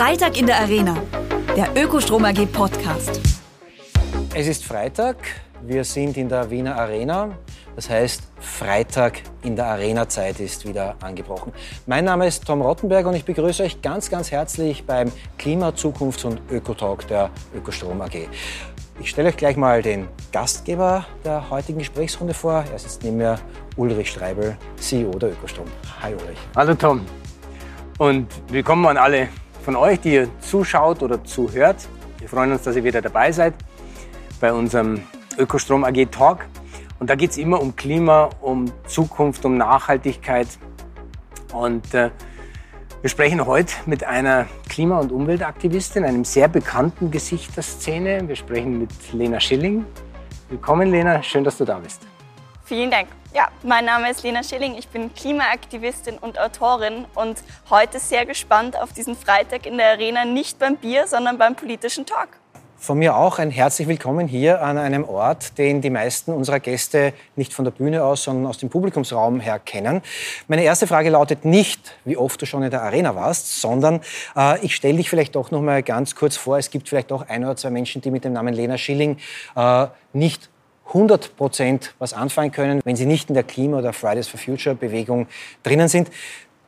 Freitag 0.00 0.38
in 0.38 0.46
der 0.46 0.58
Arena, 0.58 0.96
der 1.54 1.76
Ökostrom 1.76 2.24
AG 2.24 2.46
Podcast. 2.46 3.20
Es 4.34 4.46
ist 4.46 4.64
Freitag, 4.64 5.16
wir 5.60 5.84
sind 5.84 6.16
in 6.16 6.26
der 6.26 6.50
Wiener 6.50 6.74
Arena. 6.74 7.36
Das 7.76 7.90
heißt, 7.90 8.22
Freitag 8.40 9.20
in 9.42 9.56
der 9.56 9.66
Arena-Zeit 9.66 10.40
ist 10.40 10.66
wieder 10.66 10.96
angebrochen. 11.02 11.52
Mein 11.84 12.06
Name 12.06 12.26
ist 12.26 12.46
Tom 12.46 12.62
Rottenberg 12.62 13.04
und 13.08 13.14
ich 13.14 13.26
begrüße 13.26 13.62
euch 13.62 13.82
ganz, 13.82 14.08
ganz 14.08 14.30
herzlich 14.30 14.86
beim 14.86 15.12
Klima-, 15.36 15.74
Zukunfts- 15.74 16.24
und 16.24 16.40
Ökotalk 16.50 17.06
der 17.06 17.28
Ökostrom 17.54 18.00
AG. 18.00 18.26
Ich 19.00 19.10
stelle 19.10 19.28
euch 19.28 19.36
gleich 19.36 19.58
mal 19.58 19.82
den 19.82 20.08
Gastgeber 20.32 21.04
der 21.26 21.50
heutigen 21.50 21.80
Gesprächsrunde 21.80 22.32
vor. 22.32 22.64
Er 22.72 22.78
sitzt 22.78 23.02
neben 23.02 23.18
mir 23.18 23.38
Ulrich 23.76 24.12
Streibel, 24.12 24.56
CEO 24.76 25.10
der 25.18 25.32
Ökostrom. 25.32 25.66
Hi 26.00 26.14
Ulrich. 26.14 26.38
Hallo 26.56 26.74
Tom. 26.74 27.04
Und 27.98 28.28
willkommen 28.48 28.86
an 28.86 28.96
alle 28.96 29.28
von 29.62 29.76
euch, 29.76 30.00
die 30.00 30.14
ihr 30.14 30.28
zuschaut 30.40 31.02
oder 31.02 31.22
zuhört. 31.24 31.88
Wir 32.18 32.28
freuen 32.28 32.52
uns, 32.52 32.62
dass 32.62 32.76
ihr 32.76 32.84
wieder 32.84 33.02
dabei 33.02 33.32
seid 33.32 33.54
bei 34.40 34.52
unserem 34.52 35.02
Ökostrom 35.38 35.84
AG 35.84 36.06
Talk. 36.10 36.46
Und 36.98 37.08
da 37.08 37.14
geht 37.14 37.30
es 37.30 37.38
immer 37.38 37.60
um 37.60 37.76
Klima, 37.76 38.30
um 38.40 38.70
Zukunft, 38.86 39.44
um 39.44 39.56
Nachhaltigkeit. 39.56 40.48
Und 41.52 41.94
äh, 41.94 42.10
wir 43.00 43.08
sprechen 43.08 43.46
heute 43.46 43.72
mit 43.86 44.04
einer 44.04 44.46
Klima- 44.68 45.00
und 45.00 45.10
Umweltaktivistin, 45.10 46.04
einem 46.04 46.24
sehr 46.24 46.48
bekannten 46.48 47.10
Gesicht 47.10 47.56
der 47.56 47.62
Szene. 47.62 48.28
Wir 48.28 48.36
sprechen 48.36 48.78
mit 48.78 48.90
Lena 49.12 49.40
Schilling. 49.40 49.86
Willkommen, 50.50 50.90
Lena. 50.90 51.22
Schön, 51.22 51.44
dass 51.44 51.56
du 51.56 51.64
da 51.64 51.78
bist. 51.78 52.06
Vielen 52.70 52.92
Dank. 52.92 53.08
Ja, 53.34 53.48
mein 53.64 53.84
Name 53.84 54.12
ist 54.12 54.22
Lena 54.22 54.44
Schilling. 54.44 54.76
Ich 54.78 54.86
bin 54.86 55.12
Klimaaktivistin 55.12 56.18
und 56.18 56.38
Autorin 56.38 57.04
und 57.16 57.42
heute 57.68 57.98
sehr 57.98 58.24
gespannt 58.26 58.80
auf 58.80 58.92
diesen 58.92 59.16
Freitag 59.16 59.66
in 59.66 59.76
der 59.76 59.90
Arena, 59.90 60.24
nicht 60.24 60.60
beim 60.60 60.76
Bier, 60.76 61.08
sondern 61.08 61.36
beim 61.36 61.56
politischen 61.56 62.06
Talk. 62.06 62.28
Von 62.76 62.98
mir 62.98 63.16
auch 63.16 63.40
ein 63.40 63.50
herzlich 63.50 63.88
willkommen 63.88 64.28
hier 64.28 64.62
an 64.62 64.78
einem 64.78 65.02
Ort, 65.02 65.58
den 65.58 65.80
die 65.80 65.90
meisten 65.90 66.32
unserer 66.32 66.60
Gäste 66.60 67.12
nicht 67.34 67.52
von 67.52 67.64
der 67.64 67.72
Bühne 67.72 68.04
aus, 68.04 68.22
sondern 68.22 68.46
aus 68.46 68.58
dem 68.58 68.70
Publikumsraum 68.70 69.40
her 69.40 69.58
kennen. 69.58 70.00
Meine 70.46 70.62
erste 70.62 70.86
Frage 70.86 71.10
lautet 71.10 71.44
nicht, 71.44 71.96
wie 72.04 72.16
oft 72.16 72.40
du 72.40 72.46
schon 72.46 72.62
in 72.62 72.70
der 72.70 72.82
Arena 72.82 73.16
warst, 73.16 73.60
sondern 73.60 74.00
äh, 74.36 74.64
ich 74.64 74.76
stelle 74.76 74.98
dich 74.98 75.10
vielleicht 75.10 75.34
doch 75.34 75.50
noch 75.50 75.60
mal 75.60 75.82
ganz 75.82 76.14
kurz 76.14 76.36
vor. 76.36 76.56
Es 76.56 76.70
gibt 76.70 76.88
vielleicht 76.88 77.10
auch 77.10 77.28
ein 77.28 77.44
oder 77.44 77.56
zwei 77.56 77.70
Menschen, 77.70 78.00
die 78.00 78.12
mit 78.12 78.24
dem 78.24 78.32
Namen 78.32 78.54
Lena 78.54 78.78
Schilling 78.78 79.18
äh, 79.56 79.88
nicht 80.12 80.48
100 80.90 81.36
Prozent 81.36 81.94
was 81.98 82.12
anfangen 82.12 82.52
können, 82.52 82.80
wenn 82.84 82.96
sie 82.96 83.06
nicht 83.06 83.28
in 83.28 83.34
der 83.34 83.44
Klima- 83.44 83.78
oder 83.78 83.92
Fridays 83.92 84.28
for 84.28 84.38
Future 84.38 84.74
Bewegung 84.74 85.26
drinnen 85.62 85.88
sind. 85.88 86.10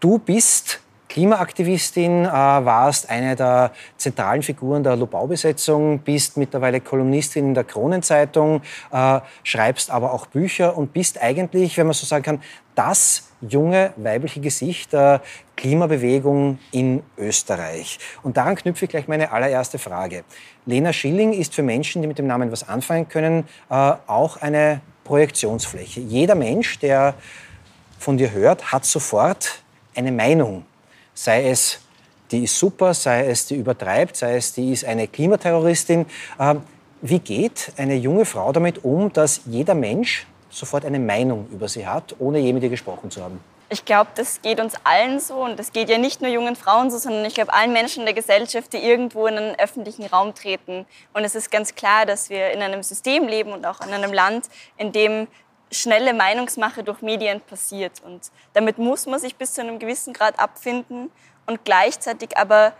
Du 0.00 0.18
bist 0.18 0.80
Klimaaktivistin, 1.12 2.24
äh, 2.24 2.30
warst 2.30 3.10
eine 3.10 3.36
der 3.36 3.72
zentralen 3.98 4.42
Figuren 4.42 4.82
der 4.82 4.96
Lobau-Besetzung, 4.96 5.98
bist 5.98 6.38
mittlerweile 6.38 6.80
Kolumnistin 6.80 7.48
in 7.48 7.54
der 7.54 7.64
Kronenzeitung, 7.64 8.62
äh, 8.90 9.20
schreibst 9.44 9.90
aber 9.90 10.14
auch 10.14 10.24
Bücher 10.24 10.74
und 10.74 10.94
bist 10.94 11.20
eigentlich, 11.20 11.76
wenn 11.76 11.86
man 11.86 11.92
so 11.92 12.06
sagen 12.06 12.22
kann, 12.22 12.42
das 12.74 13.28
junge 13.42 13.92
weibliche 13.96 14.40
Gesicht 14.40 14.94
der 14.94 15.20
Klimabewegung 15.54 16.58
in 16.70 17.02
Österreich. 17.18 17.98
Und 18.22 18.38
daran 18.38 18.56
knüpfe 18.56 18.86
ich 18.86 18.90
gleich 18.90 19.06
meine 19.06 19.32
allererste 19.32 19.78
Frage. 19.78 20.24
Lena 20.64 20.94
Schilling 20.94 21.34
ist 21.34 21.54
für 21.54 21.62
Menschen, 21.62 22.00
die 22.00 22.08
mit 22.08 22.18
dem 22.18 22.26
Namen 22.26 22.50
was 22.50 22.66
anfangen 22.66 23.06
können, 23.10 23.46
äh, 23.68 23.74
auch 24.06 24.40
eine 24.40 24.80
Projektionsfläche. 25.04 26.00
Jeder 26.00 26.36
Mensch, 26.36 26.78
der 26.78 27.12
von 27.98 28.16
dir 28.16 28.30
hört, 28.30 28.72
hat 28.72 28.86
sofort 28.86 29.62
eine 29.94 30.10
Meinung 30.10 30.64
sei 31.14 31.48
es, 31.48 31.80
die 32.30 32.44
ist 32.44 32.58
super, 32.58 32.94
sei 32.94 33.26
es, 33.26 33.46
die 33.46 33.56
übertreibt, 33.56 34.16
sei 34.16 34.36
es, 34.36 34.52
die 34.52 34.72
ist 34.72 34.84
eine 34.84 35.08
Klimaterroristin. 35.08 36.06
Ähm, 36.40 36.62
wie 37.02 37.18
geht 37.18 37.72
eine 37.76 37.96
junge 37.96 38.24
Frau 38.24 38.52
damit 38.52 38.84
um, 38.84 39.12
dass 39.12 39.42
jeder 39.46 39.74
Mensch 39.74 40.26
sofort 40.50 40.84
eine 40.84 40.98
Meinung 40.98 41.48
über 41.50 41.68
sie 41.68 41.86
hat, 41.86 42.14
ohne 42.18 42.38
je 42.38 42.52
mit 42.52 42.62
ihr 42.62 42.68
gesprochen 42.68 43.10
zu 43.10 43.22
haben? 43.22 43.40
Ich 43.68 43.86
glaube, 43.86 44.10
das 44.14 44.42
geht 44.42 44.60
uns 44.60 44.74
allen 44.84 45.18
so 45.18 45.36
und 45.36 45.58
das 45.58 45.72
geht 45.72 45.88
ja 45.88 45.96
nicht 45.96 46.20
nur 46.20 46.30
jungen 46.30 46.56
Frauen 46.56 46.90
so, 46.90 46.98
sondern 46.98 47.24
ich 47.24 47.34
glaube 47.34 47.54
allen 47.54 47.72
Menschen 47.72 48.00
in 48.00 48.04
der 48.04 48.14
Gesellschaft, 48.14 48.72
die 48.74 48.76
irgendwo 48.76 49.26
in 49.26 49.38
einen 49.38 49.58
öffentlichen 49.58 50.04
Raum 50.04 50.34
treten. 50.34 50.84
Und 51.14 51.24
es 51.24 51.34
ist 51.34 51.50
ganz 51.50 51.74
klar, 51.74 52.04
dass 52.04 52.28
wir 52.28 52.50
in 52.50 52.60
einem 52.60 52.82
System 52.82 53.26
leben 53.26 53.50
und 53.50 53.64
auch 53.64 53.80
in 53.80 53.90
einem 53.90 54.12
Land, 54.12 54.50
in 54.76 54.92
dem 54.92 55.26
schnelle 55.72 56.14
Meinungsmache 56.14 56.84
durch 56.84 57.02
Medien 57.02 57.40
passiert. 57.40 58.02
Und 58.04 58.30
damit 58.52 58.78
muss 58.78 59.06
man 59.06 59.18
sich 59.18 59.36
bis 59.36 59.54
zu 59.54 59.62
einem 59.62 59.78
gewissen 59.78 60.12
Grad 60.12 60.38
abfinden 60.38 61.10
und 61.46 61.64
gleichzeitig 61.64 62.36
aber 62.36 62.72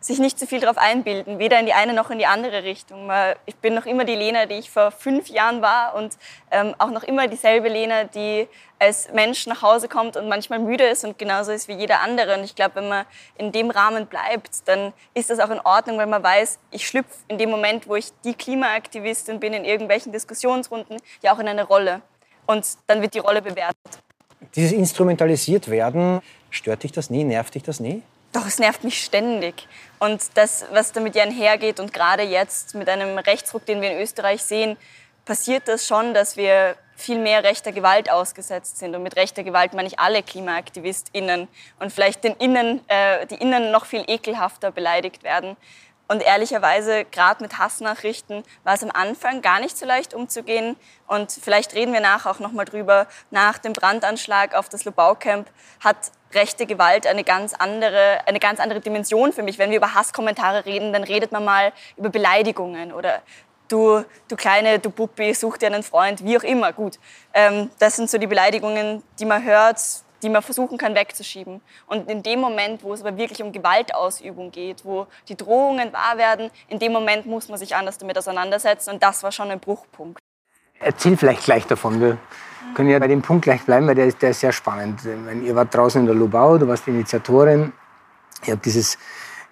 sich 0.00 0.20
nicht 0.20 0.38
zu 0.38 0.46
viel 0.46 0.60
darauf 0.60 0.78
einbilden, 0.78 1.40
weder 1.40 1.58
in 1.58 1.66
die 1.66 1.72
eine 1.72 1.92
noch 1.92 2.10
in 2.10 2.18
die 2.18 2.26
andere 2.26 2.62
Richtung. 2.62 3.10
Ich 3.46 3.56
bin 3.56 3.74
noch 3.74 3.84
immer 3.84 4.04
die 4.04 4.14
Lena, 4.14 4.46
die 4.46 4.54
ich 4.54 4.70
vor 4.70 4.92
fünf 4.92 5.28
Jahren 5.28 5.60
war 5.60 5.96
und 5.96 6.16
ähm, 6.52 6.74
auch 6.78 6.90
noch 6.90 7.02
immer 7.02 7.26
dieselbe 7.26 7.68
Lena, 7.68 8.04
die 8.04 8.46
als 8.78 9.12
Mensch 9.12 9.46
nach 9.48 9.60
Hause 9.60 9.88
kommt 9.88 10.16
und 10.16 10.28
manchmal 10.28 10.60
müde 10.60 10.84
ist 10.84 11.04
und 11.04 11.18
genauso 11.18 11.50
ist 11.50 11.66
wie 11.66 11.72
jeder 11.72 12.00
andere. 12.00 12.38
Und 12.38 12.44
ich 12.44 12.54
glaube, 12.54 12.76
wenn 12.76 12.88
man 12.88 13.06
in 13.36 13.50
dem 13.50 13.70
Rahmen 13.70 14.06
bleibt, 14.06 14.68
dann 14.68 14.92
ist 15.14 15.30
das 15.30 15.40
auch 15.40 15.50
in 15.50 15.60
Ordnung, 15.60 15.98
weil 15.98 16.06
man 16.06 16.22
weiß, 16.22 16.60
ich 16.70 16.86
schlüpfe 16.86 17.16
in 17.26 17.38
dem 17.38 17.50
Moment, 17.50 17.88
wo 17.88 17.96
ich 17.96 18.12
die 18.24 18.34
Klimaaktivistin 18.34 19.40
bin, 19.40 19.52
in 19.52 19.64
irgendwelchen 19.64 20.12
Diskussionsrunden, 20.12 20.98
ja 21.22 21.34
auch 21.34 21.40
in 21.40 21.48
eine 21.48 21.64
Rolle 21.64 22.02
und 22.48 22.66
dann 22.86 23.02
wird 23.02 23.14
die 23.14 23.18
Rolle 23.18 23.42
bewertet. 23.42 24.02
Dieses 24.56 24.72
instrumentalisiert 24.72 25.68
werden, 25.68 26.20
stört 26.50 26.82
dich 26.82 26.92
das 26.92 27.10
nie, 27.10 27.22
nervt 27.22 27.54
dich 27.54 27.62
das 27.62 27.78
nie? 27.78 28.02
Doch, 28.32 28.46
es 28.46 28.58
nervt 28.58 28.84
mich 28.84 29.04
ständig. 29.04 29.68
Und 29.98 30.22
das, 30.34 30.64
was 30.72 30.92
damit 30.92 31.14
ja 31.14 31.24
einhergeht 31.24 31.78
und 31.80 31.92
gerade 31.92 32.22
jetzt 32.22 32.74
mit 32.74 32.88
einem 32.88 33.18
Rechtsruck, 33.18 33.66
den 33.66 33.80
wir 33.80 33.90
in 33.92 33.98
Österreich 33.98 34.42
sehen, 34.42 34.76
passiert 35.24 35.68
das 35.68 35.86
schon, 35.86 36.14
dass 36.14 36.36
wir 36.36 36.76
viel 36.96 37.18
mehr 37.18 37.44
rechter 37.44 37.72
Gewalt 37.72 38.10
ausgesetzt 38.10 38.78
sind. 38.78 38.94
Und 38.94 39.02
mit 39.02 39.16
rechter 39.16 39.44
Gewalt 39.44 39.74
meine 39.74 39.88
ich 39.88 39.98
alle 39.98 40.22
KlimaaktivistInnen 40.22 41.48
und 41.78 41.92
vielleicht 41.92 42.24
den 42.24 42.34
Innen, 42.36 42.80
äh, 42.88 43.26
die 43.26 43.36
Innen 43.36 43.70
noch 43.70 43.86
viel 43.86 44.04
ekelhafter 44.06 44.72
beleidigt 44.72 45.22
werden. 45.22 45.56
Und 46.08 46.22
ehrlicherweise, 46.22 47.04
gerade 47.04 47.42
mit 47.42 47.58
Hassnachrichten, 47.58 48.42
war 48.64 48.74
es 48.74 48.82
am 48.82 48.90
Anfang 48.90 49.42
gar 49.42 49.60
nicht 49.60 49.76
so 49.76 49.84
leicht 49.84 50.14
umzugehen. 50.14 50.76
Und 51.06 51.30
vielleicht 51.30 51.74
reden 51.74 51.92
wir 51.92 52.00
nachher 52.00 52.30
auch 52.30 52.38
nochmal 52.38 52.64
drüber. 52.64 53.06
Nach 53.30 53.58
dem 53.58 53.74
Brandanschlag 53.74 54.54
auf 54.54 54.70
das 54.70 54.84
Lobau-Camp 54.84 55.48
hat 55.80 55.96
rechte 56.32 56.64
Gewalt 56.64 57.06
eine 57.06 57.24
ganz 57.24 57.52
andere, 57.52 58.20
eine 58.26 58.40
ganz 58.40 58.58
andere 58.58 58.80
Dimension 58.80 59.34
für 59.34 59.42
mich. 59.42 59.58
Wenn 59.58 59.70
wir 59.70 59.76
über 59.76 59.94
Hasskommentare 59.94 60.64
reden, 60.64 60.94
dann 60.94 61.04
redet 61.04 61.30
man 61.30 61.44
mal 61.44 61.72
über 61.96 62.08
Beleidigungen 62.08 62.92
oder 62.92 63.22
du, 63.68 64.04
du 64.28 64.36
Kleine, 64.36 64.78
du 64.78 64.90
Buppi, 64.90 65.34
such 65.34 65.58
dir 65.58 65.66
einen 65.66 65.82
Freund, 65.82 66.24
wie 66.24 66.38
auch 66.38 66.42
immer. 66.42 66.72
Gut, 66.72 66.98
ähm, 67.34 67.70
das 67.78 67.96
sind 67.96 68.10
so 68.10 68.18
die 68.18 68.26
Beleidigungen, 68.26 69.02
die 69.18 69.24
man 69.24 69.42
hört, 69.44 69.78
die 70.22 70.28
man 70.28 70.42
versuchen 70.42 70.78
kann 70.78 70.94
wegzuschieben. 70.94 71.60
Und 71.86 72.10
in 72.10 72.22
dem 72.22 72.40
Moment, 72.40 72.82
wo 72.82 72.92
es 72.92 73.00
aber 73.00 73.16
wirklich 73.16 73.42
um 73.42 73.52
Gewaltausübung 73.52 74.50
geht, 74.50 74.84
wo 74.84 75.06
die 75.28 75.36
Drohungen 75.36 75.92
wahr 75.92 76.16
werden, 76.16 76.50
in 76.68 76.78
dem 76.78 76.92
Moment 76.92 77.26
muss 77.26 77.48
man 77.48 77.58
sich 77.58 77.74
anders 77.74 77.98
damit 77.98 78.18
auseinandersetzen. 78.18 78.90
Und 78.90 79.02
das 79.02 79.22
war 79.22 79.32
schon 79.32 79.50
ein 79.50 79.60
Bruchpunkt. 79.60 80.18
Erzähl 80.80 81.16
vielleicht 81.16 81.44
gleich 81.44 81.66
davon. 81.66 82.00
Wir 82.00 82.18
können 82.74 82.90
ja 82.90 82.98
bei 82.98 83.08
dem 83.08 83.22
Punkt 83.22 83.44
gleich 83.44 83.62
bleiben, 83.62 83.86
weil 83.86 83.94
der 83.94 84.06
ist, 84.06 84.22
der 84.22 84.30
ist 84.30 84.40
sehr 84.40 84.52
spannend. 84.52 85.00
Meine, 85.04 85.42
ihr 85.42 85.54
wart 85.54 85.74
draußen 85.74 86.00
in 86.00 86.06
der 86.06 86.14
Lubau, 86.14 86.58
du 86.58 86.68
warst 86.68 86.86
die 86.86 86.90
Initiatorin. 86.90 87.72
Ihr 88.46 88.54
habt 88.54 88.64
dieses 88.64 88.98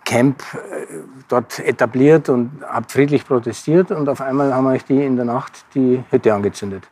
Camp 0.04 0.42
äh, 0.54 0.98
dort 1.28 1.58
etabliert 1.58 2.28
und 2.28 2.62
habt 2.62 2.92
friedlich 2.92 3.26
protestiert 3.26 3.90
und 3.90 4.08
auf 4.08 4.20
einmal 4.20 4.54
haben 4.54 4.66
euch 4.68 4.84
die 4.84 5.04
in 5.04 5.16
der 5.16 5.24
Nacht 5.24 5.64
die 5.74 6.02
Hütte 6.10 6.32
angezündet. 6.32 6.84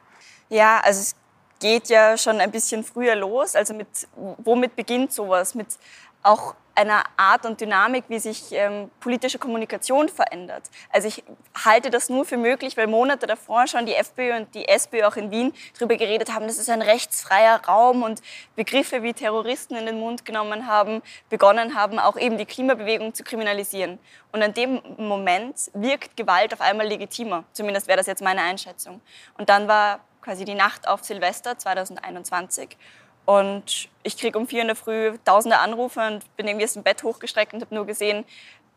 Ja, 0.48 0.80
also 0.82 1.00
es 1.00 1.14
geht 1.64 1.88
ja 1.88 2.18
schon 2.18 2.42
ein 2.42 2.50
bisschen 2.50 2.84
früher 2.84 3.16
los. 3.16 3.56
Also 3.56 3.72
mit, 3.72 3.88
womit 4.16 4.76
beginnt 4.76 5.12
sowas? 5.12 5.54
Mit 5.54 5.68
auch 6.22 6.54
einer 6.74 7.04
Art 7.16 7.46
und 7.46 7.60
Dynamik, 7.60 8.04
wie 8.08 8.18
sich 8.18 8.52
ähm, 8.52 8.90
politische 9.00 9.38
Kommunikation 9.38 10.08
verändert. 10.08 10.64
Also 10.90 11.08
ich 11.08 11.22
halte 11.64 11.90
das 11.90 12.08
nur 12.08 12.24
für 12.24 12.36
möglich, 12.36 12.76
weil 12.76 12.86
Monate 12.86 13.26
davor 13.26 13.66
schon 13.66 13.86
die 13.86 13.94
FPÖ 13.94 14.36
und 14.36 14.54
die 14.54 14.66
SPÖ 14.66 15.04
auch 15.04 15.16
in 15.16 15.30
Wien 15.30 15.52
darüber 15.78 15.96
geredet 15.96 16.32
haben, 16.32 16.46
das 16.46 16.58
ist 16.58 16.68
ein 16.70 16.82
rechtsfreier 16.82 17.64
Raum 17.66 18.02
und 18.02 18.20
Begriffe 18.56 19.02
wie 19.02 19.12
Terroristen 19.12 19.76
in 19.76 19.86
den 19.86 20.00
Mund 20.00 20.24
genommen 20.24 20.66
haben, 20.66 21.02
begonnen 21.28 21.74
haben, 21.74 21.98
auch 21.98 22.16
eben 22.16 22.38
die 22.38 22.46
Klimabewegung 22.46 23.14
zu 23.14 23.22
kriminalisieren. 23.22 23.98
Und 24.32 24.42
in 24.42 24.54
dem 24.54 24.82
Moment 24.98 25.70
wirkt 25.74 26.16
Gewalt 26.16 26.52
auf 26.52 26.60
einmal 26.60 26.88
legitimer. 26.88 27.44
Zumindest 27.52 27.86
wäre 27.86 27.98
das 27.98 28.06
jetzt 28.06 28.22
meine 28.22 28.42
Einschätzung. 28.42 29.00
Und 29.38 29.48
dann 29.48 29.68
war 29.68 30.00
quasi 30.24 30.44
die 30.44 30.54
Nacht 30.54 30.88
auf 30.88 31.04
Silvester 31.04 31.56
2021. 31.56 32.76
Und 33.24 33.88
ich 34.02 34.16
kriege 34.16 34.38
um 34.38 34.46
vier 34.46 34.62
in 34.62 34.68
der 34.68 34.76
Früh 34.76 35.16
tausende 35.24 35.58
Anrufe 35.58 36.00
und 36.06 36.36
bin 36.36 36.46
irgendwie 36.46 36.64
aus 36.64 36.74
dem 36.74 36.82
Bett 36.82 37.02
hochgestreckt 37.02 37.54
und 37.54 37.62
habe 37.62 37.74
nur 37.74 37.86
gesehen, 37.86 38.24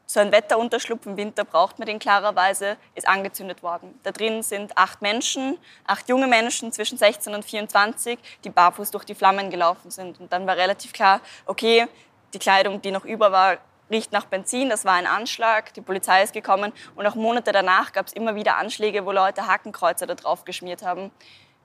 so 0.09 0.21
ein 0.21 0.31
Wetterunterschlupf 0.31 1.05
im 1.05 1.17
Winter 1.17 1.43
braucht 1.43 1.79
man 1.79 1.85
den 1.85 1.99
klarerweise, 1.99 2.77
ist 2.95 3.07
angezündet 3.07 3.61
worden. 3.61 3.99
Da 4.03 4.11
drin 4.11 4.41
sind 4.41 4.77
acht 4.77 5.01
Menschen, 5.01 5.57
acht 5.85 6.07
junge 6.07 6.27
Menschen 6.27 6.71
zwischen 6.71 6.97
16 6.97 7.35
und 7.35 7.43
24, 7.43 8.17
die 8.45 8.49
barfuß 8.49 8.91
durch 8.91 9.03
die 9.03 9.15
Flammen 9.15 9.49
gelaufen 9.49 9.91
sind. 9.91 10.19
Und 10.21 10.31
dann 10.31 10.47
war 10.47 10.55
relativ 10.55 10.93
klar, 10.93 11.19
okay, 11.45 11.87
die 12.33 12.39
Kleidung, 12.39 12.81
die 12.81 12.91
noch 12.91 13.03
über 13.03 13.33
war, 13.33 13.57
riecht 13.91 14.13
nach 14.13 14.25
Benzin, 14.25 14.69
das 14.69 14.85
war 14.85 14.93
ein 14.93 15.07
Anschlag, 15.07 15.73
die 15.73 15.81
Polizei 15.81 16.23
ist 16.23 16.33
gekommen 16.33 16.73
und 16.95 17.05
auch 17.05 17.15
Monate 17.15 17.51
danach 17.51 17.93
gab 17.93 18.07
es 18.07 18.13
immer 18.13 18.35
wieder 18.35 18.57
Anschläge, 18.57 19.05
wo 19.05 19.11
Leute 19.11 19.47
Hakenkreuze 19.47 20.07
da 20.07 20.15
drauf 20.15 20.45
geschmiert 20.45 20.83
haben. 20.83 21.11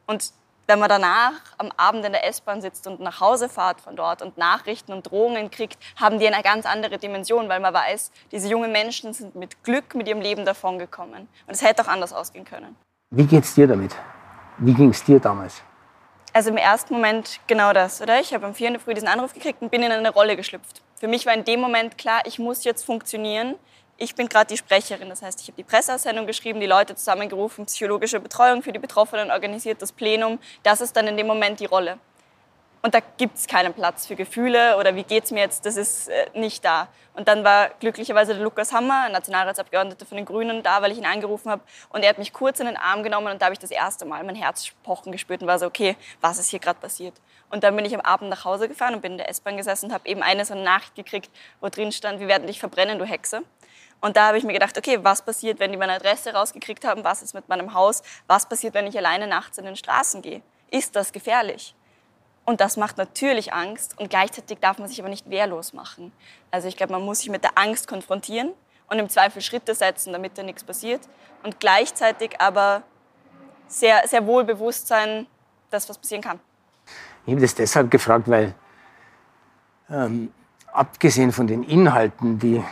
Und 0.06 0.32
wenn 0.66 0.78
man 0.78 0.88
danach 0.88 1.32
am 1.58 1.70
Abend 1.76 2.04
in 2.04 2.12
der 2.12 2.26
S-Bahn 2.26 2.60
sitzt 2.60 2.86
und 2.86 3.00
nach 3.00 3.20
Hause 3.20 3.48
fahrt 3.48 3.80
von 3.80 3.96
dort 3.96 4.22
und 4.22 4.38
Nachrichten 4.38 4.92
und 4.92 5.10
Drohungen 5.10 5.50
kriegt, 5.50 5.78
haben 5.96 6.18
die 6.18 6.26
eine 6.26 6.42
ganz 6.42 6.66
andere 6.66 6.98
Dimension, 6.98 7.48
weil 7.48 7.60
man 7.60 7.74
weiß, 7.74 8.12
diese 8.30 8.48
jungen 8.48 8.72
Menschen 8.72 9.12
sind 9.12 9.34
mit 9.34 9.62
Glück 9.64 9.94
mit 9.94 10.08
ihrem 10.08 10.20
Leben 10.20 10.44
davongekommen. 10.44 11.28
Und 11.46 11.54
es 11.54 11.62
hätte 11.62 11.82
auch 11.82 11.88
anders 11.88 12.12
ausgehen 12.12 12.44
können. 12.44 12.76
Wie 13.10 13.26
geht's 13.26 13.54
dir 13.54 13.66
damit? 13.66 13.94
Wie 14.58 14.74
ging 14.74 14.90
es 14.90 15.02
dir 15.04 15.18
damals? 15.18 15.62
Also 16.32 16.50
im 16.50 16.56
ersten 16.56 16.94
Moment 16.94 17.40
genau 17.46 17.72
das, 17.72 18.00
oder? 18.00 18.20
Ich 18.20 18.32
habe 18.32 18.46
am 18.46 18.54
4. 18.54 18.80
Früh 18.80 18.94
diesen 18.94 19.08
Anruf 19.08 19.34
gekriegt 19.34 19.60
und 19.60 19.70
bin 19.70 19.82
in 19.82 19.92
eine 19.92 20.10
Rolle 20.10 20.36
geschlüpft. 20.36 20.80
Für 20.98 21.08
mich 21.08 21.26
war 21.26 21.34
in 21.34 21.44
dem 21.44 21.60
Moment 21.60 21.98
klar, 21.98 22.22
ich 22.24 22.38
muss 22.38 22.64
jetzt 22.64 22.86
funktionieren. 22.86 23.56
Ich 23.98 24.14
bin 24.14 24.28
gerade 24.28 24.46
die 24.46 24.56
Sprecherin, 24.56 25.08
das 25.08 25.22
heißt, 25.22 25.40
ich 25.40 25.48
habe 25.48 25.56
die 25.56 25.64
Presseaussendung 25.64 26.26
geschrieben, 26.26 26.60
die 26.60 26.66
Leute 26.66 26.94
zusammengerufen, 26.94 27.66
psychologische 27.66 28.18
Betreuung 28.18 28.62
für 28.62 28.72
die 28.72 28.78
Betroffenen 28.78 29.30
organisiert, 29.30 29.80
das 29.80 29.92
Plenum. 29.92 30.38
Das 30.62 30.80
ist 30.80 30.96
dann 30.96 31.06
in 31.06 31.16
dem 31.16 31.26
Moment 31.26 31.60
die 31.60 31.66
Rolle. 31.66 31.98
Und 32.84 32.94
da 32.94 32.98
gibt 33.16 33.36
es 33.36 33.46
keinen 33.46 33.72
Platz 33.74 34.06
für 34.06 34.16
Gefühle 34.16 34.76
oder 34.76 34.96
wie 34.96 35.04
geht 35.04 35.24
es 35.24 35.30
mir 35.30 35.38
jetzt, 35.38 35.64
das 35.64 35.76
ist 35.76 36.08
äh, 36.08 36.26
nicht 36.34 36.64
da. 36.64 36.88
Und 37.14 37.28
dann 37.28 37.44
war 37.44 37.68
glücklicherweise 37.78 38.34
der 38.34 38.42
Lukas 38.42 38.72
Hammer, 38.72 39.08
Nationalratsabgeordneter 39.08 40.04
von 40.04 40.16
den 40.16 40.24
Grünen, 40.26 40.64
da, 40.64 40.82
weil 40.82 40.90
ich 40.90 40.98
ihn 40.98 41.06
angerufen 41.06 41.48
habe. 41.48 41.62
Und 41.90 42.02
er 42.02 42.08
hat 42.08 42.18
mich 42.18 42.32
kurz 42.32 42.58
in 42.58 42.66
den 42.66 42.76
Arm 42.76 43.04
genommen 43.04 43.28
und 43.28 43.40
da 43.40 43.46
habe 43.46 43.52
ich 43.52 43.60
das 43.60 43.70
erste 43.70 44.04
Mal 44.04 44.24
mein 44.24 44.34
Herz 44.34 44.72
pochen 44.82 45.12
gespürt 45.12 45.42
und 45.42 45.46
war 45.46 45.60
so, 45.60 45.66
okay, 45.66 45.96
was 46.20 46.38
ist 46.38 46.48
hier 46.48 46.58
gerade 46.58 46.80
passiert? 46.80 47.14
Und 47.50 47.62
dann 47.62 47.76
bin 47.76 47.84
ich 47.84 47.94
am 47.94 48.00
Abend 48.00 48.30
nach 48.30 48.44
Hause 48.44 48.66
gefahren 48.66 48.94
und 48.94 49.02
bin 49.02 49.12
in 49.12 49.18
der 49.18 49.28
S-Bahn 49.28 49.56
gesessen 49.56 49.86
und 49.86 49.92
habe 49.92 50.08
eben 50.08 50.22
eine 50.22 50.44
so 50.44 50.54
eine 50.54 50.64
Nachricht 50.64 50.96
gekriegt, 50.96 51.30
wo 51.60 51.68
drin 51.68 51.92
stand, 51.92 52.18
wir 52.18 52.26
werden 52.26 52.48
dich 52.48 52.58
verbrennen, 52.58 52.98
du 52.98 53.04
Hexe. 53.04 53.42
Und 54.02 54.16
da 54.16 54.26
habe 54.26 54.36
ich 54.36 54.44
mir 54.44 54.52
gedacht, 54.52 54.76
okay, 54.76 54.98
was 55.02 55.22
passiert, 55.22 55.60
wenn 55.60 55.70
die 55.70 55.78
meine 55.78 55.94
Adresse 55.94 56.34
rausgekriegt 56.34 56.84
haben? 56.84 57.04
Was 57.04 57.22
ist 57.22 57.34
mit 57.34 57.48
meinem 57.48 57.72
Haus? 57.72 58.02
Was 58.26 58.46
passiert, 58.46 58.74
wenn 58.74 58.86
ich 58.86 58.98
alleine 58.98 59.28
nachts 59.28 59.58
in 59.58 59.64
den 59.64 59.76
Straßen 59.76 60.20
gehe? 60.22 60.42
Ist 60.70 60.96
das 60.96 61.12
gefährlich? 61.12 61.74
Und 62.44 62.60
das 62.60 62.76
macht 62.76 62.98
natürlich 62.98 63.52
Angst 63.52 63.96
und 64.00 64.10
gleichzeitig 64.10 64.58
darf 64.58 64.78
man 64.78 64.88
sich 64.88 64.98
aber 64.98 65.08
nicht 65.08 65.30
wehrlos 65.30 65.72
machen. 65.72 66.12
Also 66.50 66.66
ich 66.66 66.76
glaube, 66.76 66.92
man 66.92 67.02
muss 67.02 67.20
sich 67.20 67.30
mit 67.30 67.44
der 67.44 67.56
Angst 67.56 67.86
konfrontieren 67.86 68.52
und 68.88 68.98
im 68.98 69.08
Zweifel 69.08 69.40
Schritte 69.40 69.76
setzen, 69.76 70.12
damit 70.12 70.36
da 70.36 70.42
nichts 70.42 70.64
passiert 70.64 71.02
und 71.44 71.60
gleichzeitig 71.60 72.40
aber 72.40 72.82
sehr, 73.68 74.02
sehr 74.08 74.26
wohl 74.26 74.42
bewusst 74.42 74.88
sein, 74.88 75.28
dass 75.70 75.88
was 75.88 75.96
passieren 75.96 76.22
kann. 76.22 76.40
Ich 77.24 77.32
habe 77.32 77.40
das 77.40 77.54
deshalb 77.54 77.88
gefragt, 77.88 78.28
weil 78.28 78.52
ähm, 79.88 80.34
abgesehen 80.72 81.32
von 81.32 81.46
den 81.46 81.62
Inhalten, 81.62 82.38
die 82.38 82.62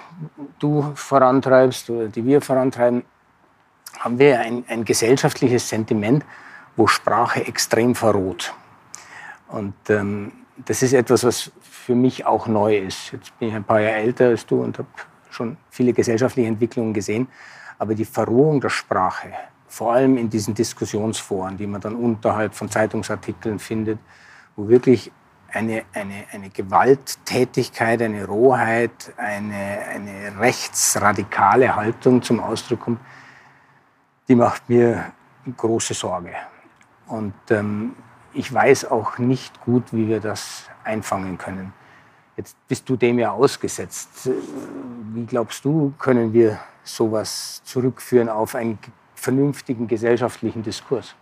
du 0.58 0.92
vorantreibst 0.94 1.90
oder 1.90 2.08
die 2.08 2.24
wir 2.24 2.40
vorantreiben, 2.40 3.04
haben 3.98 4.18
wir 4.18 4.40
ein, 4.40 4.64
ein 4.68 4.84
gesellschaftliches 4.84 5.68
Sentiment, 5.68 6.24
wo 6.76 6.86
Sprache 6.86 7.46
extrem 7.46 7.94
verroht. 7.94 8.54
Und 9.48 9.74
ähm, 9.88 10.32
das 10.64 10.82
ist 10.82 10.92
etwas, 10.92 11.24
was 11.24 11.50
für 11.60 11.94
mich 11.94 12.24
auch 12.24 12.46
neu 12.46 12.78
ist. 12.78 13.12
Jetzt 13.12 13.38
bin 13.38 13.48
ich 13.48 13.54
ein 13.54 13.64
paar 13.64 13.80
Jahre 13.80 13.96
älter 13.96 14.26
als 14.26 14.46
du 14.46 14.62
und 14.62 14.78
habe 14.78 14.88
schon 15.30 15.56
viele 15.70 15.92
gesellschaftliche 15.92 16.48
Entwicklungen 16.48 16.92
gesehen. 16.92 17.28
Aber 17.78 17.94
die 17.94 18.04
Verrohung 18.04 18.60
der 18.60 18.68
Sprache, 18.68 19.30
vor 19.68 19.92
allem 19.92 20.16
in 20.16 20.28
diesen 20.28 20.54
Diskussionsforen, 20.54 21.56
die 21.56 21.66
man 21.66 21.80
dann 21.80 21.94
unterhalb 21.94 22.54
von 22.54 22.68
Zeitungsartikeln 22.68 23.58
findet, 23.58 23.98
wo 24.56 24.68
wirklich 24.68 25.10
eine, 25.52 25.84
eine, 25.92 26.24
eine 26.32 26.50
Gewalttätigkeit, 26.50 28.02
eine 28.02 28.24
Rohheit, 28.24 29.12
eine, 29.16 29.54
eine 29.54 30.38
rechtsradikale 30.38 31.74
Haltung 31.74 32.22
zum 32.22 32.40
Ausdruck 32.40 32.80
kommt, 32.80 33.00
die 34.28 34.34
macht 34.34 34.68
mir 34.68 35.12
große 35.56 35.94
Sorge. 35.94 36.32
Und 37.06 37.34
ähm, 37.50 37.94
ich 38.32 38.52
weiß 38.52 38.90
auch 38.90 39.18
nicht 39.18 39.60
gut, 39.62 39.92
wie 39.92 40.06
wir 40.08 40.20
das 40.20 40.70
einfangen 40.84 41.36
können. 41.36 41.72
Jetzt 42.36 42.56
bist 42.68 42.88
du 42.88 42.96
dem 42.96 43.18
ja 43.18 43.32
ausgesetzt. 43.32 44.30
Wie 45.12 45.26
glaubst 45.26 45.64
du, 45.64 45.92
können 45.98 46.32
wir 46.32 46.60
sowas 46.84 47.60
zurückführen 47.64 48.28
auf 48.28 48.54
einen 48.54 48.78
vernünftigen 49.14 49.86
gesellschaftlichen 49.88 50.62
Diskurs? 50.62 51.14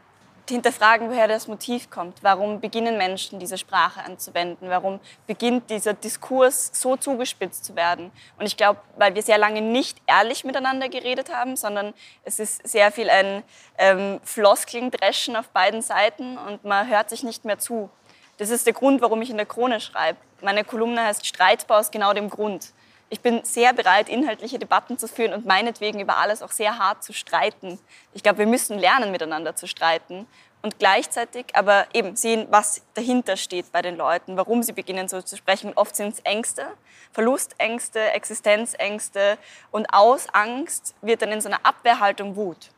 Hinterfragen, 0.49 1.09
woher 1.09 1.29
das 1.29 1.49
Motiv 1.49 1.91
kommt. 1.91 2.23
Warum 2.23 2.61
beginnen 2.61 2.97
Menschen, 2.97 3.39
diese 3.39 3.59
Sprache 3.59 4.05
anzuwenden? 4.05 4.69
Warum 4.69 5.01
beginnt 5.27 5.71
dieser 5.71 5.95
Diskurs 5.95 6.71
so 6.73 6.97
zugespitzt 6.97 7.65
zu 7.65 7.77
werden? 7.77 8.11
Und 8.39 8.47
ich 8.47 8.57
glaube, 8.57 8.81
weil 8.97 9.15
wir 9.15 9.23
sehr 9.23 9.39
lange 9.39 9.61
nicht 9.61 9.99
ehrlich 10.07 10.45
miteinander 10.45 10.89
geredet 10.89 11.33
haben, 11.33 11.57
sondern 11.57 11.95
es 12.25 12.39
ist 12.39 12.67
sehr 12.67 12.93
viel 12.93 13.11
ein 13.11 13.43
ähm, 13.79 14.21
Floskeln-Dreschen 14.25 15.37
auf 15.37 15.49
beiden 15.49 15.83
Seiten 15.83 16.39
und 16.39 16.65
man 16.65 16.89
hört 16.89 17.11
sich 17.11 17.23
nicht 17.23 17.45
mehr 17.45 17.59
zu. 17.59 17.91
Das 18.39 18.51
ist 18.51 18.67
der 18.67 18.73
Grund, 18.73 19.03
warum 19.03 19.21
ich 19.23 19.31
in 19.31 19.37
der 19.37 19.47
Krone 19.47 19.81
schreibe. 19.81 20.19
Meine 20.41 20.63
Kolumne 20.65 21.03
heißt 21.03 21.27
Streitbar 21.27 21.81
aus 21.81 21.91
genau 21.91 22.13
dem 22.13 22.31
Grund. 22.31 22.73
Ich 23.11 23.21
bin 23.21 23.43
sehr 23.43 23.73
bereit, 23.73 24.09
inhaltliche 24.09 24.59
Debatten 24.59 24.99
zu 24.99 25.09
führen 25.09 25.33
und 25.33 25.47
meinetwegen 25.47 25.99
über 26.01 26.19
alles 26.19 26.43
auch 26.43 26.51
sehr 26.51 26.79
hart 26.79 27.03
zu 27.03 27.15
streiten. 27.15 27.79
Ich 28.13 28.23
glaube, 28.23 28.41
wir 28.41 28.47
müssen 28.47 28.79
lernen, 28.79 29.11
miteinander 29.11 29.57
zu 29.57 29.67
streiten 29.67 30.27
und 30.61 30.79
gleichzeitig 30.79 31.47
aber 31.55 31.87
eben 31.95 32.17
sehen, 32.17 32.47
was 32.51 32.83
dahinter 32.95 33.37
steht 33.37 33.73
bei 33.73 33.81
den 33.81 33.97
Leuten, 33.97 34.37
warum 34.37 34.63
sie 34.63 34.73
beginnen 34.73 35.09
so 35.09 35.23
zu 35.23 35.37
sprechen. 35.37 35.73
Oft 35.75 35.97
sind 35.97 36.15
es 36.15 36.21
Ängste, 36.21 36.67
Verlustängste, 37.13 38.11
Existenzängste 38.13 39.39
und 39.71 39.87
aus 39.93 40.27
Angst 40.33 40.95
wird 41.01 41.23
dann 41.23 41.33
in 41.33 41.41
so 41.41 41.49
einer 41.49 41.65
Abwehrhaltung 41.65 42.37
Wut. 42.37 42.71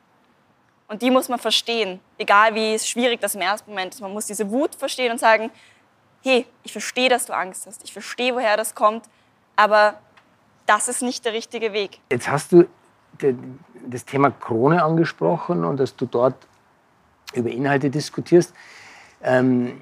Und 0.87 1.03
die 1.03 1.11
muss 1.11 1.29
man 1.29 1.39
verstehen, 1.39 2.01
egal 2.19 2.55
wie 2.55 2.79
schwierig 2.79 3.21
das 3.21 3.35
im 3.35 3.41
ersten 3.41 3.71
Moment 3.71 3.95
ist. 3.95 4.01
Man 4.01 4.13
muss 4.13 4.27
diese 4.27 4.51
Wut 4.51 4.75
verstehen 4.75 5.11
und 5.11 5.19
sagen, 5.19 5.51
hey, 6.23 6.47
ich 6.63 6.73
verstehe, 6.73 7.09
dass 7.09 7.27
du 7.27 7.33
Angst 7.33 7.67
hast, 7.67 7.83
ich 7.83 7.93
verstehe, 7.93 8.35
woher 8.35 8.57
das 8.57 8.75
kommt, 8.75 9.07
aber 9.57 10.01
das 10.71 10.87
ist 10.87 11.03
nicht 11.03 11.25
der 11.25 11.33
richtige 11.33 11.73
Weg. 11.73 11.99
Jetzt 12.13 12.31
hast 12.31 12.53
du 12.53 12.65
das 13.89 14.05
Thema 14.05 14.31
Krone 14.31 14.85
angesprochen 14.85 15.65
und 15.65 15.81
dass 15.81 15.97
du 15.97 16.07
dort 16.07 16.37
über 17.35 17.51
Inhalte 17.51 17.91
diskutierst. 17.91 18.55
Ähm, 19.21 19.81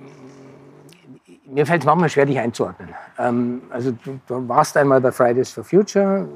mir 1.44 1.66
fällt 1.66 1.82
es 1.82 1.86
manchmal 1.86 2.08
schwer, 2.08 2.24
dich 2.24 2.38
einzuordnen. 2.38 2.94
Ähm, 3.18 3.62
also 3.68 3.92
du, 3.92 4.18
du, 4.26 4.48
warst 4.48 4.78
einmal 4.78 5.02
bei 5.02 5.12
Fridays 5.12 5.50
for 5.50 5.62
Future. 5.62 6.26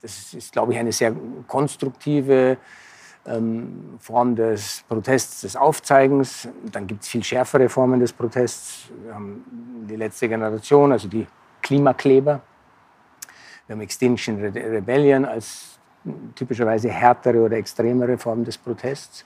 Das 0.00 0.34
ist, 0.34 0.52
glaube 0.52 0.72
ich, 0.72 0.78
eine 0.78 0.92
sehr 0.92 1.12
konstruktive 1.48 2.58
ähm, 3.26 3.96
Form 3.98 4.36
des 4.36 4.84
Protests, 4.88 5.40
des 5.40 5.56
Aufzeigens. 5.56 6.46
Dann 6.70 6.86
gibt 6.86 7.02
es 7.02 7.08
viel 7.08 7.24
schärfere 7.24 7.68
Formen 7.68 7.98
des 7.98 8.12
Protests. 8.12 8.90
Wir 9.02 9.14
haben 9.14 9.44
die 9.88 9.96
letzte 9.96 10.28
Generation, 10.28 10.92
also 10.92 11.08
die 11.08 11.26
Klimakleber. 11.64 12.40
Wir 13.66 13.74
haben 13.74 13.80
Extinction 13.80 14.38
Rebellion 14.40 15.24
als 15.24 15.78
typischerweise 16.36 16.90
härtere 16.90 17.40
oder 17.40 17.56
extremere 17.56 18.18
Form 18.18 18.44
des 18.44 18.58
Protests. 18.58 19.24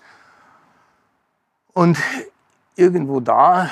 Und 1.75 1.99
irgendwo 2.76 3.21
da 3.21 3.71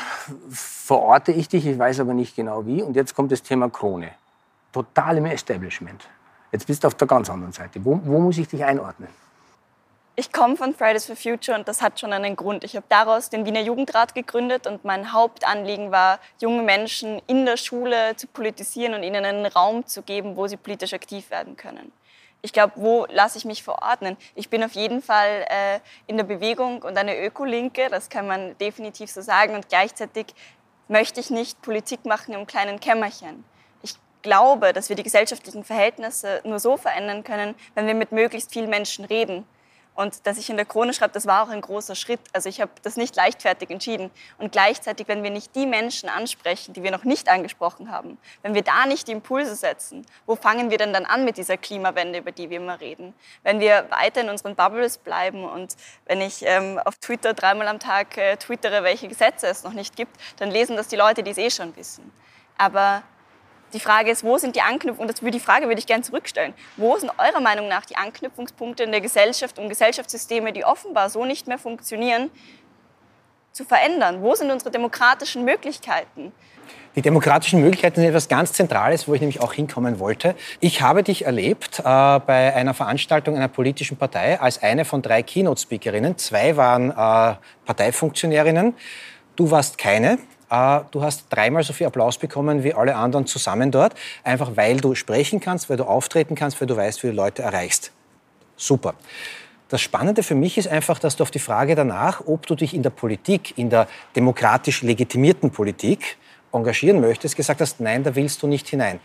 verorte 0.51 1.33
ich 1.33 1.49
dich, 1.49 1.67
ich 1.67 1.79
weiß 1.79 2.01
aber 2.01 2.13
nicht 2.13 2.35
genau 2.35 2.67
wie. 2.67 2.83
Und 2.83 2.97
jetzt 2.97 3.15
kommt 3.15 3.31
das 3.31 3.43
Thema 3.43 3.71
Krone. 3.71 4.11
Total 4.73 5.17
im 5.17 5.27
Establishment. 5.27 6.09
Jetzt 6.51 6.67
bist 6.67 6.83
du 6.83 6.89
auf 6.89 6.95
der 6.95 7.07
ganz 7.07 7.31
anderen 7.31 7.53
Seite. 7.53 7.85
Wo, 7.85 8.01
wo 8.05 8.19
muss 8.19 8.37
ich 8.37 8.49
dich 8.49 8.65
einordnen? 8.65 9.09
Ich 10.19 10.33
komme 10.33 10.57
von 10.57 10.75
Fridays 10.75 11.05
for 11.05 11.15
Future 11.15 11.59
und 11.59 11.69
das 11.69 11.83
hat 11.83 12.01
schon 12.01 12.11
einen 12.15 12.37
Grund. 12.37 12.65
Ich 12.65 12.75
habe 12.75 12.87
daraus 12.89 13.29
den 13.29 13.45
Wiener 13.45 13.61
Jugendrat 13.61 14.15
gegründet 14.15 14.67
und 14.67 14.83
mein 14.83 15.13
Hauptanliegen 15.13 15.93
war, 15.93 16.21
junge 16.41 16.63
Menschen 16.63 17.21
in 17.27 17.45
der 17.45 17.59
Schule 17.59 18.17
zu 18.17 18.27
politisieren 18.27 18.95
und 18.95 19.03
ihnen 19.03 19.27
einen 19.27 19.45
Raum 19.45 19.87
zu 19.87 20.01
geben, 20.01 20.39
wo 20.39 20.47
sie 20.47 20.57
politisch 20.57 20.95
aktiv 20.95 21.29
werden 21.29 21.59
können. 21.59 21.93
Ich 22.41 22.55
glaube, 22.55 22.73
wo 22.77 23.05
lasse 23.11 23.37
ich 23.37 23.45
mich 23.45 23.63
verordnen? 23.63 24.17
Ich 24.35 24.49
bin 24.49 24.65
auf 24.65 24.73
jeden 24.73 25.03
Fall 25.03 25.45
äh, 25.51 25.81
in 26.07 26.17
der 26.17 26.25
Bewegung 26.25 26.81
und 26.81 26.97
eine 26.97 27.23
Ökolinke, 27.23 27.89
das 27.91 28.09
kann 28.09 28.27
man 28.27 28.57
definitiv 28.57 29.11
so 29.11 29.21
sagen. 29.21 29.55
Und 29.55 29.69
gleichzeitig 29.69 30.29
möchte 30.89 31.21
ich 31.21 31.29
nicht 31.29 31.61
Politik 31.61 32.07
machen 32.07 32.33
im 32.33 32.47
kleinen 32.47 32.81
Kämmerchen. 32.81 33.45
Ich 33.83 33.97
glaube, 34.23 34.73
dass 34.73 34.89
wir 34.89 34.97
die 34.97 35.03
gesellschaftlichen 35.03 35.63
Verhältnisse 35.63 36.41
nur 36.45 36.59
so 36.59 36.79
verändern 36.79 37.23
können, 37.23 37.55
wenn 37.75 37.87
wir 37.87 37.95
mit 37.95 38.13
möglichst 38.13 38.51
vielen 38.51 38.71
Menschen 38.71 39.05
reden 39.05 39.47
und 39.97 40.27
dass 40.27 40.39
ich 40.39 40.51
in 40.51 40.57
der 40.57 40.67
Krone 40.67 40.93
schreibe, 40.93 41.13
das 41.15 41.27
war 41.27 41.43
auch 41.43 41.49
ein 41.49 41.61
großer 41.61 41.95
Schritt. 41.95 42.21
Also 42.33 42.49
ich 42.49 42.61
habe 42.61 42.71
das 42.83 42.97
nicht 42.97 43.17
leichtfertig 43.17 43.71
entschieden. 43.71 44.11
Und 44.39 44.53
gleichzeitig, 44.53 45.09
wenn 45.09 45.23
wir 45.23 45.31
nicht 45.31 45.57
die 45.57 45.67
Menschen 45.67 46.09
ansprechen, 46.09 46.75
die 46.75 46.83
wir 46.83 46.91
noch 46.91 47.05
nicht 47.05 47.29
angesprochen 47.29 47.91
haben, 47.91 48.19
wenn 48.43 48.55
wir 48.55 48.63
da 48.63 48.87
nicht 48.87 49.09
die 49.09 49.13
Impulse 49.13 49.57
setzen, 49.57 50.05
wo 50.27 50.37
fangen 50.37 50.71
wir 50.71 50.79
denn 50.79 50.93
dann 50.93 51.07
an 51.07 51.25
mit 51.25 51.39
dieser 51.39 51.57
Klimawende, 51.57 52.19
über 52.19 52.31
die 52.31 52.51
wir 52.51 52.59
immer 52.59 52.81
reden? 52.81 53.15
Wenn 53.43 53.59
wir 53.59 53.87
weiter 53.91 54.21
in 54.21 54.29
unseren 54.29 54.55
Bubbles 54.55 54.99
bleiben 54.99 55.45
und 55.45 55.77
wenn 56.05 56.21
ich 56.21 56.45
ähm, 56.45 56.79
auf 56.85 56.97
Twitter 56.97 57.33
dreimal 57.33 57.69
am 57.69 57.79
Tag 57.79 58.19
äh, 58.19 58.37
twittere, 58.37 58.83
welche 58.83 59.09
Gesetze 59.09 59.47
es 59.47 59.65
noch 59.65 59.73
nicht 59.73 59.97
gibt, 59.97 60.15
dann 60.37 60.51
lesen 60.51 60.77
das 60.77 60.89
die 60.89 60.97
Leute, 60.97 61.23
die 61.23 61.31
es 61.31 61.39
eh 61.39 61.51
schon 61.51 61.75
wissen. 61.75 62.13
Aber 62.59 63.03
Die 63.73 63.81
Frage 63.81 64.11
ist, 64.11 64.23
wo 64.23 64.39
sind 64.39 64.57
die 64.57 64.63
Anknüpfungen, 64.63 65.11
und 65.11 65.35
die 65.35 65.41
Frage 65.41 65.67
würde 65.67 65.79
ich 65.79 65.87
gerne 65.87 66.03
zurückstellen, 66.03 66.55
wo 66.77 66.97
sind 66.97 67.11
eurer 67.19 67.41
Meinung 67.41 67.69
nach 67.69 67.85
die 67.85 67.97
Anknüpfungspunkte 67.97 68.85
in 68.85 68.93
der 68.93 69.01
Gesellschaft, 69.01 69.59
um 69.59 69.69
Gesellschaftssysteme, 69.69 70.53
die 70.53 70.65
offenbar 70.65 71.11
so 71.11 71.25
nicht 71.25 71.49
mehr 71.49 71.59
funktionieren, 71.59 72.31
zu 73.53 73.65
verändern? 73.65 74.23
Wo 74.23 74.35
sind 74.35 74.51
unsere 74.51 74.71
demokratischen 74.71 75.45
Möglichkeiten? 75.45 76.33
Die 76.95 77.03
demokratischen 77.03 77.61
Möglichkeiten 77.61 77.97
sind 77.97 78.09
etwas 78.09 78.29
ganz 78.29 78.55
Zentrales, 78.55 79.07
wo 79.07 79.15
ich 79.15 79.21
nämlich 79.21 79.43
auch 79.43 79.53
hinkommen 79.53 79.99
wollte. 79.99 80.35
Ich 80.61 80.81
habe 80.81 81.03
dich 81.03 81.27
erlebt 81.27 81.81
äh, 81.81 81.83
bei 81.83 82.55
einer 82.55 82.73
Veranstaltung 82.73 83.37
einer 83.37 83.49
politischen 83.49 83.99
Partei 83.99 84.41
als 84.41 84.63
eine 84.63 84.87
von 84.87 85.03
drei 85.03 85.23
Keynote-Speakerinnen. 85.23 86.17
Zwei 86.17 86.57
waren 86.57 86.91
äh, 86.91 87.37
Parteifunktionärinnen. 87.67 88.75
Du 89.37 89.51
warst 89.51 89.77
keine. 89.77 90.19
Äh, 90.51 90.81
du 90.91 91.03
hast 91.03 91.27
dreimal 91.31 91.63
so 91.63 91.73
viel 91.73 91.87
Applaus 91.87 92.19
bekommen 92.19 92.63
wie 92.63 92.75
alle 92.75 92.97
anderen 92.97 93.27
zusammen 93.27 93.71
dort, 93.71 93.95
einfach 94.25 94.53
weil 94.57 94.79
du 94.79 94.95
sprechen 94.95 95.41
kannst, 95.41 95.69
weil 95.71 95.77
du 95.77 95.85
auftreten 95.85 96.35
kannst, 96.35 96.61
weil 96.61 96.69
du 96.69 96.77
weißt, 96.77 97.03
wie 97.03 97.09
du 97.09 97.13
Leute 97.15 97.43
erreichst. 97.43 97.93
Super. 98.57 98.95
Das 99.69 99.81
Spannende 99.81 100.23
für 100.23 100.37
mich 100.37 100.59
ist 100.59 100.69
einfach, 100.69 101.01
dass 101.01 101.17
du 101.17 101.25
auf 101.25 101.33
die 101.33 101.41
Frage 101.41 101.75
danach, 101.75 102.23
ob 102.27 102.47
du 102.47 102.55
dich 102.55 102.73
in 102.73 102.83
der 102.83 102.91
Politik, 102.91 103.59
in 103.59 103.69
der 103.69 103.89
demokratisch 104.15 104.83
legitimierten 104.83 105.51
Politik, 105.51 106.17
engagieren 106.53 107.01
möchtest, 107.01 107.37
gesagt 107.37 107.61
hast, 107.61 107.81
nein, 107.81 108.05
da 108.05 108.15
willst 108.15 108.43
du 108.43 108.47
nicht 108.47 108.69
hinein. 108.69 109.01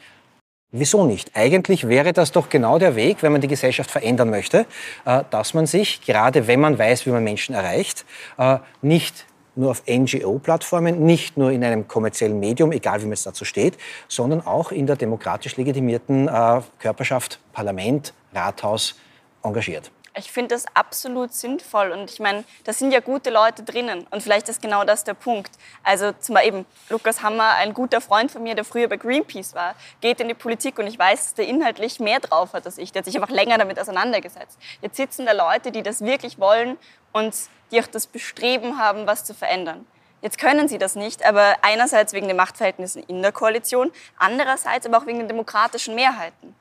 Wieso 0.72 1.06
nicht? 1.06 1.32
Eigentlich 1.34 1.88
wäre 1.90 2.14
das 2.14 2.32
doch 2.32 2.48
genau 2.48 2.80
der 2.80 2.96
Weg, 2.96 3.24
wenn 3.24 3.34
man 3.34 3.42
die 3.42 3.50
Gesellschaft 3.50 3.92
verändern 3.92 4.30
möchte, 4.30 4.66
äh, 5.04 5.24
dass 5.30 5.54
man 5.54 5.66
sich, 5.66 6.02
gerade 6.06 6.48
wenn 6.48 6.62
man 6.62 6.78
weiß, 6.78 7.06
wie 7.06 7.10
man 7.10 7.24
Menschen 7.24 7.56
erreicht, 7.56 8.06
äh, 8.38 8.60
nicht 8.82 9.26
nur 9.56 9.72
auf 9.72 9.84
NGO-Plattformen, 9.88 11.06
nicht 11.06 11.38
nur 11.38 11.52
in 11.52 11.64
einem 11.64 11.88
kommerziellen 11.88 12.40
Medium, 12.40 12.72
egal 12.72 13.02
wie 13.02 13.06
man 13.06 13.14
es 13.14 13.24
dazu 13.24 13.46
steht, 13.46 13.78
sondern 14.08 14.42
auch 14.46 14.72
in 14.72 14.88
der 14.88 14.96
demokratisch 14.96 15.58
legitimierten 15.58 16.28
äh, 16.28 16.62
Körperschaft, 16.80 17.40
Parlament, 17.54 18.14
Rathaus 18.34 18.96
engagiert. 19.44 19.92
Ich 20.14 20.30
finde 20.30 20.56
das 20.56 20.66
absolut 20.74 21.34
sinnvoll 21.34 21.92
und 21.92 22.12
ich 22.12 22.20
meine, 22.20 22.44
da 22.66 22.74
sind 22.74 22.92
ja 22.92 23.00
gute 23.00 23.30
Leute 23.30 23.64
drinnen 23.64 24.06
und 24.12 24.22
vielleicht 24.22 24.50
ist 24.50 24.62
genau 24.62 24.84
das 24.84 25.06
der 25.06 25.14
Punkt. 25.14 25.52
Also 25.84 26.12
zum 26.12 26.36
Beispiel 26.36 26.54
eben 26.54 26.66
Lukas 26.90 27.24
Hammer, 27.24 27.52
ein 27.56 27.74
guter 27.74 28.02
Freund 28.02 28.30
von 28.30 28.44
mir, 28.44 28.54
der 28.54 28.66
früher 28.66 28.90
bei 28.90 28.98
Greenpeace 28.98 29.56
war, 29.56 29.74
geht 30.02 30.20
in 30.20 30.28
die 30.28 30.34
Politik 30.34 30.80
und 30.80 30.88
ich 30.88 31.00
weiß, 31.00 31.24
dass 31.24 31.34
der 31.36 31.48
inhaltlich 31.48 32.02
mehr 32.02 32.20
drauf 32.20 32.52
hat 32.52 32.66
als 32.66 32.78
ich. 32.78 32.92
Der 32.92 33.00
hat 33.00 33.06
sich 33.06 33.16
einfach 33.16 33.30
länger 33.30 33.58
damit 33.58 33.80
auseinandergesetzt. 33.80 34.58
Jetzt 34.82 34.98
sitzen 34.98 35.26
da 35.26 35.32
Leute, 35.32 35.72
die 35.72 35.82
das 35.82 36.02
wirklich 36.02 36.40
wollen 36.40 36.78
und 37.14 37.34
die 37.72 37.80
auch 37.80 37.88
das 37.88 38.06
Bestreben 38.06 38.78
haben, 38.78 39.08
was 39.08 39.24
zu 39.24 39.34
verändern. 39.34 39.88
Jetzt 40.22 40.38
können 40.38 40.68
sie 40.68 40.78
das 40.78 40.96
nicht, 40.96 41.26
aber 41.26 41.56
einerseits 41.62 42.12
wegen 42.12 42.28
den 42.28 42.38
Machtverhältnissen 42.38 43.02
in 43.04 43.22
der 43.22 43.32
Koalition, 43.32 43.92
andererseits 44.18 44.86
aber 44.86 44.98
auch 44.98 45.06
wegen 45.06 45.20
den 45.20 45.30
demokratischen 45.30 45.96
Mehrheiten. 45.96 46.54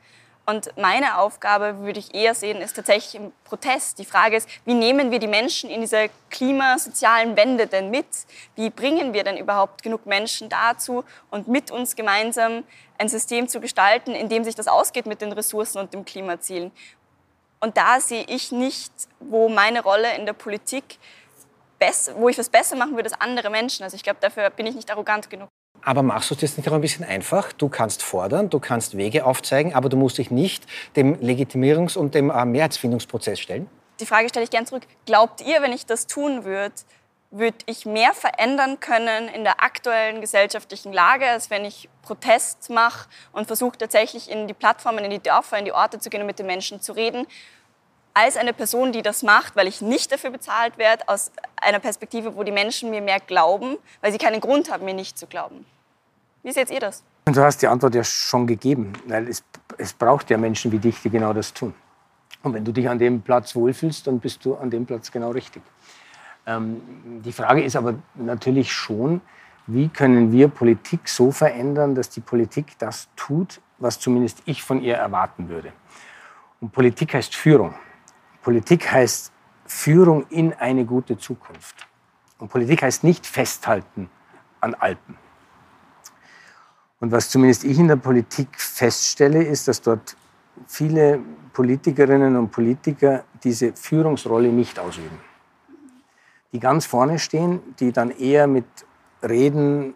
Und 0.50 0.76
meine 0.76 1.18
Aufgabe, 1.18 1.78
würde 1.78 2.00
ich 2.00 2.12
eher 2.12 2.34
sehen, 2.34 2.60
ist 2.60 2.74
tatsächlich 2.74 3.14
im 3.14 3.32
Protest. 3.44 4.00
Die 4.00 4.04
Frage 4.04 4.36
ist, 4.36 4.48
wie 4.64 4.74
nehmen 4.74 5.12
wir 5.12 5.20
die 5.20 5.28
Menschen 5.28 5.70
in 5.70 5.80
dieser 5.80 6.08
klimasozialen 6.28 7.36
Wende 7.36 7.68
denn 7.68 7.88
mit? 7.88 8.06
Wie 8.56 8.68
bringen 8.68 9.12
wir 9.12 9.22
denn 9.22 9.36
überhaupt 9.36 9.84
genug 9.84 10.06
Menschen 10.06 10.48
dazu 10.48 11.04
und 11.30 11.46
mit 11.46 11.70
uns 11.70 11.94
gemeinsam 11.94 12.64
ein 12.98 13.08
System 13.08 13.46
zu 13.46 13.60
gestalten, 13.60 14.10
in 14.10 14.28
dem 14.28 14.42
sich 14.42 14.56
das 14.56 14.66
ausgeht 14.66 15.06
mit 15.06 15.20
den 15.20 15.30
Ressourcen 15.30 15.78
und 15.78 15.94
den 15.94 16.04
Klimazielen? 16.04 16.72
Und 17.60 17.76
da 17.76 18.00
sehe 18.00 18.24
ich 18.26 18.50
nicht, 18.50 18.92
wo 19.20 19.48
meine 19.48 19.84
Rolle 19.84 20.16
in 20.16 20.26
der 20.26 20.32
Politik, 20.32 20.98
wo 22.16 22.28
ich 22.28 22.38
was 22.38 22.48
besser 22.48 22.74
machen 22.74 22.96
würde 22.96 23.08
als 23.08 23.20
andere 23.20 23.50
Menschen. 23.50 23.84
Also 23.84 23.94
ich 23.94 24.02
glaube, 24.02 24.18
dafür 24.20 24.50
bin 24.50 24.66
ich 24.66 24.74
nicht 24.74 24.90
arrogant 24.90 25.30
genug. 25.30 25.48
Aber 25.82 26.02
machst 26.02 26.30
du 26.30 26.36
es 26.40 26.56
nicht 26.56 26.68
auch 26.68 26.74
ein 26.74 26.80
bisschen 26.80 27.04
einfach? 27.04 27.52
Du 27.52 27.68
kannst 27.68 28.02
fordern, 28.02 28.50
du 28.50 28.60
kannst 28.60 28.96
Wege 28.96 29.24
aufzeigen, 29.24 29.74
aber 29.74 29.88
du 29.88 29.96
musst 29.96 30.18
dich 30.18 30.30
nicht 30.30 30.66
dem 30.96 31.16
Legitimierungs- 31.16 31.96
und 31.96 32.14
dem 32.14 32.30
äh, 32.30 32.44
Mehrheitsfindungsprozess 32.44 33.40
stellen? 33.40 33.68
Die 33.98 34.06
Frage 34.06 34.28
stelle 34.28 34.44
ich 34.44 34.50
gerne 34.50 34.66
zurück. 34.66 34.86
Glaubt 35.06 35.40
ihr, 35.40 35.62
wenn 35.62 35.72
ich 35.72 35.86
das 35.86 36.06
tun 36.06 36.44
würde, 36.44 36.74
würde 37.30 37.58
ich 37.66 37.86
mehr 37.86 38.12
verändern 38.12 38.80
können 38.80 39.28
in 39.28 39.44
der 39.44 39.62
aktuellen 39.62 40.20
gesellschaftlichen 40.20 40.92
Lage, 40.92 41.26
als 41.26 41.48
wenn 41.48 41.64
ich 41.64 41.88
Protest 42.02 42.70
mache 42.70 43.08
und 43.32 43.46
versuche 43.46 43.78
tatsächlich 43.78 44.30
in 44.30 44.48
die 44.48 44.54
Plattformen, 44.54 45.04
in 45.04 45.10
die 45.10 45.22
Dörfer, 45.22 45.58
in 45.58 45.64
die 45.64 45.72
Orte 45.72 46.00
zu 46.00 46.10
gehen 46.10 46.22
und 46.22 46.26
mit 46.26 46.38
den 46.38 46.46
Menschen 46.46 46.80
zu 46.80 46.92
reden, 46.92 47.26
als 48.14 48.36
eine 48.36 48.52
Person, 48.52 48.92
die 48.92 49.02
das 49.02 49.22
macht, 49.22 49.56
weil 49.56 49.68
ich 49.68 49.80
nicht 49.80 50.12
dafür 50.12 50.30
bezahlt 50.30 50.78
werde, 50.78 51.08
aus 51.08 51.30
einer 51.56 51.78
Perspektive, 51.78 52.36
wo 52.36 52.42
die 52.42 52.52
Menschen 52.52 52.90
mir 52.90 53.00
mehr 53.00 53.20
glauben, 53.20 53.76
weil 54.00 54.12
sie 54.12 54.18
keinen 54.18 54.40
Grund 54.40 54.70
haben, 54.70 54.84
mir 54.84 54.94
nicht 54.94 55.18
zu 55.18 55.26
glauben. 55.26 55.64
Wie 56.42 56.52
seht 56.52 56.70
ihr 56.70 56.80
das? 56.80 57.02
Du 57.26 57.40
hast 57.42 57.62
die 57.62 57.66
Antwort 57.66 57.94
ja 57.94 58.02
schon 58.02 58.46
gegeben, 58.46 58.92
es, 59.08 59.44
es 59.78 59.92
braucht 59.92 60.30
ja 60.30 60.38
Menschen 60.38 60.72
wie 60.72 60.78
dich, 60.78 61.00
die 61.02 61.10
genau 61.10 61.32
das 61.32 61.52
tun. 61.52 61.74
Und 62.42 62.54
wenn 62.54 62.64
du 62.64 62.72
dich 62.72 62.88
an 62.88 62.98
dem 62.98 63.20
Platz 63.20 63.54
wohlfühlst, 63.54 64.06
dann 64.06 64.18
bist 64.18 64.44
du 64.44 64.54
an 64.54 64.70
dem 64.70 64.86
Platz 64.86 65.12
genau 65.12 65.30
richtig. 65.30 65.62
Ähm, 66.46 66.80
die 67.22 67.32
Frage 67.32 67.62
ist 67.62 67.76
aber 67.76 67.94
natürlich 68.14 68.72
schon, 68.72 69.20
wie 69.66 69.88
können 69.88 70.32
wir 70.32 70.48
Politik 70.48 71.08
so 71.08 71.30
verändern, 71.30 71.94
dass 71.94 72.08
die 72.08 72.20
Politik 72.20 72.78
das 72.78 73.08
tut, 73.14 73.60
was 73.78 74.00
zumindest 74.00 74.42
ich 74.46 74.62
von 74.62 74.82
ihr 74.82 74.96
erwarten 74.96 75.48
würde. 75.48 75.72
Und 76.60 76.72
Politik 76.72 77.14
heißt 77.14 77.34
Führung. 77.34 77.74
Politik 78.42 78.90
heißt 78.90 79.32
Führung 79.66 80.26
in 80.30 80.52
eine 80.54 80.84
gute 80.84 81.18
Zukunft. 81.18 81.86
Und 82.38 82.48
Politik 82.48 82.82
heißt 82.82 83.04
nicht 83.04 83.26
festhalten 83.26 84.10
an 84.60 84.74
Alten. 84.74 85.16
Und 87.00 87.12
was 87.12 87.30
zumindest 87.30 87.64
ich 87.64 87.78
in 87.78 87.88
der 87.88 87.96
Politik 87.96 88.60
feststelle, 88.60 89.42
ist, 89.42 89.68
dass 89.68 89.80
dort 89.80 90.16
viele 90.66 91.20
Politikerinnen 91.52 92.36
und 92.36 92.50
Politiker 92.50 93.24
diese 93.42 93.72
Führungsrolle 93.72 94.48
nicht 94.48 94.78
ausüben. 94.78 95.18
Die 96.52 96.60
ganz 96.60 96.84
vorne 96.86 97.18
stehen, 97.18 97.60
die 97.78 97.92
dann 97.92 98.10
eher 98.10 98.46
mit 98.46 98.66
Reden, 99.22 99.94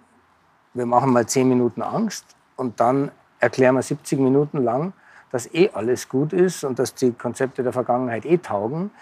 wir 0.72 0.86
machen 0.86 1.12
mal 1.12 1.26
zehn 1.26 1.48
Minuten 1.48 1.82
Angst 1.82 2.24
und 2.56 2.80
dann 2.80 3.10
erklären 3.38 3.74
wir 3.74 3.82
70 3.82 4.18
Minuten 4.18 4.62
lang, 4.62 4.92
dass 5.34 5.52
eh 5.52 5.68
alles 5.72 6.08
gut 6.08 6.32
ist 6.32 6.62
und 6.62 6.78
dass 6.78 6.94
die 6.94 7.10
Konzepte 7.10 7.64
der 7.64 7.72
Vergangenheit 7.72 8.24
eh 8.24 8.38
taugen, 8.38 8.92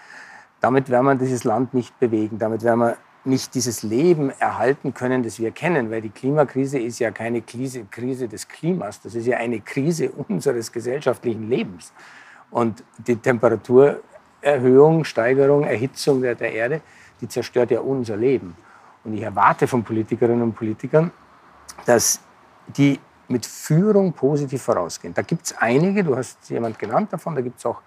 damit 0.61 0.89
werden 0.89 1.05
wir 1.05 1.13
dieses 1.13 1.43
Land 1.43 1.75
nicht 1.75 1.99
bewegen. 1.99 2.39
Damit 2.39 2.63
werden 2.63 2.79
wir 2.79 2.97
nicht 3.23 3.53
dieses 3.53 3.83
Leben 3.83 4.31
erhalten 4.39 4.95
können, 4.95 5.21
das 5.21 5.37
wir 5.37 5.51
kennen, 5.51 5.91
weil 5.91 6.01
die 6.01 6.09
Klimakrise 6.09 6.79
ist 6.79 6.97
ja 6.97 7.11
keine 7.11 7.43
Krise, 7.43 7.85
Krise 7.91 8.27
des 8.27 8.47
Klimas, 8.47 8.99
das 8.99 9.13
ist 9.13 9.27
ja 9.27 9.37
eine 9.37 9.59
Krise 9.59 10.09
unseres 10.27 10.71
gesellschaftlichen 10.71 11.47
Lebens. 11.49 11.93
Und 12.49 12.83
die 12.97 13.15
Temperaturerhöhung, 13.15 15.03
Steigerung, 15.03 15.65
Erhitzung 15.65 16.23
der, 16.23 16.33
der 16.33 16.51
Erde, 16.51 16.81
die 17.21 17.27
zerstört 17.27 17.69
ja 17.69 17.79
unser 17.79 18.17
Leben. 18.17 18.55
Und 19.03 19.13
ich 19.13 19.21
erwarte 19.21 19.67
von 19.67 19.83
Politikerinnen 19.83 20.41
und 20.41 20.55
Politikern, 20.55 21.11
dass 21.85 22.19
die 22.75 22.99
mit 23.27 23.45
Führung 23.45 24.13
positiv 24.13 24.61
vorausgehen. 24.63 25.13
Da 25.13 25.21
gibt 25.21 25.45
es 25.45 25.57
einige, 25.57 26.03
du 26.03 26.15
hast 26.15 26.49
jemand 26.49 26.77
genannt 26.79 27.13
davon, 27.13 27.35
da 27.35 27.41
gibt 27.41 27.59
es 27.59 27.65
auch 27.65 27.81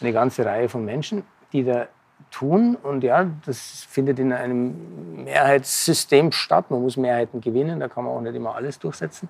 eine 0.00 0.12
ganze 0.12 0.44
Reihe 0.44 0.68
von 0.68 0.84
Menschen, 0.84 1.24
die 1.52 1.64
da 1.64 1.88
tun. 2.30 2.76
Und 2.76 3.02
ja, 3.04 3.28
das 3.44 3.86
findet 3.88 4.18
in 4.18 4.32
einem 4.32 5.24
Mehrheitssystem 5.24 6.32
statt. 6.32 6.70
Man 6.70 6.82
muss 6.82 6.96
Mehrheiten 6.96 7.40
gewinnen, 7.40 7.80
da 7.80 7.88
kann 7.88 8.04
man 8.04 8.14
auch 8.14 8.20
nicht 8.20 8.34
immer 8.34 8.54
alles 8.54 8.78
durchsetzen. 8.78 9.28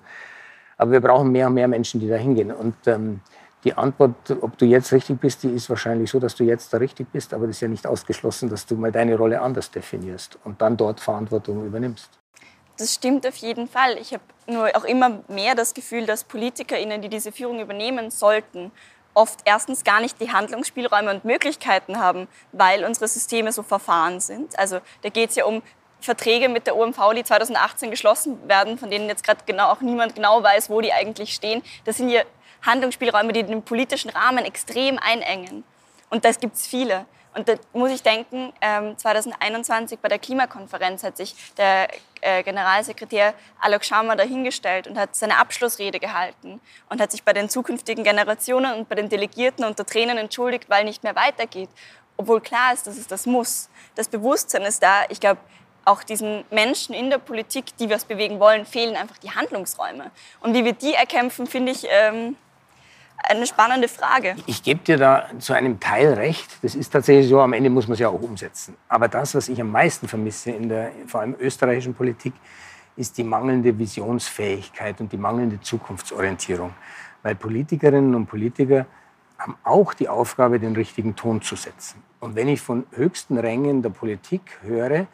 Aber 0.77 0.91
wir 0.91 1.01
brauchen 1.01 1.31
mehr 1.31 1.47
und 1.47 1.53
mehr 1.53 1.67
Menschen, 1.67 1.99
die 1.99 2.07
da 2.07 2.15
hingehen. 2.15 2.51
Und 2.51 2.75
ähm, 2.85 3.21
die 3.63 3.73
Antwort, 3.73 4.15
ob 4.41 4.57
du 4.57 4.65
jetzt 4.65 4.93
richtig 4.93 5.19
bist, 5.19 5.43
die 5.43 5.49
ist 5.49 5.69
wahrscheinlich 5.69 6.11
so, 6.11 6.19
dass 6.19 6.35
du 6.35 6.43
jetzt 6.43 6.71
da 6.73 6.77
richtig 6.77 7.07
bist. 7.11 7.33
Aber 7.33 7.47
das 7.47 7.57
ist 7.57 7.61
ja 7.61 7.67
nicht 7.67 7.87
ausgeschlossen, 7.87 8.49
dass 8.49 8.65
du 8.65 8.75
mal 8.75 8.91
deine 8.91 9.15
Rolle 9.15 9.41
anders 9.41 9.71
definierst 9.71 10.37
und 10.43 10.61
dann 10.61 10.77
dort 10.77 10.99
Verantwortung 10.99 11.65
übernimmst. 11.65 12.19
Das 12.77 12.93
stimmt 12.93 13.25
auf 13.25 13.35
jeden 13.37 13.67
Fall. 13.67 13.97
Ich 13.97 14.13
habe 14.13 14.23
nur 14.45 14.75
auch 14.75 14.83
immer 14.83 15.23
mehr 15.27 15.55
das 15.55 15.73
Gefühl, 15.73 16.05
dass 16.05 16.23
PolitikerInnen, 16.23 17.01
die 17.01 17.09
diese 17.09 17.31
Führung 17.31 17.59
übernehmen 17.59 18.11
sollten, 18.11 18.71
oft 19.15 19.39
erstens 19.45 19.83
gar 19.83 19.99
nicht 19.99 20.21
die 20.21 20.31
Handlungsspielräume 20.31 21.09
und 21.09 21.25
Möglichkeiten 21.25 21.97
haben, 21.97 22.27
weil 22.51 22.85
unsere 22.85 23.07
Systeme 23.07 23.51
so 23.51 23.63
verfahren 23.63 24.19
sind. 24.19 24.57
Also 24.59 24.79
da 25.01 25.09
geht 25.09 25.31
es 25.31 25.35
ja 25.35 25.45
um 25.45 25.63
Verträge 25.99 26.49
mit 26.49 26.67
der 26.67 26.77
OMV, 26.77 27.13
die 27.15 27.23
2018 27.23 27.89
geschlossen 27.89 28.47
werden, 28.47 28.77
von 28.77 28.91
denen 28.91 29.09
jetzt 29.09 29.23
gerade 29.23 29.41
genau 29.47 29.71
auch 29.71 29.81
niemand 29.81 30.13
genau 30.13 30.43
weiß, 30.43 30.69
wo 30.69 30.79
die 30.81 30.93
eigentlich 30.93 31.33
stehen. 31.33 31.63
Das 31.85 31.97
sind 31.97 32.09
ja 32.09 32.21
Handlungsspielräume, 32.61 33.33
die 33.33 33.43
den 33.43 33.63
politischen 33.63 34.09
Rahmen 34.11 34.45
extrem 34.45 34.99
einengen. 34.99 35.63
Und 36.11 36.23
das 36.23 36.39
gibt 36.39 36.55
es 36.55 36.67
viele. 36.67 37.05
Und 37.37 37.47
da 37.47 37.53
muss 37.71 37.91
ich 37.91 38.01
denken, 38.01 38.51
2021 38.97 39.97
ähm, 39.97 39.99
bei 40.01 40.09
der 40.09 40.17
Klimakonferenz 40.17 41.03
hat 41.03 41.17
sich 41.17 41.35
der 41.55 41.87
äh, 42.21 42.41
Generalsekretär 42.41 43.35
Alok 43.59 43.85
Sharma 43.85 44.15
dahingestellt 44.15 44.87
und 44.87 44.97
hat 44.97 45.15
seine 45.15 45.37
Abschlussrede 45.37 45.99
gehalten 45.99 46.59
und 46.89 46.99
hat 46.99 47.11
sich 47.11 47.23
bei 47.23 47.33
den 47.33 47.47
zukünftigen 47.47 48.03
Generationen 48.03 48.73
und 48.73 48.89
bei 48.89 48.95
den 48.95 49.07
Delegierten 49.07 49.65
unter 49.65 49.85
Tränen 49.85 50.17
entschuldigt, 50.17 50.67
weil 50.67 50.83
nicht 50.83 51.03
mehr 51.03 51.15
weitergeht. 51.15 51.69
Obwohl 52.17 52.41
klar 52.41 52.73
ist, 52.73 52.87
dass 52.87 52.97
es 52.97 53.05
das 53.05 53.27
muss. 53.27 53.69
Das 53.93 54.07
Bewusstsein 54.07 54.63
ist 54.63 54.81
da. 54.81 55.03
Ich 55.09 55.19
glaube, 55.19 55.39
auch 55.85 56.01
diesen 56.01 56.43
Menschen 56.49 56.95
in 56.95 57.11
der 57.11 57.19
Politik, 57.19 57.77
die 57.77 57.87
was 57.91 58.05
bewegen 58.05 58.39
wollen, 58.39 58.65
fehlen 58.65 58.95
einfach 58.95 59.19
die 59.19 59.29
Handlungsräume. 59.29 60.09
Und 60.39 60.55
wie 60.55 60.65
wir 60.65 60.73
die 60.73 60.95
erkämpfen, 60.95 61.45
finde 61.45 61.71
ich 61.71 61.85
ähm, 61.87 62.35
eine 63.17 63.45
spannende 63.45 63.87
Frage. 63.87 64.35
Ich 64.45 64.63
gebe 64.63 64.79
dir 64.83 64.97
da 64.97 65.25
zu 65.39 65.53
einem 65.53 65.79
Teil 65.79 66.13
recht. 66.13 66.57
Das 66.61 66.75
ist 66.75 66.89
tatsächlich 66.89 67.27
so, 67.27 67.41
am 67.41 67.53
Ende 67.53 67.69
muss 67.69 67.87
man 67.87 67.93
es 67.93 67.99
ja 67.99 68.09
auch 68.09 68.21
umsetzen. 68.21 68.75
Aber 68.87 69.07
das, 69.07 69.35
was 69.35 69.49
ich 69.49 69.59
am 69.59 69.71
meisten 69.71 70.07
vermisse 70.07 70.51
in 70.51 70.69
der 70.69 70.91
vor 71.07 71.21
allem 71.21 71.35
österreichischen 71.39 71.93
Politik, 71.93 72.33
ist 72.95 73.17
die 73.17 73.23
mangelnde 73.23 73.77
Visionsfähigkeit 73.77 74.99
und 75.01 75.11
die 75.11 75.17
mangelnde 75.17 75.61
Zukunftsorientierung. 75.61 76.73
Weil 77.21 77.35
Politikerinnen 77.35 78.15
und 78.15 78.27
Politiker 78.27 78.85
haben 79.37 79.55
auch 79.63 79.93
die 79.93 80.09
Aufgabe, 80.09 80.59
den 80.59 80.73
richtigen 80.75 81.15
Ton 81.15 81.41
zu 81.41 81.55
setzen. 81.55 82.01
Und 82.19 82.35
wenn 82.35 82.47
ich 82.47 82.61
von 82.61 82.85
höchsten 82.91 83.37
Rängen 83.37 83.83
der 83.83 83.91
Politik 83.91 84.41
höre, 84.61 85.07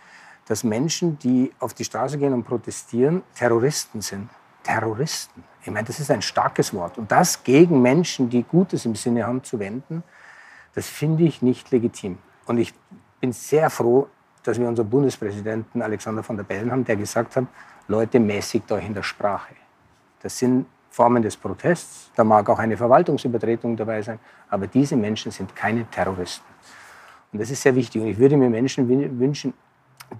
dass 0.47 0.63
Menschen, 0.63 1.19
die 1.19 1.51
auf 1.59 1.73
die 1.73 1.83
Straße 1.83 2.17
gehen 2.17 2.33
und 2.33 2.43
protestieren, 2.43 3.23
Terroristen 3.35 4.01
sind. 4.01 4.29
Terroristen. 4.63 5.43
Ich 5.61 5.71
meine, 5.71 5.85
das 5.85 5.99
ist 5.99 6.09
ein 6.11 6.21
starkes 6.21 6.73
Wort. 6.73 6.97
Und 6.97 7.11
das 7.11 7.43
gegen 7.43 7.81
Menschen, 7.81 8.29
die 8.29 8.43
Gutes 8.43 8.85
im 8.85 8.95
Sinne 8.95 9.25
haben, 9.25 9.43
zu 9.43 9.59
wenden, 9.59 10.03
das 10.73 10.87
finde 10.87 11.23
ich 11.23 11.41
nicht 11.41 11.71
legitim. 11.71 12.17
Und 12.45 12.57
ich 12.57 12.73
bin 13.19 13.31
sehr 13.31 13.69
froh, 13.69 14.07
dass 14.43 14.59
wir 14.59 14.67
unseren 14.67 14.89
Bundespräsidenten 14.89 15.81
Alexander 15.81 16.23
von 16.23 16.35
der 16.35 16.43
Bellen 16.43 16.71
haben, 16.71 16.83
der 16.83 16.95
gesagt 16.95 17.35
hat, 17.35 17.45
Leute, 17.87 18.19
mäßigt 18.19 18.71
euch 18.71 18.85
in 18.85 18.93
der 18.93 19.03
Sprache. 19.03 19.53
Das 20.21 20.37
sind 20.37 20.65
Formen 20.89 21.23
des 21.23 21.35
Protests, 21.35 22.11
da 22.15 22.23
mag 22.23 22.47
auch 22.49 22.59
eine 22.59 22.77
Verwaltungsübertretung 22.77 23.75
dabei 23.75 24.01
sein, 24.01 24.19
aber 24.49 24.67
diese 24.67 24.95
Menschen 24.95 25.31
sind 25.31 25.55
keine 25.55 25.85
Terroristen. 25.89 26.45
Und 27.31 27.39
das 27.41 27.49
ist 27.49 27.63
sehr 27.63 27.75
wichtig. 27.75 28.01
Und 28.01 28.07
ich 28.09 28.17
würde 28.17 28.37
mir 28.37 28.49
Menschen 28.49 28.87
wünschen, 29.19 29.53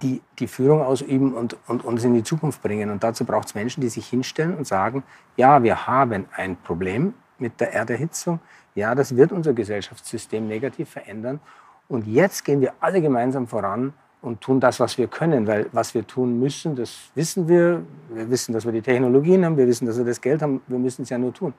die 0.02 0.20
die 0.38 0.46
Führung 0.46 0.82
ausüben 0.82 1.34
und, 1.34 1.56
und 1.66 1.84
uns 1.84 2.04
in 2.04 2.14
die 2.14 2.22
Zukunft 2.22 2.62
bringen. 2.62 2.90
Und 2.90 3.02
dazu 3.02 3.24
braucht 3.24 3.48
es 3.48 3.54
Menschen, 3.54 3.80
die 3.80 3.88
sich 3.88 4.06
hinstellen 4.06 4.56
und 4.56 4.66
sagen, 4.66 5.02
ja, 5.36 5.62
wir 5.62 5.86
haben 5.86 6.26
ein 6.36 6.56
Problem 6.56 7.14
mit 7.38 7.60
der 7.60 7.72
Erderhitzung. 7.72 8.40
Ja, 8.74 8.94
das 8.94 9.16
wird 9.16 9.32
unser 9.32 9.52
Gesellschaftssystem 9.52 10.46
negativ 10.46 10.90
verändern. 10.90 11.40
Und 11.88 12.06
jetzt 12.06 12.44
gehen 12.44 12.60
wir 12.60 12.72
alle 12.80 13.00
gemeinsam 13.00 13.46
voran 13.46 13.92
und 14.22 14.40
tun 14.40 14.58
das, 14.58 14.80
was 14.80 14.96
wir 14.98 15.06
können. 15.06 15.46
Weil 15.46 15.66
was 15.72 15.94
wir 15.94 16.06
tun 16.06 16.40
müssen, 16.40 16.74
das 16.74 17.10
wissen 17.14 17.48
wir. 17.48 17.82
Wir 18.08 18.30
wissen, 18.30 18.52
dass 18.52 18.64
wir 18.64 18.72
die 18.72 18.82
Technologien 18.82 19.44
haben, 19.44 19.56
wir 19.56 19.66
wissen, 19.66 19.86
dass 19.86 19.98
wir 19.98 20.04
das 20.04 20.20
Geld 20.20 20.42
haben, 20.42 20.62
wir 20.66 20.78
müssen 20.78 21.02
es 21.02 21.10
ja 21.10 21.18
nur 21.18 21.32
tun. 21.32 21.52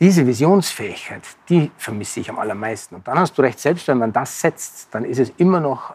Diese 0.00 0.26
Visionsfähigkeit, 0.26 1.22
die 1.48 1.70
vermisse 1.78 2.18
ich 2.18 2.28
am 2.28 2.38
allermeisten. 2.38 2.96
Und 2.96 3.06
dann 3.06 3.18
hast 3.18 3.38
du 3.38 3.42
recht, 3.42 3.60
selbst 3.60 3.86
wenn 3.86 3.98
man 3.98 4.12
das 4.12 4.40
setzt, 4.40 4.92
dann 4.92 5.04
ist 5.04 5.20
es 5.20 5.32
immer 5.36 5.60
noch 5.60 5.94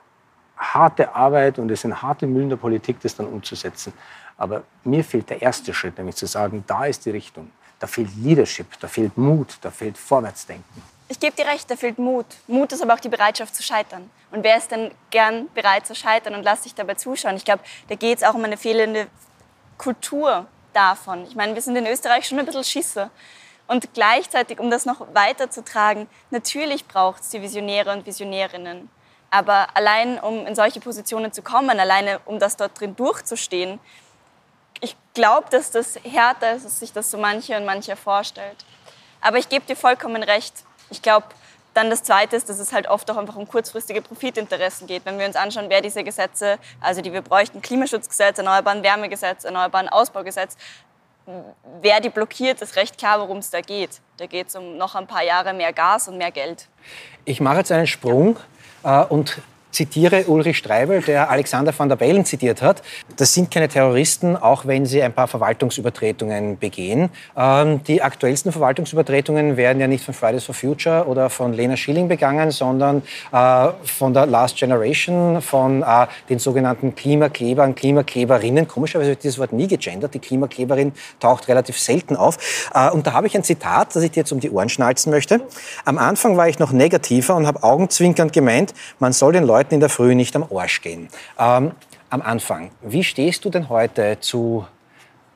harte 0.60 1.16
Arbeit 1.16 1.58
und 1.58 1.72
es 1.72 1.82
sind 1.82 2.02
harte 2.02 2.28
Mühlen 2.28 2.50
der 2.50 2.58
Politik, 2.58 3.00
das 3.02 3.16
dann 3.16 3.28
umzusetzen. 3.28 3.94
Aber 4.38 4.64
mir 4.84 5.04
fehlt 5.04 5.30
der 5.30 5.42
erste 5.42 5.74
Schritt, 5.74 5.98
nämlich 5.98 6.16
zu 6.16 6.26
sagen, 6.26 6.64
da 6.68 6.86
ist 6.86 7.06
die 7.06 7.12
Richtung. 7.12 7.50
Da 7.80 7.88
fehlt 7.88 8.10
Leadership, 8.18 8.68
da 8.80 8.88
fehlt 8.88 9.18
Mut, 9.18 9.58
da 9.62 9.72
fehlt 9.72 9.98
Vorwärtsdenken. 9.98 10.84
Ich 11.08 11.20
gebe 11.20 11.36
dir 11.36 11.46
recht, 11.46 11.72
da 11.72 11.76
fehlt 11.76 11.98
Mut. 11.98 12.26
Mut 12.48 12.72
ist 12.72 12.84
aber 12.84 12.94
auch 12.94 13.00
die 13.00 13.10
Bereitschaft 13.10 13.56
zu 13.56 13.64
scheitern. 13.64 14.10
Und 14.32 14.44
wer 14.44 14.58
ist 14.58 14.70
denn 14.70 14.92
gern 15.10 15.48
bereit 15.56 15.88
zu 15.88 15.96
scheitern 15.96 16.36
und 16.36 16.44
lässt 16.44 16.64
sich 16.64 16.76
dabei 16.76 16.94
zuschauen? 16.96 17.36
Ich 17.36 17.46
glaube, 17.46 17.64
da 17.88 17.96
geht 17.96 18.20
es 18.20 18.24
auch 18.24 18.36
um 18.36 18.44
eine 18.44 18.58
fehlende 18.58 19.08
Kultur 19.78 20.46
davon. 20.74 21.24
Ich 21.24 21.36
meine, 21.36 21.56
wir 21.56 21.62
sind 21.62 21.76
in 21.76 21.88
Österreich 21.88 22.28
schon 22.28 22.38
ein 22.38 22.46
bisschen 22.46 22.64
Schisser. 22.64 23.10
Und 23.66 23.94
gleichzeitig, 23.94 24.60
um 24.60 24.70
das 24.70 24.86
noch 24.86 25.08
weiterzutragen, 25.14 26.08
natürlich 26.32 26.88
braucht 26.88 27.24
es 27.24 27.30
die 27.30 27.42
Visionäre 27.42 27.92
und 27.92 28.06
Visionärinnen. 28.06 28.90
Aber 29.32 29.68
allein, 29.76 30.20
um 30.20 30.48
in 30.48 30.56
solche 30.56 30.80
Positionen 30.80 31.32
zu 31.32 31.42
kommen, 31.42 31.80
alleine, 31.80 32.20
um 32.26 32.40
das 32.40 32.58
dort 32.58 32.80
drin 32.80 32.96
durchzustehen, 32.96 33.80
ich 34.82 34.96
glaube, 35.14 35.48
dass 35.52 35.72
das 35.72 36.00
härter 36.04 36.54
ist, 36.54 36.66
als 36.66 36.80
sich 36.80 36.94
das 36.94 37.12
so 37.12 37.18
manche 37.18 37.56
und 37.58 37.66
mancher 37.66 37.96
vorstellt. 37.96 38.66
Aber 39.22 39.38
ich 39.38 39.50
gebe 39.50 39.66
dir 39.66 39.76
vollkommen 39.76 40.24
recht. 40.24 40.54
Ich 40.90 41.02
glaube, 41.02 41.28
dann 41.74 41.90
das 41.90 42.04
Zweite 42.04 42.36
ist, 42.36 42.50
dass 42.50 42.60
es 42.60 42.74
halt 42.74 42.88
oft 42.88 43.10
auch 43.12 43.18
einfach 43.18 43.36
um 43.36 43.48
kurzfristige 43.48 44.02
Profitinteressen 44.02 44.88
geht. 44.88 45.06
Wenn 45.06 45.20
wir 45.20 45.26
uns 45.26 45.36
anschauen, 45.36 45.66
wer 45.70 45.82
diese 45.82 46.04
Gesetze, 46.04 46.58
also 46.82 47.02
die 47.02 47.14
wir 47.14 47.22
bräuchten, 47.22 47.62
Klimaschutzgesetz, 47.62 48.38
Erneuerbaren 48.38 48.82
Wärmegesetz, 48.82 49.44
Erneuerbaren 49.44 49.90
Ausbaugesetz, 49.90 50.58
wer 51.82 52.00
die 52.02 52.10
blockiert, 52.10 52.62
ist 52.62 52.76
recht 52.76 52.98
klar, 52.98 53.20
worum 53.20 53.38
es 53.38 53.52
da 53.52 53.62
geht. 53.62 54.02
Da 54.18 54.26
geht 54.26 54.48
es 54.48 54.56
um 54.56 54.78
noch 54.78 54.96
ein 54.96 55.06
paar 55.06 55.24
Jahre 55.24 55.54
mehr 55.54 55.72
Gas 55.72 56.08
und 56.08 56.18
mehr 56.18 56.32
Geld. 56.32 56.68
Ich 57.26 57.40
mache 57.40 57.58
jetzt 57.58 57.72
einen 57.72 57.88
Sprung 57.88 58.38
äh, 58.38 58.59
und 58.84 59.42
zitiere 59.72 60.26
Ulrich 60.26 60.58
Streibel, 60.58 61.02
der 61.02 61.30
Alexander 61.30 61.78
van 61.78 61.90
der 61.90 61.96
Bellen 61.96 62.26
zitiert 62.26 62.62
hat. 62.62 62.82
Das 63.18 63.34
sind 63.34 63.52
keine 63.52 63.68
Terroristen, 63.68 64.36
auch 64.36 64.66
wenn 64.66 64.86
sie 64.86 65.02
ein 65.02 65.14
paar 65.14 65.28
Verwaltungsübertretungen 65.28 66.58
begehen. 66.58 67.10
Ähm, 67.38 67.84
die 67.84 68.02
aktuellsten 68.02 68.52
Verwaltungsübertretungen 68.52 69.58
werden 69.58 69.80
ja 69.80 69.88
nicht 69.88 70.04
von 70.04 70.14
Fridays 70.14 70.44
for 70.44 70.56
Future 70.56 71.06
oder 71.06 71.30
von 71.30 71.54
Lena 71.54 71.78
Schilling 71.78 72.08
begangen, 72.08 72.52
sondern 72.52 73.04
äh, 73.32 73.70
von 73.84 74.14
der 74.14 74.26
Last 74.26 74.58
Generation, 74.58 75.42
von 75.42 75.84
äh, 75.84 76.08
den 76.30 76.40
sogenannten 76.40 76.96
Klimaklebern, 76.96 77.76
Klimakleberinnen. 77.76 78.68
Komischerweise 78.68 79.12
wird 79.12 79.24
dieses 79.24 79.38
Wort 79.38 79.54
nie 79.54 79.68
gegendert. 79.68 80.14
Die 80.14 80.20
Klimakleberin 80.20 80.94
taucht 81.20 81.48
relativ 81.48 81.78
selten 81.78 82.16
auf. 82.16 82.70
Äh, 82.74 82.90
und 82.90 83.06
da 83.06 83.14
habe 83.14 83.28
ich 83.28 83.36
ein 83.36 83.44
Zitat, 83.44 83.96
das 83.96 84.04
ich 84.04 84.12
dir 84.12 84.22
jetzt 84.22 84.32
um 84.32 84.40
die 84.40 84.50
Ohren 84.50 84.70
schnalzen 84.70 85.12
möchte. 85.12 85.42
Am 85.86 85.98
Anfang 85.98 86.38
war 86.38 86.48
ich 86.48 86.60
noch 86.60 86.72
negativer 86.72 87.36
und 87.36 87.46
habe 87.46 87.64
augenzwinkernd 87.64 88.34
gemeint, 88.34 88.74
man 89.00 89.14
soll 89.14 89.34
den 89.34 89.44
Leuten 89.44 89.59
Leuten 89.60 89.74
in 89.74 89.80
der 89.82 89.90
Früh 89.90 90.16
nicht 90.16 90.38
am 90.38 90.48
Arsch 90.56 90.82
gehen. 90.82 91.10
Ähm, 91.38 91.74
am 92.10 92.22
Anfang, 92.22 92.72
wie 92.80 93.04
stehst 93.04 93.44
du 93.44 93.50
denn 93.50 93.68
heute 93.68 94.18
zu 94.22 94.66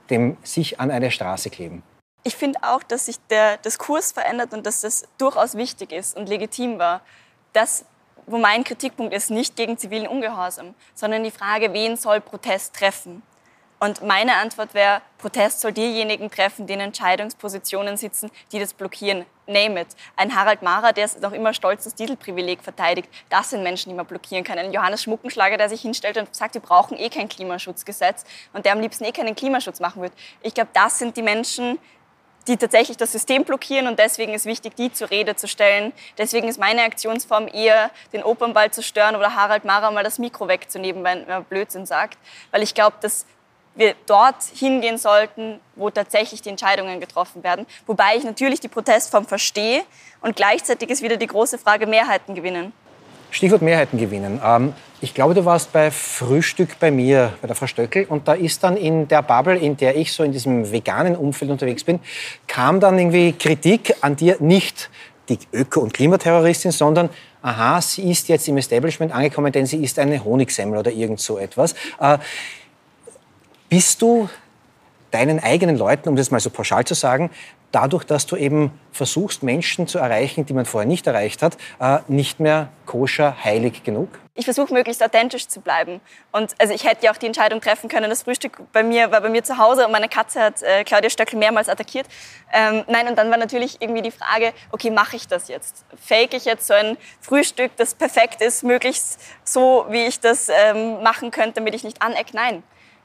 dem 0.09 0.38
sich 0.43 0.79
an 0.79 0.91
eine 0.91 1.12
Straße 1.12 1.49
kleben? 1.49 1.83
Ich 2.23 2.38
finde 2.38 2.59
auch, 2.62 2.83
dass 2.83 3.07
sich 3.07 3.17
der 3.29 3.57
Diskurs 3.57 4.13
verändert 4.13 4.53
und 4.53 4.65
dass 4.65 4.79
das 4.79 5.03
durchaus 5.17 5.55
wichtig 5.55 5.91
ist 5.91 6.15
und 6.15 6.29
legitim 6.29 6.79
war. 6.79 7.01
Das, 7.51 7.83
wo 8.25 8.38
mein 8.38 8.63
Kritikpunkt 8.63 9.13
ist, 9.13 9.29
nicht 9.29 9.57
gegen 9.57 9.77
zivilen 9.77 10.07
Ungehorsam, 10.07 10.73
sondern 10.95 11.25
die 11.25 11.31
Frage, 11.31 11.73
wen 11.73 11.97
soll 11.97 12.21
Protest 12.21 12.73
treffen? 12.75 13.23
Und 13.83 14.01
meine 14.01 14.37
Antwort 14.37 14.73
wäre, 14.73 15.01
Protest 15.17 15.59
soll 15.59 15.73
diejenigen 15.73 16.31
treffen, 16.31 16.65
die 16.65 16.71
in 16.73 16.79
Entscheidungspositionen 16.79 17.97
sitzen, 17.97 18.31
die 18.53 18.59
das 18.59 18.73
blockieren. 18.73 19.25
Name 19.45 19.81
it. 19.81 19.87
Ein 20.15 20.33
Harald 20.33 20.61
Mara, 20.61 20.93
der 20.93 21.09
noch 21.19 21.33
immer 21.33 21.53
stolz 21.53 21.83
das 21.83 21.93
Titelprivileg 21.93 22.63
verteidigt, 22.63 23.09
das 23.27 23.49
sind 23.49 23.61
Menschen, 23.61 23.89
die 23.89 23.95
man 23.95 24.05
blockieren 24.05 24.45
kann. 24.45 24.57
Ein 24.57 24.71
Johannes 24.71 25.03
Schmuckenschlager, 25.03 25.57
der 25.57 25.67
sich 25.67 25.81
hinstellt 25.81 26.17
und 26.17 26.33
sagt, 26.33 26.53
wir 26.53 26.61
brauchen 26.61 26.97
eh 26.97 27.09
kein 27.09 27.27
Klimaschutzgesetz 27.27 28.23
und 28.53 28.65
der 28.65 28.71
am 28.71 28.79
liebsten 28.79 29.03
eh 29.03 29.11
keinen 29.11 29.35
Klimaschutz 29.35 29.81
machen 29.81 30.01
wird. 30.01 30.13
Ich 30.41 30.53
glaube, 30.53 30.69
das 30.71 30.97
sind 30.97 31.17
die 31.17 31.21
Menschen, 31.21 31.77
die 32.47 32.55
tatsächlich 32.55 32.95
das 32.95 33.11
System 33.11 33.43
blockieren 33.43 33.87
und 33.87 33.99
deswegen 33.99 34.33
ist 34.33 34.45
wichtig, 34.45 34.77
die 34.77 34.93
zur 34.93 35.11
Rede 35.11 35.35
zu 35.35 35.49
stellen. 35.49 35.91
Deswegen 36.17 36.47
ist 36.47 36.57
meine 36.57 36.83
Aktionsform 36.83 37.49
eher, 37.51 37.91
den 38.13 38.23
Opernball 38.23 38.71
zu 38.71 38.81
stören 38.81 39.17
oder 39.17 39.35
Harald 39.35 39.65
Mara 39.65 39.91
mal 39.91 40.05
das 40.05 40.19
Mikro 40.19 40.47
wegzunehmen, 40.47 41.03
wenn 41.03 41.27
er 41.27 41.41
Blödsinn 41.41 41.85
sagt. 41.85 42.17
Weil 42.51 42.63
ich 42.63 42.73
glaube, 42.73 42.95
dass 43.01 43.25
wir 43.75 43.95
dort 44.05 44.43
hingehen 44.55 44.97
sollten, 44.97 45.59
wo 45.75 45.89
tatsächlich 45.89 46.41
die 46.41 46.49
Entscheidungen 46.49 46.99
getroffen 46.99 47.43
werden. 47.43 47.65
Wobei 47.88 48.15
ich 48.17 48.23
natürlich 48.23 48.59
die 48.59 48.67
Protestform 48.67 49.25
verstehe 49.25 49.83
und 50.21 50.36
gleichzeitig 50.36 50.89
ist 50.89 51.01
wieder 51.01 51.17
die 51.17 51.27
große 51.27 51.57
Frage 51.57 51.88
Mehrheiten 51.88 52.36
gewinnen. 52.36 52.73
Stichwort 53.31 53.63
Mehrheiten 53.63 53.97
gewinnen. 53.97 54.39
Ähm, 54.45 54.73
ich 55.01 55.13
glaube, 55.13 55.33
du 55.33 55.43
warst 55.43 55.73
bei 55.73 55.89
Frühstück 55.89 56.79
bei 56.79 56.91
mir, 56.91 57.33
bei 57.41 57.47
der 57.47 57.55
Frau 57.55 57.65
Stöckel, 57.65 58.05
und 58.05 58.27
da 58.27 58.33
ist 58.33 58.63
dann 58.63 58.77
in 58.77 59.07
der 59.07 59.23
Bubble, 59.23 59.57
in 59.57 59.75
der 59.75 59.97
ich 59.97 60.13
so 60.13 60.23
in 60.23 60.31
diesem 60.31 60.71
veganen 60.71 61.15
Umfeld 61.15 61.49
unterwegs 61.49 61.83
bin, 61.83 61.99
kam 62.47 62.79
dann 62.79 62.97
irgendwie 62.99 63.33
Kritik 63.33 63.95
an 64.01 64.15
dir, 64.15 64.38
nicht 64.39 64.91
die 65.29 65.39
Öko- 65.51 65.79
und 65.79 65.93
Klimaterroristin, 65.93 66.71
sondern 66.71 67.09
aha, 67.41 67.81
sie 67.81 68.09
ist 68.09 68.29
jetzt 68.29 68.47
im 68.47 68.57
Establishment 68.57 69.13
angekommen, 69.13 69.51
denn 69.51 69.65
sie 69.65 69.83
ist 69.83 69.97
eine 69.99 70.23
Honigsemmel 70.23 70.77
oder 70.77 70.91
irgend 70.91 71.19
so 71.19 71.38
etwas. 71.38 71.75
Bist 73.73 74.03
du 74.03 74.29
deinen 75.09 75.39
eigenen 75.39 75.75
Leuten, 75.75 76.07
um 76.07 76.15
das 76.15 76.29
mal 76.29 76.39
so 76.39 76.51
pauschal 76.51 76.86
zu 76.86 76.93
sagen, 76.93 77.31
dadurch, 77.71 78.03
dass 78.03 78.27
du 78.27 78.36
eben 78.36 78.69
versuchst, 78.91 79.41
Menschen 79.41 79.88
zu 79.88 79.97
erreichen, 79.97 80.45
die 80.45 80.53
man 80.53 80.65
vorher 80.65 80.88
nicht 80.88 81.07
erreicht 81.07 81.41
hat, 81.41 81.57
äh, 81.79 81.97
nicht 82.07 82.39
mehr 82.39 82.69
koscher, 82.86 83.36
heilig 83.43 83.83
genug? 83.83 84.09
Ich 84.36 84.45
versuche 84.45 84.71
möglichst 84.71 85.01
authentisch 85.01 85.47
zu 85.47 85.59
bleiben. 85.59 86.01
Und 86.31 86.53
also 86.59 86.71
ich 86.71 86.83
hätte 86.83 87.05
ja 87.05 87.12
auch 87.12 87.17
die 87.17 87.25
Entscheidung 87.25 87.62
treffen 87.62 87.89
können, 87.89 88.12
das 88.12 88.21
Frühstück 88.21 88.59
bei 88.71 88.83
mir 88.83 89.09
war 89.09 89.21
bei 89.21 89.29
mir 89.29 89.43
zu 89.43 89.57
Hause 89.57 89.88
und 89.88 89.91
meine 89.91 90.07
Katze 90.07 90.39
hat 90.39 90.62
äh, 90.62 90.83
Claudia 90.83 91.09
Stöckel 91.09 91.39
mehrmals 91.39 91.67
attackiert. 91.67 92.05
Ähm, 92.53 92.83
nein, 92.88 93.07
und 93.07 93.17
dann 93.17 93.31
war 93.31 93.39
natürlich 93.39 93.81
irgendwie 93.81 94.03
die 94.03 94.12
Frage, 94.12 94.53
okay, 94.71 94.91
mache 94.91 95.15
ich 95.15 95.27
das 95.27 95.47
jetzt? 95.47 95.83
Fake 95.99 96.36
ich 96.36 96.45
jetzt 96.45 96.67
so 96.67 96.75
ein 96.75 96.95
Frühstück, 97.21 97.71
das 97.77 97.95
perfekt 97.95 98.39
ist, 98.43 98.63
möglichst 98.63 99.19
so, 99.43 99.88
wie 99.89 100.05
ich 100.05 100.19
das 100.19 100.47
ähm, 100.49 101.01
machen 101.01 101.31
könnte, 101.31 101.53
damit 101.53 101.73
ich 101.73 101.83
nicht 101.83 102.03
anecke? 102.03 102.36
Nein 102.36 102.62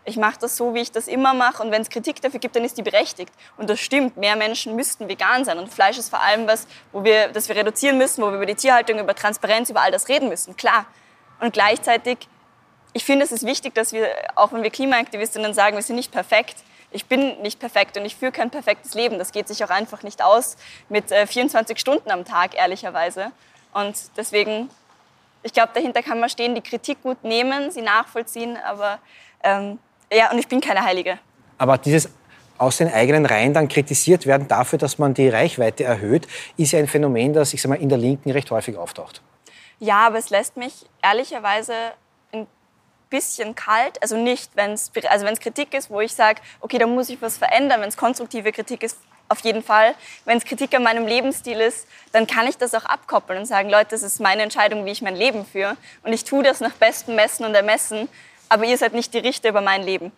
ich 0.09 0.17
mache 0.17 0.39
das 0.41 0.57
so, 0.57 0.75
wie 0.75 0.81
ich 0.81 0.91
das 0.91 1.07
immer 1.07 1.35
mache 1.35 1.63
und 1.63 1.71
wenn 1.71 1.83
es 1.83 1.91
Kritik 1.91 2.21
dafür 2.21 2.41
gibt, 2.41 2.57
dann 2.57 2.65
ist 2.65 2.77
die 2.79 2.83
berechtigt. 2.83 3.33
Und 3.57 3.71
das 3.71 3.81
stimmt, 3.81 4.17
mehr 4.17 4.37
Menschen 4.37 4.75
müssten 4.75 5.09
vegan 5.09 5.45
sein 5.45 5.59
und 5.59 5.73
Fleisch 5.73 5.99
ist 5.99 6.09
vor 6.09 6.21
allem 6.21 6.47
was, 6.47 6.67
wo 6.93 7.05
wir, 7.05 7.29
das 7.29 7.49
wir 7.49 7.57
reduzieren 7.57 7.99
müssen, 7.99 8.23
wo 8.23 8.29
wir 8.29 8.37
über 8.37 8.47
die 8.47 8.55
Tierhaltung, 8.55 8.99
über 8.99 9.15
Transparenz, 9.15 9.71
über 9.71 9.83
all 9.83 9.93
das 9.93 10.09
reden 10.09 10.29
müssen, 10.29 10.57
klar. 10.57 10.87
Und 11.41 11.53
gleichzeitig 11.53 12.29
ich 12.93 13.05
finde, 13.05 13.25
es 13.25 13.33
ist 13.33 13.45
wichtig, 13.45 13.75
dass 13.75 13.93
wir, 13.93 14.09
auch 14.35 14.53
wenn 14.53 14.63
wir 14.63 14.71
Klimaaktivistinnen 14.71 15.55
sagen, 15.55 15.77
wir 15.77 15.83
sind 15.83 15.97
nicht 15.97 16.11
perfekt, 16.11 16.57
ich 16.91 17.07
bin 17.07 17.41
nicht 17.43 17.61
perfekt 17.61 17.97
und 17.97 18.05
ich 18.05 18.17
führe 18.17 18.33
kein 18.33 18.51
perfektes 18.51 18.95
Leben. 18.95 19.19
Das 19.19 19.33
geht 19.33 19.47
sich 19.47 19.63
auch 19.63 19.71
einfach 19.71 20.03
nicht 20.03 20.23
aus 20.23 20.57
mit 20.89 21.13
äh, 21.13 21.27
24 21.27 21.79
Stunden 21.79 22.11
am 22.11 22.25
Tag, 22.25 22.57
ehrlicherweise. 22.57 23.31
Und 23.75 23.95
deswegen, 24.17 24.71
ich 25.43 25.53
glaube, 25.53 25.71
dahinter 25.75 26.03
kann 26.03 26.19
man 26.19 26.31
stehen, 26.31 26.55
die 26.55 26.63
Kritik 26.63 27.03
gut 27.03 27.23
nehmen, 27.25 27.71
sie 27.71 27.83
nachvollziehen, 27.83 28.57
aber 28.57 28.99
ähm, 29.43 29.79
ja, 30.13 30.31
und 30.31 30.39
ich 30.39 30.49
bin 30.49 30.61
keine 30.61 30.85
Heilige. 30.85 31.19
Aber 31.59 31.79
dieses 31.79 32.09
aus 32.59 32.79
den 32.79 32.93
eigenen 32.93 33.25
Reihen 33.25 33.55
dann 33.55 33.69
kritisiert 33.69 34.27
werden 34.27 34.49
dafür, 34.49 34.79
dass 34.79 34.99
man 34.99 35.15
die 35.15 35.29
Reichweite 35.29 35.85
erhöht, 35.85 36.27
ist 36.57 36.73
ja 36.73 36.81
ein 36.81 36.89
Phänomen, 36.89 37.33
das 37.33 37.55
ich 37.55 37.63
sag 37.63 37.69
mal, 37.69 37.77
in 37.77 37.89
der 37.89 37.99
Linken 37.99 38.31
recht 38.31 38.51
häufig 38.51 38.77
auftaucht. 38.77 39.23
Ja, 39.79 40.07
aber 40.09 40.19
es 40.19 40.31
lässt 40.31 40.57
mich 40.57 40.87
ehrlicherweise 41.03 41.73
ein 42.33 42.49
bisschen 43.11 43.55
kalt. 43.55 44.03
Also 44.03 44.17
nicht, 44.17 44.51
wenn 44.57 44.73
es 44.73 44.91
also 45.09 45.25
wenn's 45.25 45.39
Kritik 45.39 45.73
ist, 45.73 45.89
wo 45.89 46.01
ich 46.01 46.13
sage, 46.13 46.41
okay, 46.61 46.79
da 46.79 46.87
muss 46.87 47.09
ich 47.11 47.23
was 47.23 47.39
verändern. 47.39 47.81
Wenn 47.81 47.89
es 47.89 47.97
konstruktive 47.97 48.51
Kritik 48.51 48.83
ist, 48.83 48.99
auf 49.29 49.41
jeden 49.41 49.63
Fall. 49.63 49.95
Wenn 50.25 50.39
es 50.39 50.45
Kritik 50.45 50.75
an 50.75 50.83
meinem 50.83 51.07
Lebensstil 51.07 51.61
ist, 51.61 51.87
dann 52.13 52.27
kann 52.27 52.47
ich 52.47 52.57
das 52.57 52.75
auch 52.75 52.85
abkoppeln 52.85 53.39
und 53.39 53.47
sagen, 53.47 53.69
Leute, 53.69 53.89
das 53.91 54.03
ist 54.03 54.21
meine 54.21 54.43
Entscheidung, 54.43 54.85
wie 54.85 54.91
ich 54.91 55.03
mein 55.03 55.17
Leben 55.17 55.45
führe. 55.45 55.77
Und 56.03 56.13
ich 56.13 56.25
tue 56.25 56.43
das 56.43 56.61
nach 56.61 56.73
bestem 56.73 57.15
Messen 57.15 57.45
und 57.45 57.55
Ermessen. 57.55 58.09
Aber 58.49 58.65
ihr 58.65 58.79
seid 58.79 58.95
nicht 58.95 59.13
die 59.15 59.19
Richter 59.19 59.51
über 59.51 59.61
mein 59.61 59.83
Leben. 59.83 60.13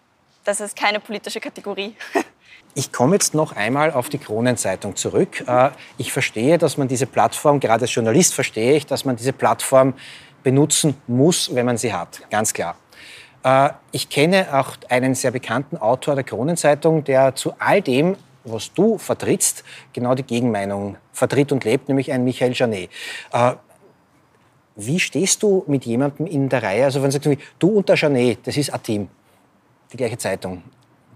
Das 0.44 0.60
ist 0.60 0.76
keine 0.76 1.00
politische 1.00 1.40
Kategorie. 1.40 1.94
Ich 2.72 2.92
komme 2.92 3.16
jetzt 3.16 3.34
noch 3.34 3.56
einmal 3.56 3.90
auf 3.90 4.10
die 4.10 4.18
Kronenzeitung 4.18 4.94
zurück. 4.94 5.42
Äh, 5.48 5.70
ich 5.98 6.12
verstehe, 6.12 6.56
dass 6.56 6.76
man 6.76 6.86
diese 6.86 7.06
Plattform, 7.06 7.58
gerade 7.58 7.82
als 7.82 7.92
Journalist 7.92 8.32
verstehe 8.32 8.76
ich, 8.76 8.86
dass 8.86 9.04
man 9.04 9.16
diese 9.16 9.32
Plattform 9.32 9.94
benutzen 10.44 10.94
muss, 11.08 11.52
wenn 11.52 11.66
man 11.66 11.78
sie 11.78 11.92
hat. 11.92 12.20
Ganz 12.30 12.52
klar. 12.52 12.76
Äh, 13.42 13.70
ich 13.90 14.08
kenne 14.08 14.46
auch 14.52 14.76
einen 14.88 15.16
sehr 15.16 15.32
bekannten 15.32 15.78
Autor 15.78 16.14
der 16.14 16.22
Kronenzeitung, 16.22 17.02
der 17.02 17.34
zu 17.34 17.54
all 17.58 17.82
dem, 17.82 18.16
was 18.44 18.72
du 18.72 18.98
vertrittst, 18.98 19.64
genau 19.92 20.14
die 20.14 20.22
Gegenmeinung 20.22 20.96
vertritt 21.12 21.50
und 21.50 21.64
lebt, 21.64 21.88
nämlich 21.88 22.12
ein 22.12 22.22
Michael 22.22 22.52
Janet. 22.54 22.88
Wie 24.86 24.98
stehst 24.98 25.42
du 25.42 25.64
mit 25.66 25.84
jemandem 25.84 26.26
in 26.26 26.48
der 26.48 26.62
Reihe? 26.62 26.84
Also 26.84 27.02
wenn 27.02 27.10
du 27.10 27.20
sagst, 27.20 27.38
du 27.58 27.68
und 27.68 27.88
der 27.88 27.96
Janet, 27.96 28.46
das 28.46 28.56
ist 28.56 28.72
ein 28.72 28.82
Team, 28.82 29.08
die 29.92 29.96
gleiche 29.96 30.18
Zeitung 30.18 30.62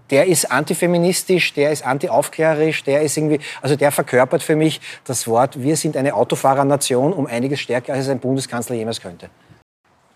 der 0.09 0.27
ist 0.27 0.51
antifeministisch, 0.51 1.53
der 1.53 1.71
ist 1.71 1.85
antiaufklärerisch, 1.85 2.83
der 2.83 3.01
ist 3.01 3.17
irgendwie, 3.17 3.39
also 3.61 3.75
der 3.75 3.91
verkörpert 3.91 4.43
für 4.43 4.55
mich 4.55 4.79
das 5.03 5.27
Wort, 5.27 5.61
wir 5.61 5.75
sind 5.77 5.97
eine 5.97 6.13
Autofahrernation 6.13 7.13
um 7.13 7.25
einiges 7.25 7.59
stärker, 7.59 7.93
als 7.93 8.05
es 8.05 8.09
ein 8.09 8.19
Bundeskanzler 8.19 8.75
jemals 8.75 9.01
könnte. 9.01 9.29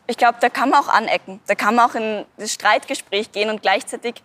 Ich 0.07 0.17
glaube, 0.17 0.37
da 0.41 0.49
kann 0.49 0.69
man 0.71 0.79
auch 0.83 0.87
anecken. 0.87 1.39
Da 1.47 1.55
kann 1.55 1.75
man 1.75 1.89
auch 1.89 1.95
in 1.95 2.25
das 2.37 2.53
Streitgespräch 2.53 3.31
gehen 3.31 3.49
und 3.49 3.61
gleichzeitig 3.61 4.15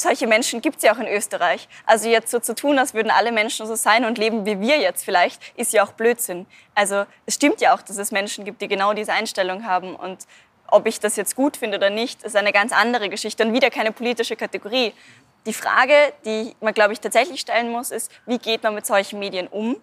solche 0.00 0.26
Menschen 0.26 0.60
gibt 0.60 0.78
es 0.78 0.82
ja 0.82 0.94
auch 0.94 0.98
in 0.98 1.06
Österreich. 1.06 1.68
Also 1.86 2.08
jetzt 2.08 2.30
so 2.30 2.40
zu 2.40 2.54
tun, 2.54 2.78
als 2.78 2.94
würden 2.94 3.10
alle 3.10 3.32
Menschen 3.32 3.66
so 3.66 3.74
sein 3.74 4.04
und 4.04 4.18
leben 4.18 4.46
wie 4.46 4.60
wir 4.60 4.78
jetzt 4.78 5.04
vielleicht, 5.04 5.40
ist 5.56 5.72
ja 5.72 5.84
auch 5.84 5.92
Blödsinn. 5.92 6.46
Also 6.74 7.04
es 7.26 7.34
stimmt 7.34 7.60
ja 7.60 7.74
auch, 7.74 7.82
dass 7.82 7.98
es 7.98 8.10
Menschen 8.10 8.44
gibt, 8.44 8.62
die 8.62 8.68
genau 8.68 8.92
diese 8.94 9.12
Einstellung 9.12 9.64
haben. 9.66 9.94
Und 9.94 10.26
ob 10.68 10.86
ich 10.86 11.00
das 11.00 11.16
jetzt 11.16 11.36
gut 11.36 11.56
finde 11.56 11.78
oder 11.78 11.90
nicht, 11.90 12.22
ist 12.22 12.36
eine 12.36 12.52
ganz 12.52 12.72
andere 12.72 13.08
Geschichte 13.08 13.44
und 13.44 13.52
wieder 13.52 13.70
keine 13.70 13.92
politische 13.92 14.36
Kategorie. 14.36 14.94
Die 15.46 15.52
Frage, 15.52 15.94
die 16.24 16.54
man, 16.60 16.74
glaube 16.74 16.92
ich, 16.92 17.00
tatsächlich 17.00 17.40
stellen 17.40 17.70
muss, 17.70 17.90
ist, 17.90 18.10
wie 18.26 18.38
geht 18.38 18.62
man 18.62 18.74
mit 18.74 18.86
solchen 18.86 19.18
Medien 19.18 19.48
um? 19.48 19.76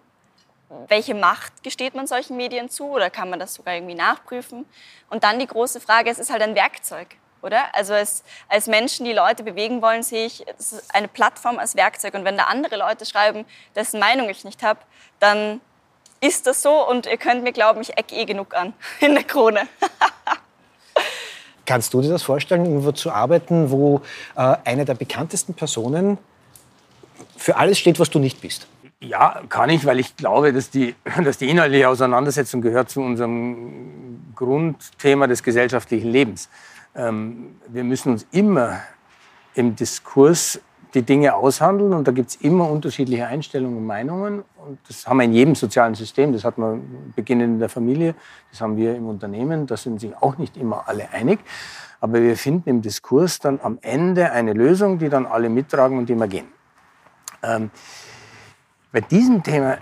Welche 0.88 1.14
Macht 1.14 1.62
gesteht 1.62 1.94
man 1.94 2.06
solchen 2.06 2.36
Medien 2.36 2.68
zu 2.68 2.90
oder 2.90 3.08
kann 3.08 3.30
man 3.30 3.38
das 3.38 3.54
sogar 3.54 3.74
irgendwie 3.74 3.94
nachprüfen? 3.94 4.66
Und 5.08 5.24
dann 5.24 5.38
die 5.38 5.46
große 5.46 5.80
Frage, 5.80 6.10
es 6.10 6.18
ist 6.18 6.30
halt 6.30 6.42
ein 6.42 6.54
Werkzeug, 6.54 7.16
oder? 7.42 7.74
Also 7.74 7.94
als, 7.94 8.24
als 8.48 8.66
Menschen, 8.66 9.04
die 9.04 9.12
Leute 9.12 9.42
bewegen 9.42 9.82
wollen, 9.82 10.02
sehe 10.02 10.26
ich 10.26 10.44
eine 10.92 11.08
Plattform 11.08 11.58
als 11.58 11.76
Werkzeug. 11.76 12.14
Und 12.14 12.24
wenn 12.24 12.36
da 12.36 12.44
andere 12.44 12.76
Leute 12.76 13.06
schreiben, 13.06 13.44
dessen 13.74 14.00
Meinung 14.00 14.28
ich 14.28 14.44
nicht 14.44 14.62
habe, 14.62 14.80
dann 15.20 15.60
ist 16.20 16.46
das 16.46 16.62
so 16.62 16.88
und 16.88 17.06
ihr 17.06 17.16
könnt 17.16 17.44
mir 17.44 17.52
glauben, 17.52 17.80
ich 17.80 17.96
eck 17.96 18.12
eh 18.12 18.24
genug 18.24 18.54
an 18.54 18.72
in 19.00 19.14
der 19.14 19.24
Krone. 19.24 19.68
Kannst 21.66 21.92
du 21.92 22.00
dir 22.00 22.08
das 22.08 22.22
vorstellen, 22.22 22.64
irgendwo 22.64 22.92
zu 22.92 23.10
arbeiten, 23.10 23.70
wo 23.70 24.00
äh, 24.36 24.56
eine 24.64 24.86
der 24.86 24.94
bekanntesten 24.94 25.52
Personen 25.52 26.16
für 27.36 27.56
alles 27.56 27.78
steht, 27.78 28.00
was 28.00 28.08
du 28.08 28.18
nicht 28.18 28.40
bist? 28.40 28.66
Ja, 29.00 29.42
kann 29.48 29.70
ich, 29.70 29.84
weil 29.84 30.00
ich 30.00 30.16
glaube, 30.16 30.52
dass 30.52 30.70
die, 30.70 30.94
dass 31.24 31.38
die 31.38 31.48
inhaltliche 31.48 31.88
Auseinandersetzung 31.88 32.62
gehört 32.62 32.90
zu 32.90 33.00
unserem 33.00 34.32
Grundthema 34.34 35.26
des 35.26 35.42
gesellschaftlichen 35.42 36.10
Lebens. 36.10 36.48
Ähm, 36.94 37.56
wir 37.68 37.84
müssen 37.84 38.12
uns 38.12 38.26
immer 38.30 38.80
im 39.54 39.74
Diskurs 39.76 40.60
die 40.94 41.02
Dinge 41.02 41.34
aushandeln 41.34 41.92
und 41.92 42.08
da 42.08 42.12
gibt 42.12 42.30
es 42.30 42.36
immer 42.36 42.70
unterschiedliche 42.70 43.26
Einstellungen 43.26 43.78
und 43.78 43.86
Meinungen 43.86 44.44
und 44.56 44.78
das 44.88 45.06
haben 45.06 45.18
wir 45.18 45.24
in 45.24 45.32
jedem 45.32 45.54
sozialen 45.54 45.94
System, 45.94 46.32
das 46.32 46.44
hat 46.44 46.56
man 46.56 47.12
beginnend 47.14 47.54
in 47.54 47.58
der 47.58 47.68
Familie, 47.68 48.14
das 48.50 48.60
haben 48.60 48.76
wir 48.76 48.94
im 48.94 49.06
Unternehmen, 49.06 49.66
da 49.66 49.76
sind 49.76 50.00
sich 50.00 50.16
auch 50.16 50.38
nicht 50.38 50.56
immer 50.56 50.88
alle 50.88 51.10
einig, 51.10 51.40
aber 52.00 52.22
wir 52.22 52.36
finden 52.36 52.70
im 52.70 52.82
Diskurs 52.82 53.38
dann 53.38 53.60
am 53.62 53.78
Ende 53.82 54.32
eine 54.32 54.54
Lösung, 54.54 54.98
die 54.98 55.08
dann 55.08 55.26
alle 55.26 55.50
mittragen 55.50 55.98
und 55.98 56.08
die 56.08 56.14
wir 56.14 56.28
gehen. 56.28 56.48
Ähm, 57.42 57.70
bei 58.92 59.00
diesem 59.02 59.42
Thema 59.42 59.78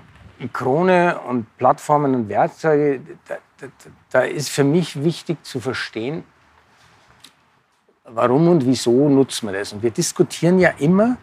Krone 0.52 1.20
und 1.20 1.56
Plattformen 1.56 2.14
und 2.14 2.28
Werkzeuge, 2.28 3.00
da, 3.28 3.36
da, 3.58 3.66
da 4.10 4.20
ist 4.20 4.50
für 4.50 4.64
mich 4.64 5.02
wichtig 5.02 5.44
zu 5.44 5.60
verstehen, 5.60 6.24
warum 8.08 8.48
und 8.48 8.66
wieso 8.66 9.08
nutzen 9.08 9.48
wir 9.48 9.58
das? 9.58 9.72
Und 9.72 9.82
wir 9.82 9.90
diskutieren 9.90 10.58
ja 10.58 10.70
immer 10.78 11.16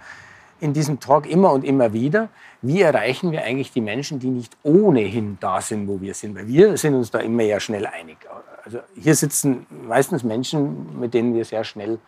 in 0.60 0.74
diesem 0.74 1.00
Talk 1.00 1.30
immer 1.30 1.52
und 1.52 1.65
immer 1.65 1.91
wieder, 1.91 2.30
wie 2.62 2.82
erreichen 2.82 3.32
wir 3.32 3.43
eigentlich 3.43 3.72
die 3.72 3.82
Menschen, 3.82 4.19
die 4.19 4.30
nicht 4.30 4.56
ohnehin 4.63 5.38
da 5.41 5.60
sind, 5.60 5.88
wo 5.88 6.00
wir 6.00 6.13
sind. 6.13 6.36
Weil 6.36 6.48
wir 6.48 6.78
sind 6.78 6.96
uns 6.96 7.12
da 7.12 7.19
immer 7.19 7.43
ja 7.43 7.60
schnell 7.60 7.86
einig. 7.86 8.17
Also 8.63 8.80
hier 8.96 9.13
sitzen 9.15 9.65
meistens 9.86 10.24
Menschen, 10.24 11.00
mit 11.00 11.13
denen 11.13 11.34
wir 11.34 11.43
sehr 11.43 11.65
schnell 11.65 12.00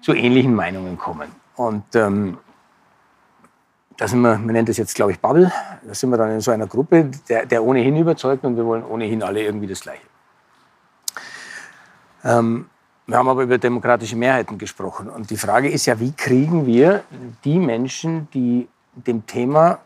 zu 0.00 0.14
ähnlichen 0.14 0.54
Meinungen 0.54 0.96
kommen. 0.96 1.28
Und 1.56 1.84
ähm, 1.94 2.38
da 3.98 4.08
sind 4.08 4.20
wir, 4.20 4.38
man 4.38 4.46
nennt 4.46 4.68
das 4.68 4.76
jetzt, 4.76 4.94
glaube 4.94 5.12
ich, 5.12 5.20
Bubble, 5.20 5.52
da 5.82 5.92
sind 5.92 6.10
wir 6.10 6.16
dann 6.16 6.30
in 6.30 6.40
so 6.40 6.52
einer 6.52 6.68
Gruppe, 6.68 7.10
der, 7.28 7.44
der 7.44 7.62
ohnehin 7.64 7.96
überzeugt 7.96 8.44
und 8.44 8.56
wir 8.56 8.64
wollen 8.64 8.84
ohnehin 8.84 9.22
alle 9.22 9.42
irgendwie 9.42 9.66
das 9.66 9.80
Gleiche. 9.80 10.06
Ähm, 12.24 12.70
wir 13.08 13.16
haben 13.16 13.28
aber 13.28 13.42
über 13.42 13.56
demokratische 13.56 14.16
Mehrheiten 14.16 14.58
gesprochen. 14.58 15.08
Und 15.08 15.30
die 15.30 15.38
Frage 15.38 15.70
ist 15.70 15.86
ja, 15.86 15.98
wie 15.98 16.12
kriegen 16.12 16.66
wir 16.66 17.04
die 17.42 17.58
Menschen, 17.58 18.28
die 18.34 18.68
dem 18.94 19.26
Thema 19.26 19.78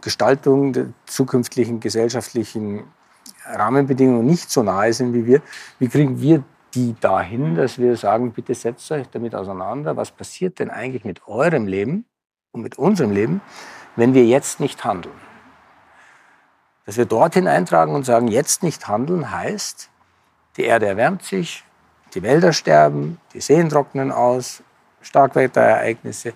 Gestaltung 0.00 0.72
der 0.72 0.86
zukünftigen 1.04 1.80
gesellschaftlichen 1.80 2.84
Rahmenbedingungen 3.44 4.24
nicht 4.24 4.52
so 4.52 4.62
nahe 4.62 4.92
sind 4.92 5.14
wie 5.14 5.26
wir, 5.26 5.42
wie 5.80 5.88
kriegen 5.88 6.20
wir 6.20 6.44
die 6.74 6.94
dahin, 7.00 7.56
dass 7.56 7.76
wir 7.76 7.96
sagen, 7.96 8.30
bitte 8.30 8.54
setzt 8.54 8.88
euch 8.92 9.08
damit 9.08 9.34
auseinander, 9.34 9.96
was 9.96 10.12
passiert 10.12 10.60
denn 10.60 10.70
eigentlich 10.70 11.04
mit 11.04 11.26
eurem 11.26 11.66
Leben 11.66 12.04
und 12.52 12.62
mit 12.62 12.78
unserem 12.78 13.10
Leben, 13.10 13.40
wenn 13.96 14.14
wir 14.14 14.24
jetzt 14.24 14.60
nicht 14.60 14.84
handeln. 14.84 15.16
Dass 16.86 16.96
wir 16.96 17.04
dorthin 17.04 17.48
eintragen 17.48 17.96
und 17.96 18.04
sagen, 18.06 18.28
jetzt 18.28 18.62
nicht 18.62 18.86
handeln 18.86 19.32
heißt, 19.32 19.90
die 20.56 20.62
Erde 20.62 20.86
erwärmt 20.86 21.24
sich, 21.24 21.64
die 22.14 22.22
Wälder 22.22 22.52
sterben, 22.52 23.18
die 23.32 23.40
Seen 23.40 23.68
trocknen 23.68 24.12
aus, 24.12 24.62
Starkwetterereignisse, 25.02 26.32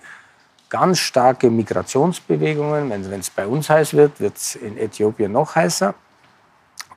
ganz 0.69 0.99
starke 0.99 1.49
Migrationsbewegungen. 1.49 2.89
Wenn 2.89 3.19
es 3.19 3.29
bei 3.29 3.45
uns 3.45 3.69
heiß 3.69 3.93
wird, 3.93 4.19
wird 4.19 4.37
es 4.37 4.55
in 4.55 4.77
Äthiopien 4.77 5.31
noch 5.31 5.55
heißer. 5.55 5.93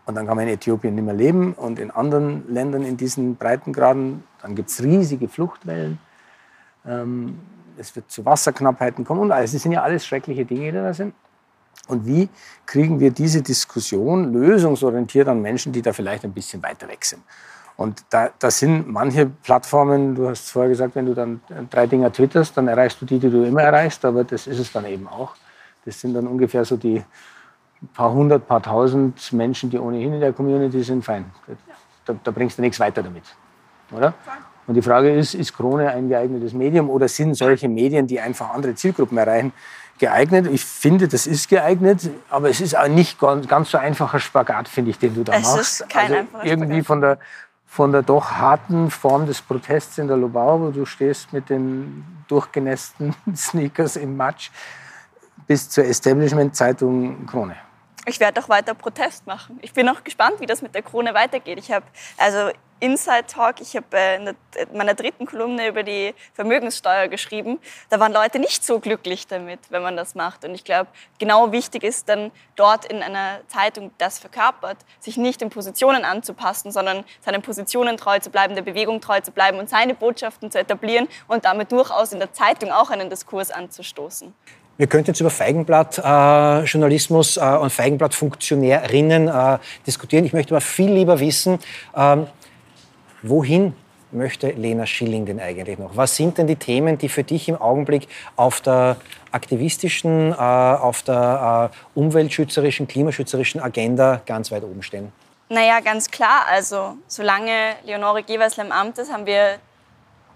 Und 0.06 0.14
dann 0.14 0.26
kann 0.26 0.36
man 0.36 0.46
in 0.46 0.54
Äthiopien 0.54 0.94
nicht 0.94 1.04
mehr 1.04 1.14
leben. 1.14 1.52
Und 1.52 1.78
in 1.78 1.90
anderen 1.90 2.50
Ländern 2.52 2.84
in 2.84 2.96
diesen 2.96 3.36
Breitengraden, 3.36 4.24
dann 4.40 4.54
gibt 4.54 4.70
es 4.70 4.82
riesige 4.82 5.28
Fluchtwellen. 5.28 5.98
Ähm, 6.86 7.40
es 7.76 7.94
wird 7.94 8.10
zu 8.10 8.24
Wasserknappheiten 8.24 9.04
kommen. 9.04 9.20
Und 9.20 9.32
alles. 9.32 9.52
Das 9.52 9.62
sind 9.62 9.72
ja 9.72 9.82
alles 9.82 10.06
schreckliche 10.06 10.44
Dinge, 10.44 10.72
die 10.72 10.78
da 10.78 10.94
sind. 10.94 11.12
Und 11.88 12.06
wie 12.06 12.28
kriegen 12.64 12.98
wir 12.98 13.10
diese 13.10 13.42
Diskussion 13.42 14.32
lösungsorientiert 14.32 15.28
an 15.28 15.42
Menschen, 15.42 15.72
die 15.72 15.82
da 15.82 15.92
vielleicht 15.92 16.24
ein 16.24 16.32
bisschen 16.32 16.62
weiter 16.62 16.88
weg 16.88 17.04
sind? 17.04 17.22
Und 17.76 18.04
da, 18.08 18.30
da 18.38 18.50
sind 18.50 18.90
manche 18.90 19.26
Plattformen, 19.26 20.14
du 20.14 20.28
hast 20.28 20.50
vorher 20.50 20.70
gesagt, 20.70 20.94
wenn 20.94 21.06
du 21.06 21.14
dann 21.14 21.40
drei 21.70 21.86
Dinger 21.86 22.10
twitterst, 22.10 22.56
dann 22.56 22.68
erreichst 22.68 23.00
du 23.02 23.06
die, 23.06 23.18
die 23.18 23.30
du 23.30 23.44
immer 23.44 23.62
erreichst, 23.62 24.04
aber 24.04 24.24
das 24.24 24.46
ist 24.46 24.58
es 24.58 24.72
dann 24.72 24.86
eben 24.86 25.06
auch. 25.06 25.34
Das 25.84 26.00
sind 26.00 26.14
dann 26.14 26.26
ungefähr 26.26 26.64
so 26.64 26.76
die 26.76 27.04
paar 27.92 28.12
hundert, 28.12 28.48
paar 28.48 28.62
tausend 28.62 29.32
Menschen, 29.32 29.68
die 29.68 29.78
ohnehin 29.78 30.14
in 30.14 30.20
der 30.20 30.32
Community 30.32 30.82
sind, 30.82 31.04
fein. 31.04 31.26
Da, 32.06 32.14
da 32.24 32.30
bringst 32.30 32.56
du 32.56 32.62
nichts 32.62 32.80
weiter 32.80 33.02
damit, 33.02 33.24
oder? 33.90 34.14
Und 34.66 34.74
die 34.74 34.82
Frage 34.82 35.14
ist, 35.14 35.34
ist 35.34 35.56
Krone 35.56 35.90
ein 35.90 36.08
geeignetes 36.08 36.52
Medium 36.52 36.90
oder 36.90 37.06
sind 37.08 37.34
solche 37.34 37.68
Medien, 37.68 38.06
die 38.06 38.20
einfach 38.20 38.50
andere 38.50 38.74
Zielgruppen 38.74 39.16
erreichen, 39.16 39.52
geeignet? 39.98 40.48
Ich 40.50 40.64
finde, 40.64 41.06
das 41.08 41.26
ist 41.26 41.48
geeignet, 41.48 42.10
aber 42.30 42.50
es 42.50 42.60
ist 42.60 42.76
auch 42.76 42.88
nicht 42.88 43.20
ganz, 43.20 43.46
ganz 43.46 43.70
so 43.70 43.78
einfacher 43.78 44.18
Spagat, 44.18 44.66
finde 44.68 44.90
ich, 44.90 44.98
den 44.98 45.14
du 45.14 45.22
da 45.22 45.34
es 45.34 45.42
machst. 45.42 45.80
Ist 45.82 45.88
kein 45.88 46.12
also 46.12 46.26
irgendwie 46.42 46.82
von 46.82 47.00
der 47.00 47.18
von 47.66 47.92
der 47.92 48.02
doch 48.02 48.32
harten 48.32 48.90
Form 48.90 49.26
des 49.26 49.42
Protests 49.42 49.98
in 49.98 50.08
der 50.08 50.16
Lobau, 50.16 50.60
wo 50.60 50.70
du 50.70 50.86
stehst 50.86 51.32
mit 51.32 51.50
den 51.50 52.04
durchgenässten 52.28 53.14
Sneakers 53.36 53.96
im 53.96 54.16
Matsch, 54.16 54.50
bis 55.46 55.68
zur 55.68 55.84
Establishment-Zeitung 55.84 57.26
Krone. 57.26 57.56
Ich 58.08 58.20
werde 58.20 58.40
auch 58.40 58.48
weiter 58.48 58.74
Protest 58.74 59.26
machen. 59.26 59.58
Ich 59.62 59.72
bin 59.72 59.88
auch 59.88 60.04
gespannt, 60.04 60.40
wie 60.40 60.46
das 60.46 60.62
mit 60.62 60.74
der 60.74 60.82
Krone 60.82 61.12
weitergeht. 61.12 61.58
Ich 61.58 61.72
habe 61.72 61.84
also 62.18 62.50
Inside 62.80 63.26
Talk, 63.26 63.60
ich 63.60 63.74
habe 63.74 63.86
äh, 63.92 64.16
in 64.16 64.76
meiner 64.76 64.94
dritten 64.94 65.26
Kolumne 65.26 65.68
über 65.68 65.82
die 65.82 66.14
Vermögenssteuer 66.34 67.08
geschrieben. 67.08 67.58
Da 67.88 67.98
waren 68.00 68.12
Leute 68.12 68.38
nicht 68.38 68.64
so 68.64 68.80
glücklich 68.80 69.26
damit, 69.26 69.60
wenn 69.70 69.82
man 69.82 69.96
das 69.96 70.14
macht. 70.14 70.44
Und 70.44 70.54
ich 70.54 70.64
glaube, 70.64 70.88
genau 71.18 71.52
wichtig 71.52 71.84
ist 71.84 72.08
dann 72.08 72.30
dort 72.54 72.84
in 72.84 73.02
einer 73.02 73.40
Zeitung, 73.48 73.90
das 73.98 74.18
verkörpert, 74.18 74.78
sich 75.00 75.16
nicht 75.16 75.40
in 75.40 75.50
Positionen 75.50 76.04
anzupassen, 76.04 76.70
sondern 76.70 77.04
seinen 77.24 77.42
Positionen 77.42 77.96
treu 77.96 78.18
zu 78.18 78.30
bleiben, 78.30 78.54
der 78.54 78.62
Bewegung 78.62 79.00
treu 79.00 79.20
zu 79.20 79.30
bleiben 79.30 79.58
und 79.58 79.70
seine 79.70 79.94
Botschaften 79.94 80.50
zu 80.50 80.58
etablieren 80.58 81.08
und 81.28 81.44
damit 81.44 81.72
durchaus 81.72 82.12
in 82.12 82.18
der 82.18 82.32
Zeitung 82.32 82.72
auch 82.72 82.90
einen 82.90 83.08
Diskurs 83.08 83.50
anzustoßen. 83.50 84.34
Wir 84.78 84.88
könnten 84.88 85.08
jetzt 85.08 85.20
über 85.20 85.30
Feigenblatt-Journalismus 85.30 87.38
äh, 87.38 87.40
äh, 87.40 87.56
und 87.56 87.72
Feigenblatt-Funktionärinnen 87.72 89.28
äh, 89.28 89.56
diskutieren. 89.86 90.26
Ich 90.26 90.34
möchte 90.34 90.54
aber 90.54 90.60
viel 90.60 90.92
lieber 90.92 91.18
wissen, 91.18 91.58
ähm, 91.96 92.26
wohin 93.28 93.74
möchte 94.12 94.50
Lena 94.50 94.86
Schilling 94.86 95.26
denn 95.26 95.40
eigentlich 95.40 95.78
noch? 95.78 95.96
Was 95.96 96.16
sind 96.16 96.38
denn 96.38 96.46
die 96.46 96.56
Themen, 96.56 96.98
die 96.98 97.08
für 97.08 97.24
dich 97.24 97.48
im 97.48 97.60
Augenblick 97.60 98.08
auf 98.36 98.60
der 98.60 98.96
aktivistischen, 99.32 100.32
äh, 100.32 100.34
auf 100.34 101.02
der 101.02 101.70
äh, 101.72 101.98
umweltschützerischen, 101.98 102.88
klimaschützerischen 102.88 103.60
Agenda 103.60 104.20
ganz 104.26 104.50
weit 104.50 104.64
oben 104.64 104.82
stehen? 104.82 105.12
Naja, 105.48 105.80
ganz 105.80 106.10
klar. 106.10 106.46
Also, 106.50 106.96
solange 107.06 107.74
Leonore 107.84 108.22
Gewessler 108.22 108.64
im 108.64 108.72
Amt 108.72 108.98
ist, 108.98 109.12
haben 109.12 109.26
wir 109.26 109.58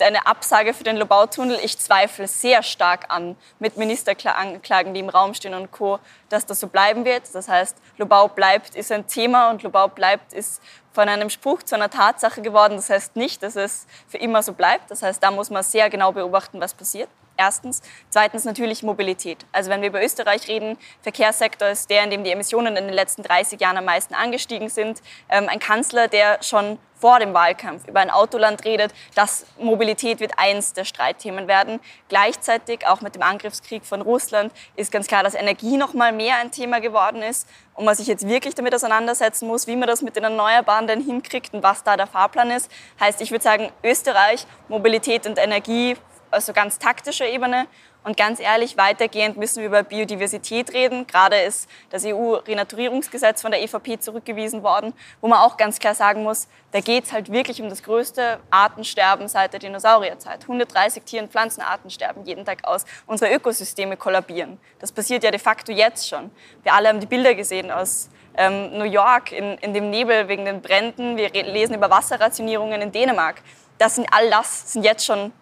eine 0.02 0.26
Absage 0.26 0.74
für 0.74 0.84
den 0.84 0.96
Lobautunnel. 0.96 1.58
Ich 1.62 1.78
zweifle 1.78 2.26
sehr 2.26 2.62
stark 2.62 3.06
an 3.08 3.36
mit 3.58 3.76
Ministerklagen, 3.76 4.94
die 4.94 5.00
im 5.00 5.08
Raum 5.08 5.34
stehen 5.34 5.54
und 5.54 5.70
Co., 5.70 5.98
dass 6.28 6.46
das 6.46 6.60
so 6.60 6.68
bleiben 6.68 7.04
wird. 7.04 7.22
Das 7.32 7.48
heißt, 7.48 7.76
Lobau 7.98 8.28
bleibt 8.28 8.74
ist 8.74 8.92
ein 8.92 9.06
Thema 9.06 9.50
und 9.50 9.62
Lobau 9.62 9.88
bleibt 9.88 10.32
ist 10.32 10.62
von 10.92 11.08
einem 11.08 11.30
Spruch 11.30 11.62
zu 11.62 11.74
einer 11.74 11.90
Tatsache 11.90 12.42
geworden. 12.42 12.76
Das 12.76 12.90
heißt 12.90 13.16
nicht, 13.16 13.42
dass 13.42 13.56
es 13.56 13.86
für 14.08 14.18
immer 14.18 14.42
so 14.42 14.52
bleibt. 14.52 14.90
Das 14.90 15.02
heißt, 15.02 15.22
da 15.22 15.30
muss 15.30 15.50
man 15.50 15.62
sehr 15.62 15.90
genau 15.90 16.12
beobachten, 16.12 16.60
was 16.60 16.74
passiert. 16.74 17.08
Erstens. 17.40 17.80
Zweitens 18.10 18.44
natürlich 18.44 18.82
Mobilität. 18.82 19.46
Also 19.50 19.70
wenn 19.70 19.80
wir 19.80 19.88
über 19.88 20.04
Österreich 20.04 20.46
reden, 20.46 20.76
Verkehrssektor 21.00 21.68
ist 21.68 21.88
der, 21.88 22.04
in 22.04 22.10
dem 22.10 22.22
die 22.22 22.30
Emissionen 22.30 22.76
in 22.76 22.84
den 22.84 22.92
letzten 22.92 23.22
30 23.22 23.58
Jahren 23.58 23.78
am 23.78 23.86
meisten 23.86 24.12
angestiegen 24.12 24.68
sind. 24.68 25.00
Ähm, 25.30 25.48
ein 25.48 25.58
Kanzler, 25.58 26.06
der 26.06 26.42
schon 26.42 26.78
vor 27.00 27.18
dem 27.18 27.32
Wahlkampf 27.32 27.88
über 27.88 28.00
ein 28.00 28.10
Autoland 28.10 28.66
redet, 28.66 28.92
dass 29.14 29.46
Mobilität 29.58 30.20
wird 30.20 30.32
eins 30.36 30.74
der 30.74 30.84
Streitthemen 30.84 31.48
werden. 31.48 31.80
Gleichzeitig, 32.10 32.86
auch 32.86 33.00
mit 33.00 33.14
dem 33.14 33.22
Angriffskrieg 33.22 33.86
von 33.86 34.02
Russland, 34.02 34.52
ist 34.76 34.92
ganz 34.92 35.06
klar, 35.06 35.22
dass 35.22 35.34
Energie 35.34 35.78
noch 35.78 35.94
mal 35.94 36.12
mehr 36.12 36.36
ein 36.36 36.50
Thema 36.50 36.78
geworden 36.78 37.22
ist 37.22 37.48
und 37.72 37.86
man 37.86 37.96
sich 37.96 38.06
jetzt 38.06 38.28
wirklich 38.28 38.54
damit 38.54 38.74
auseinandersetzen 38.74 39.48
muss, 39.48 39.66
wie 39.66 39.76
man 39.76 39.88
das 39.88 40.02
mit 40.02 40.14
den 40.14 40.24
Erneuerbaren 40.24 40.86
denn 40.86 41.02
hinkriegt 41.02 41.54
und 41.54 41.62
was 41.62 41.82
da 41.84 41.96
der 41.96 42.06
Fahrplan 42.06 42.50
ist. 42.50 42.70
Heißt, 43.00 43.22
ich 43.22 43.30
würde 43.30 43.44
sagen, 43.44 43.72
Österreich, 43.82 44.46
Mobilität 44.68 45.26
und 45.26 45.38
Energie 45.38 45.96
also 46.30 46.52
ganz 46.52 46.78
taktischer 46.78 47.26
Ebene. 47.26 47.66
Und 48.02 48.16
ganz 48.16 48.40
ehrlich, 48.40 48.78
weitergehend 48.78 49.36
müssen 49.36 49.60
wir 49.60 49.66
über 49.66 49.82
Biodiversität 49.82 50.72
reden. 50.72 51.06
Gerade 51.06 51.36
ist 51.36 51.68
das 51.90 52.06
EU-Renaturierungsgesetz 52.06 53.42
von 53.42 53.50
der 53.50 53.62
EVP 53.62 54.00
zurückgewiesen 54.00 54.62
worden, 54.62 54.94
wo 55.20 55.28
man 55.28 55.40
auch 55.40 55.58
ganz 55.58 55.78
klar 55.78 55.94
sagen 55.94 56.22
muss, 56.22 56.48
da 56.72 56.80
geht 56.80 57.04
es 57.04 57.12
halt 57.12 57.30
wirklich 57.30 57.60
um 57.60 57.68
das 57.68 57.82
größte 57.82 58.40
Artensterben 58.50 59.28
seit 59.28 59.52
der 59.52 59.60
Dinosaurierzeit. 59.60 60.42
130 60.42 61.02
Tier- 61.02 61.22
und 61.22 61.30
Pflanzenarten 61.30 61.90
sterben 61.90 62.24
jeden 62.24 62.46
Tag 62.46 62.64
aus. 62.64 62.86
Unsere 63.06 63.34
Ökosysteme 63.34 63.98
kollabieren. 63.98 64.58
Das 64.78 64.92
passiert 64.92 65.22
ja 65.22 65.30
de 65.30 65.40
facto 65.40 65.70
jetzt 65.70 66.08
schon. 66.08 66.30
Wir 66.62 66.72
alle 66.72 66.88
haben 66.88 67.00
die 67.00 67.06
Bilder 67.06 67.34
gesehen 67.34 67.70
aus 67.70 68.08
ähm, 68.34 68.78
New 68.78 68.84
York 68.84 69.32
in, 69.32 69.58
in 69.58 69.74
dem 69.74 69.90
Nebel 69.90 70.26
wegen 70.28 70.46
den 70.46 70.62
Bränden. 70.62 71.18
Wir 71.18 71.30
lesen 71.30 71.74
über 71.74 71.90
Wasserrationierungen 71.90 72.80
in 72.80 72.92
Dänemark. 72.92 73.42
Das 73.76 73.96
sind 73.96 74.08
all 74.10 74.30
das 74.30 74.72
sind 74.72 74.84
jetzt 74.84 75.04
schon 75.04 75.32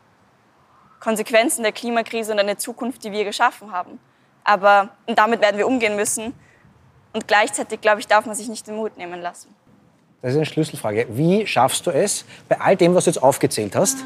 Konsequenzen 1.01 1.63
der 1.63 1.73
Klimakrise 1.73 2.33
und 2.33 2.39
eine 2.39 2.57
Zukunft, 2.57 3.05
die 3.05 3.13
wir 3.13 3.25
geschaffen 3.25 3.73
haben. 3.73 3.99
Aber 4.45 4.91
damit 5.07 5.41
werden 5.41 5.59
wir 5.59 5.67
umgehen 5.67 5.97
müssen. 5.97 6.35
Und 7.13 7.29
gleichzeitig, 7.29 7.81
glaube 7.81 8.01
ich, 8.01 8.07
darf 8.07 8.27
man 8.27 8.35
sich 8.35 8.49
nicht 8.49 8.67
den 8.67 8.77
Mut 8.77 8.97
nehmen 8.97 9.21
lassen. 9.21 9.55
Das 10.23 10.33
ist 10.33 10.37
eine 10.37 10.47
Schlüsselfrage. 10.47 11.07
Wie 11.11 11.47
schaffst 11.47 11.87
du 11.87 11.91
es, 11.91 12.25
bei 12.49 12.61
all 12.61 12.77
dem, 12.77 12.95
was 12.95 13.05
du 13.05 13.11
jetzt 13.11 13.23
aufgezählt 13.23 13.77
hast, 13.77 13.99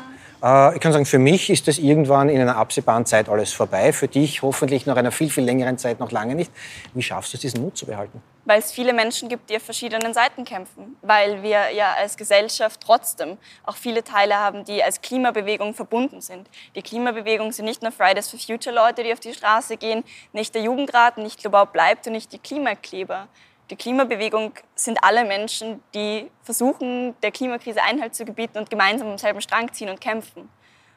äh, 0.43 0.75
ich 0.75 0.81
kann 0.81 0.93
sagen, 0.93 1.07
für 1.07 1.19
mich 1.19 1.51
ist 1.51 1.69
das 1.69 1.79
irgendwann 1.79 2.29
in 2.29 2.41
einer 2.41 2.57
absehbaren 2.57 3.07
Zeit 3.07 3.29
alles 3.29 3.53
vorbei. 3.53 3.93
Für 3.93 4.09
dich 4.09 4.43
hoffentlich 4.43 4.87
nach 4.87 4.97
einer 4.97 5.13
viel, 5.13 5.31
viel 5.31 5.45
längeren 5.45 5.79
Zeit 5.79 6.01
noch 6.01 6.11
lange 6.11 6.35
nicht. 6.35 6.51
Wie 6.95 7.03
schaffst 7.03 7.33
du 7.33 7.37
es, 7.37 7.41
diesen 7.41 7.63
Mut 7.63 7.77
zu 7.77 7.87
behalten? 7.87 8.23
Weil 8.45 8.59
es 8.59 8.73
viele 8.73 8.93
Menschen 8.93 9.29
gibt, 9.29 9.51
die 9.51 9.57
auf 9.57 9.63
verschiedenen 9.63 10.15
Seiten 10.15 10.45
kämpfen. 10.45 10.97
Weil 11.03 11.43
wir 11.43 11.71
ja 11.71 11.95
als 11.97 12.17
Gesellschaft 12.17 12.81
trotzdem 12.85 13.39
auch 13.65 13.77
viele 13.77 14.03
Teile 14.03 14.37
haben, 14.37 14.65
die 14.65 14.83
als 14.83 15.01
Klimabewegung 15.01 15.75
verbunden 15.75 16.21
sind. 16.21 16.49
Die 16.75 16.83
Klimabewegung 16.83 17.53
sind 17.53 17.67
nicht 17.67 17.83
nur 17.83 17.93
Fridays 17.93 18.29
for 18.29 18.41
Future 18.41 18.75
Leute, 18.75 19.05
die 19.05 19.13
auf 19.13 19.21
die 19.21 19.33
Straße 19.33 19.77
gehen, 19.77 20.03
nicht 20.33 20.55
der 20.55 20.63
Jugendrat, 20.63 21.19
nicht 21.19 21.41
Global 21.41 21.67
bleibt 21.67 22.07
und 22.09 22.15
nicht 22.15 22.33
die 22.33 22.39
Klimakleber. 22.39 23.29
Die 23.73 23.77
Klimabewegung 23.77 24.53
sind 24.75 25.03
alle 25.03 25.25
Menschen, 25.25 25.83
die 25.95 26.31
versuchen, 26.43 27.19
der 27.23 27.31
Klimakrise 27.31 27.83
Einhalt 27.83 28.15
zu 28.15 28.27
gebieten 28.27 28.59
und 28.59 28.69
gemeinsam 28.69 29.09
am 29.09 29.17
selben 29.17 29.41
Strang 29.41 29.73
ziehen 29.73 29.89
und 29.89 29.99
kämpfen. 29.99 30.51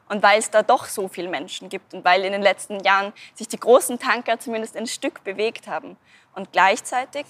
Und 0.09 0.21
weil 0.21 0.39
es 0.39 0.51
da 0.51 0.61
doch 0.61 0.83
so 0.83 1.07
viele 1.07 1.29
Menschen 1.29 1.69
gibt 1.69 1.93
und 1.93 2.03
weil 2.03 2.25
in 2.25 2.33
den 2.33 2.41
letzten 2.41 2.81
Jahren 2.81 3.13
sich 3.33 3.47
die 3.47 3.57
großen 3.57 3.97
Tanker 3.97 4.39
zumindest 4.39 4.75
ein 4.75 4.88
Stück 4.88 5.23
bewegt 5.23 5.69
haben. 5.69 5.95
Und 6.33 6.51
gleichzeitig, 6.51 7.25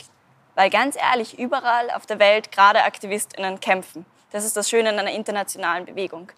weil 0.55 0.71
ganz 0.71 0.95
ehrlich 0.95 1.37
überall 1.37 1.91
auf 1.91 2.07
der 2.07 2.17
Welt 2.17 2.51
gerade 2.51 2.83
AktivistInnen 2.83 3.59
kämpfen. 3.59 4.07
Das 4.31 4.45
ist 4.45 4.57
das 4.57 4.67
Schöne 4.67 4.89
an 4.89 4.97
einer 4.97 5.11
internationalen 5.11 5.85
Bewegung. 5.85 6.31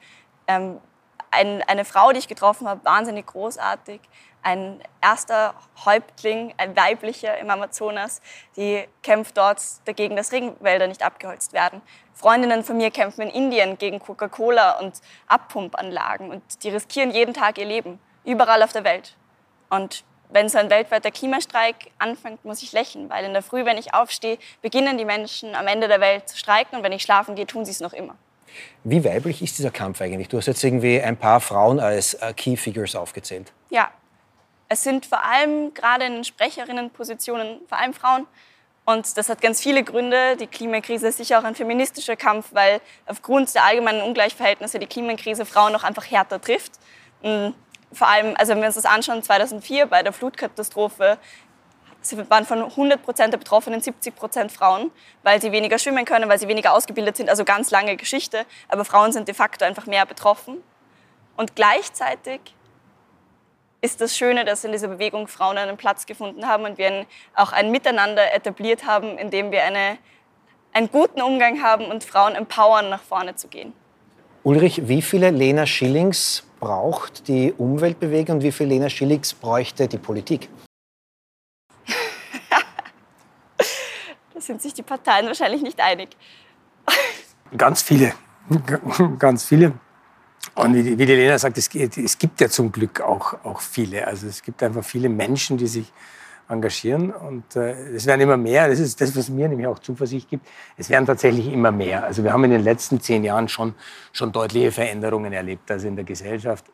Ähm, 0.47 0.81
ein, 1.31 1.63
eine 1.63 1.85
Frau, 1.85 2.11
die 2.11 2.19
ich 2.19 2.27
getroffen 2.27 2.67
habe, 2.67 2.83
wahnsinnig 2.83 3.25
großartig, 3.25 4.01
ein 4.47 4.79
erster 5.01 5.53
Häuptling, 5.83 6.53
ein 6.55 6.73
weiblicher 6.77 7.37
im 7.37 7.49
Amazonas, 7.49 8.21
die 8.55 8.85
kämpft 9.03 9.37
dort 9.37 9.61
dagegen, 9.83 10.15
dass 10.15 10.31
Regenwälder 10.31 10.87
nicht 10.87 11.03
abgeholzt 11.03 11.51
werden. 11.51 11.81
Freundinnen 12.13 12.63
von 12.63 12.77
mir 12.77 12.89
kämpfen 12.89 13.23
in 13.23 13.29
Indien 13.29 13.77
gegen 13.77 13.99
Coca-Cola 13.99 14.79
und 14.79 15.01
Abpumpanlagen 15.27 16.31
und 16.31 16.63
die 16.63 16.69
riskieren 16.69 17.11
jeden 17.11 17.33
Tag 17.33 17.57
ihr 17.57 17.65
Leben, 17.65 17.99
überall 18.23 18.63
auf 18.63 18.71
der 18.71 18.85
Welt. 18.85 19.17
Und 19.69 20.05
wenn 20.29 20.47
so 20.47 20.57
ein 20.59 20.69
weltweiter 20.69 21.11
Klimastreik 21.11 21.91
anfängt, 21.99 22.45
muss 22.45 22.63
ich 22.63 22.71
lächeln, 22.71 23.09
weil 23.09 23.25
in 23.25 23.33
der 23.33 23.43
Früh, 23.43 23.65
wenn 23.65 23.77
ich 23.77 23.93
aufstehe, 23.93 24.37
beginnen 24.61 24.97
die 24.97 25.03
Menschen 25.03 25.55
am 25.55 25.67
Ende 25.67 25.89
der 25.89 25.99
Welt 25.99 26.29
zu 26.29 26.37
streiken 26.37 26.77
und 26.77 26.83
wenn 26.83 26.93
ich 26.93 27.03
schlafen 27.03 27.35
gehe, 27.35 27.47
tun 27.47 27.65
sie 27.65 27.71
es 27.71 27.81
noch 27.81 27.91
immer. 27.91 28.15
Wie 28.85 29.03
weiblich 29.03 29.41
ist 29.41 29.57
dieser 29.57 29.71
Kampf 29.71 29.99
eigentlich? 29.99 30.29
Du 30.29 30.37
hast 30.37 30.45
jetzt 30.45 30.63
irgendwie 30.63 31.01
ein 31.01 31.17
paar 31.17 31.41
Frauen 31.41 31.81
als 31.81 32.13
äh, 32.13 32.33
Key 32.33 32.55
Figures 32.55 32.95
aufgezählt. 32.95 33.51
Ja, 33.69 33.91
es 34.69 34.83
sind 34.83 35.05
vor 35.05 35.23
allem 35.23 35.73
gerade 35.73 36.05
in 36.05 36.23
Sprecherinnenpositionen 36.23 37.61
vor 37.67 37.79
allem 37.79 37.93
Frauen. 37.93 38.27
Und 38.85 39.17
das 39.17 39.27
hat 39.27 39.41
ganz 39.41 39.61
viele 39.61 39.83
Gründe. 39.83 40.37
Die 40.37 40.47
Klimakrise 40.47 41.09
ist 41.09 41.17
sicher 41.17 41.39
auch 41.39 41.43
ein 41.43 41.55
feministischer 41.55 42.15
Kampf, 42.15 42.47
weil 42.51 42.79
aufgrund 43.05 43.53
der 43.53 43.65
allgemeinen 43.65 44.01
Ungleichverhältnisse 44.01 44.79
die 44.79 44.87
Klimakrise 44.87 45.45
Frauen 45.45 45.73
noch 45.73 45.83
einfach 45.83 46.09
härter 46.09 46.39
trifft. 46.39 46.73
Mm, 47.21 47.49
vor 47.91 48.07
allem, 48.07 48.35
also 48.37 48.51
wenn 48.51 48.59
wir 48.59 48.67
uns 48.67 48.75
das 48.75 48.85
anschauen, 48.85 49.23
2004 49.23 49.87
bei 49.87 50.03
der 50.03 50.13
Flutkatastrophe 50.13 51.17
waren 52.29 52.45
von 52.45 52.63
100 52.63 53.03
Prozent 53.03 53.33
der 53.33 53.37
Betroffenen 53.37 53.81
70 53.81 54.15
Prozent 54.15 54.51
Frauen, 54.53 54.91
weil 55.23 55.41
sie 55.41 55.51
weniger 55.51 55.77
schwimmen 55.77 56.05
können, 56.05 56.29
weil 56.29 56.39
sie 56.39 56.47
weniger 56.47 56.73
ausgebildet 56.73 57.17
sind. 57.17 57.29
Also 57.29 57.43
ganz 57.43 57.71
lange 57.71 57.97
Geschichte. 57.97 58.45
Aber 58.69 58.85
Frauen 58.85 59.11
sind 59.11 59.27
de 59.27 59.35
facto 59.35 59.65
einfach 59.65 59.85
mehr 59.85 60.05
betroffen. 60.05 60.63
Und 61.35 61.55
gleichzeitig 61.55 62.39
ist 63.87 64.01
das 64.01 64.17
Schöne, 64.17 64.43
dass 64.43 64.65
in 64.65 64.73
dieser 64.73 64.89
Bewegung 64.89 65.29
Frauen 65.29 65.57
einen 65.57 65.77
Platz 65.77 66.05
gefunden 66.05 66.45
haben 66.45 66.65
und 66.65 66.77
wir 66.77 67.05
auch 67.35 67.53
ein 67.53 67.71
Miteinander 67.71 68.33
etabliert 68.33 68.85
haben, 68.85 69.17
in 69.17 69.31
dem 69.31 69.49
wir 69.49 69.63
eine, 69.63 69.97
einen 70.73 70.91
guten 70.91 71.21
Umgang 71.21 71.63
haben 71.63 71.85
und 71.85 72.03
Frauen 72.03 72.35
empowern, 72.35 72.89
nach 72.89 73.01
vorne 73.01 73.37
zu 73.37 73.47
gehen. 73.47 73.71
Ulrich, 74.43 74.89
wie 74.89 75.01
viele 75.01 75.29
Lena 75.29 75.65
Schillings 75.65 76.43
braucht 76.59 77.29
die 77.29 77.53
Umweltbewegung 77.57 78.35
und 78.37 78.43
wie 78.43 78.51
viele 78.51 78.71
Lena 78.71 78.89
Schillings 78.89 79.33
bräuchte 79.33 79.87
die 79.87 79.97
Politik? 79.97 80.49
da 84.33 84.41
sind 84.41 84.61
sich 84.61 84.73
die 84.73 84.83
Parteien 84.83 85.27
wahrscheinlich 85.27 85.61
nicht 85.61 85.79
einig. 85.79 86.09
Ganz 87.57 87.81
viele. 87.81 88.13
Ganz 89.17 89.45
viele. 89.45 89.79
Und 90.57 90.73
wie, 90.73 90.97
wie 90.97 91.05
die 91.05 91.13
Lena 91.13 91.37
sagt, 91.37 91.57
es, 91.59 91.69
es, 91.73 92.17
gibt 92.17 92.41
ja 92.41 92.49
zum 92.49 92.71
Glück 92.71 92.99
auch, 93.01 93.35
auch 93.43 93.61
viele. 93.61 94.07
Also 94.07 94.25
es 94.25 94.41
gibt 94.41 94.63
einfach 94.63 94.83
viele 94.83 95.07
Menschen, 95.07 95.55
die 95.57 95.67
sich 95.67 95.93
engagieren. 96.49 97.11
Und 97.11 97.55
äh, 97.55 97.73
es 97.93 98.07
werden 98.07 98.21
immer 98.21 98.37
mehr, 98.37 98.67
das 98.67 98.79
ist 98.79 98.99
das, 98.99 99.15
was 99.15 99.29
mir 99.29 99.47
nämlich 99.47 99.67
auch 99.67 99.77
Zuversicht 99.77 100.29
gibt, 100.29 100.47
es 100.75 100.89
werden 100.89 101.05
tatsächlich 101.05 101.53
immer 101.53 101.71
mehr. 101.71 102.03
Also 102.03 102.23
wir 102.23 102.33
haben 102.33 102.43
in 102.45 102.51
den 102.51 102.63
letzten 102.63 102.99
zehn 102.99 103.23
Jahren 103.23 103.47
schon, 103.47 103.75
schon 104.11 104.31
deutliche 104.31 104.71
Veränderungen 104.71 105.31
erlebt, 105.31 105.69
also 105.69 105.87
in 105.87 105.95
der 105.95 106.05
Gesellschaft, 106.05 106.65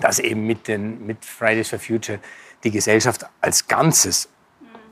dass 0.00 0.18
eben 0.18 0.46
mit, 0.46 0.68
den, 0.68 1.06
mit 1.06 1.24
Fridays 1.24 1.70
for 1.70 1.78
Future 1.78 2.18
die 2.62 2.70
Gesellschaft 2.70 3.24
als 3.40 3.66
Ganzes 3.66 4.28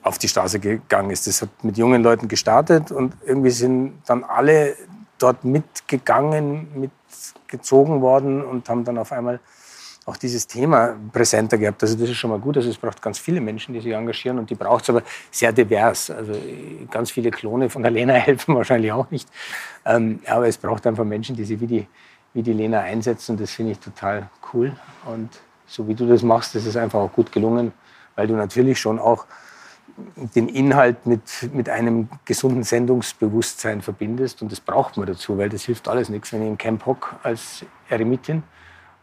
auf 0.00 0.16
die 0.16 0.28
Straße 0.28 0.58
gegangen 0.58 1.10
ist. 1.10 1.26
Das 1.26 1.42
hat 1.42 1.50
mit 1.62 1.76
jungen 1.76 2.02
Leuten 2.02 2.28
gestartet 2.28 2.92
und 2.92 3.12
irgendwie 3.26 3.50
sind 3.50 3.98
dann 4.06 4.24
alle 4.24 4.74
dort 5.18 5.44
mitgegangen, 5.44 6.90
mitgezogen 7.46 8.00
worden 8.00 8.44
und 8.44 8.68
haben 8.68 8.84
dann 8.84 8.98
auf 8.98 9.12
einmal 9.12 9.38
auch 10.04 10.16
dieses 10.16 10.46
Thema 10.46 10.96
präsenter 11.12 11.58
gehabt. 11.58 11.82
Also 11.82 11.96
das 11.96 12.08
ist 12.10 12.16
schon 12.16 12.30
mal 12.30 12.38
gut. 12.38 12.56
Also 12.56 12.70
es 12.70 12.76
braucht 12.76 13.02
ganz 13.02 13.18
viele 13.18 13.40
Menschen, 13.40 13.74
die 13.74 13.80
sich 13.80 13.92
engagieren 13.92 14.38
und 14.38 14.48
die 14.50 14.54
braucht 14.54 14.84
es 14.84 14.90
aber 14.90 15.02
sehr 15.30 15.52
divers. 15.52 16.10
Also 16.10 16.32
ganz 16.90 17.10
viele 17.10 17.30
Klone 17.30 17.68
von 17.68 17.82
der 17.82 17.90
Lena 17.90 18.12
helfen 18.28 18.54
wahrscheinlich 18.54 18.92
auch 18.92 19.10
nicht. 19.10 19.28
Ähm, 19.84 20.20
aber 20.26 20.46
es 20.46 20.58
braucht 20.58 20.86
einfach 20.86 21.04
Menschen, 21.04 21.34
die 21.34 21.44
sich 21.44 21.60
wie 21.60 21.66
die, 21.66 21.86
wie 22.34 22.42
die 22.42 22.52
Lena 22.52 22.80
einsetzen 22.80 23.32
und 23.32 23.40
das 23.40 23.50
finde 23.50 23.72
ich 23.72 23.78
total 23.78 24.28
cool. 24.52 24.72
Und 25.06 25.30
so 25.66 25.88
wie 25.88 25.94
du 25.94 26.06
das 26.06 26.22
machst, 26.22 26.54
das 26.54 26.66
ist 26.66 26.76
einfach 26.76 27.00
auch 27.00 27.12
gut 27.12 27.32
gelungen, 27.32 27.72
weil 28.14 28.28
du 28.28 28.34
natürlich 28.34 28.78
schon 28.78 29.00
auch 29.00 29.26
den 30.34 30.48
Inhalt 30.48 31.06
mit, 31.06 31.50
mit 31.52 31.68
einem 31.68 32.08
gesunden 32.24 32.62
Sendungsbewusstsein 32.62 33.82
verbindest. 33.82 34.42
Und 34.42 34.52
das 34.52 34.60
braucht 34.60 34.96
man 34.96 35.06
dazu, 35.06 35.38
weil 35.38 35.48
das 35.48 35.62
hilft 35.64 35.88
alles 35.88 36.08
nichts, 36.08 36.32
wenn 36.32 36.42
ich 36.42 36.48
im 36.48 36.58
Camp 36.58 36.86
hock 36.86 37.16
als 37.22 37.64
Eremitin 37.88 38.42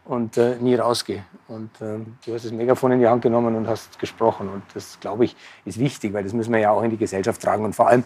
und 0.04 0.36
äh, 0.36 0.56
nie 0.56 0.74
rausgehe. 0.74 1.24
Und 1.48 1.70
äh, 1.80 1.98
du 2.24 2.34
hast 2.34 2.44
das 2.44 2.52
Megafon 2.52 2.92
in 2.92 3.00
die 3.00 3.08
Hand 3.08 3.22
genommen 3.22 3.54
und 3.54 3.66
hast 3.66 3.98
gesprochen. 3.98 4.48
Und 4.48 4.62
das, 4.74 4.98
glaube 5.00 5.24
ich, 5.24 5.36
ist 5.64 5.78
wichtig, 5.78 6.12
weil 6.12 6.24
das 6.24 6.32
müssen 6.32 6.52
wir 6.52 6.60
ja 6.60 6.70
auch 6.70 6.82
in 6.82 6.90
die 6.90 6.96
Gesellschaft 6.96 7.42
tragen 7.42 7.64
und 7.64 7.74
vor 7.74 7.88
allem 7.88 8.04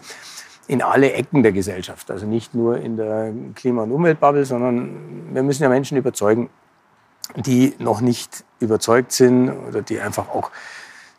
in 0.67 0.81
alle 0.81 1.11
Ecken 1.13 1.43
der 1.43 1.51
Gesellschaft. 1.51 2.09
Also 2.11 2.25
nicht 2.25 2.53
nur 2.53 2.77
in 2.77 2.95
der 2.95 3.33
Klima- 3.55 3.83
und 3.83 3.91
Umweltbubble, 3.91 4.45
sondern 4.45 5.33
wir 5.33 5.43
müssen 5.43 5.63
ja 5.63 5.69
Menschen 5.69 5.97
überzeugen, 5.97 6.49
die 7.35 7.75
noch 7.79 8.01
nicht 8.01 8.43
überzeugt 8.59 9.11
sind 9.11 9.49
oder 9.49 9.81
die 9.81 9.99
einfach 9.99 10.29
auch 10.29 10.51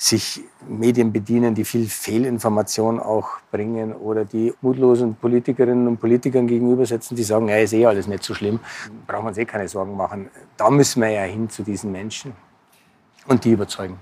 sich 0.03 0.41
Medien 0.67 1.13
bedienen, 1.13 1.55
die 1.55 1.63
viel 1.63 1.87
Fehlinformation 1.87 2.99
auch 2.99 3.29
bringen 3.51 3.93
oder 3.93 4.25
die 4.25 4.55
mutlosen 4.63 5.15
Politikerinnen 5.15 5.87
und 5.87 5.99
Politikern 5.99 6.47
gegenübersetzen, 6.47 7.15
die 7.15 7.23
sagen, 7.23 7.49
ja, 7.49 7.57
ist 7.57 7.75
eh 7.75 7.85
alles 7.85 8.07
nicht 8.07 8.25
so 8.25 8.33
schlimm, 8.33 8.61
brauchen 9.07 9.25
wir 9.25 9.29
uns 9.29 9.37
eh 9.37 9.45
keine 9.45 9.69
Sorgen 9.69 9.95
machen. 9.95 10.31
Da 10.57 10.71
müssen 10.71 11.03
wir 11.03 11.11
ja 11.11 11.25
hin 11.25 11.51
zu 11.51 11.63
diesen 11.63 11.93
Menschen 11.93 12.33
und 13.27 13.45
die 13.45 13.51
überzeugen. 13.51 13.99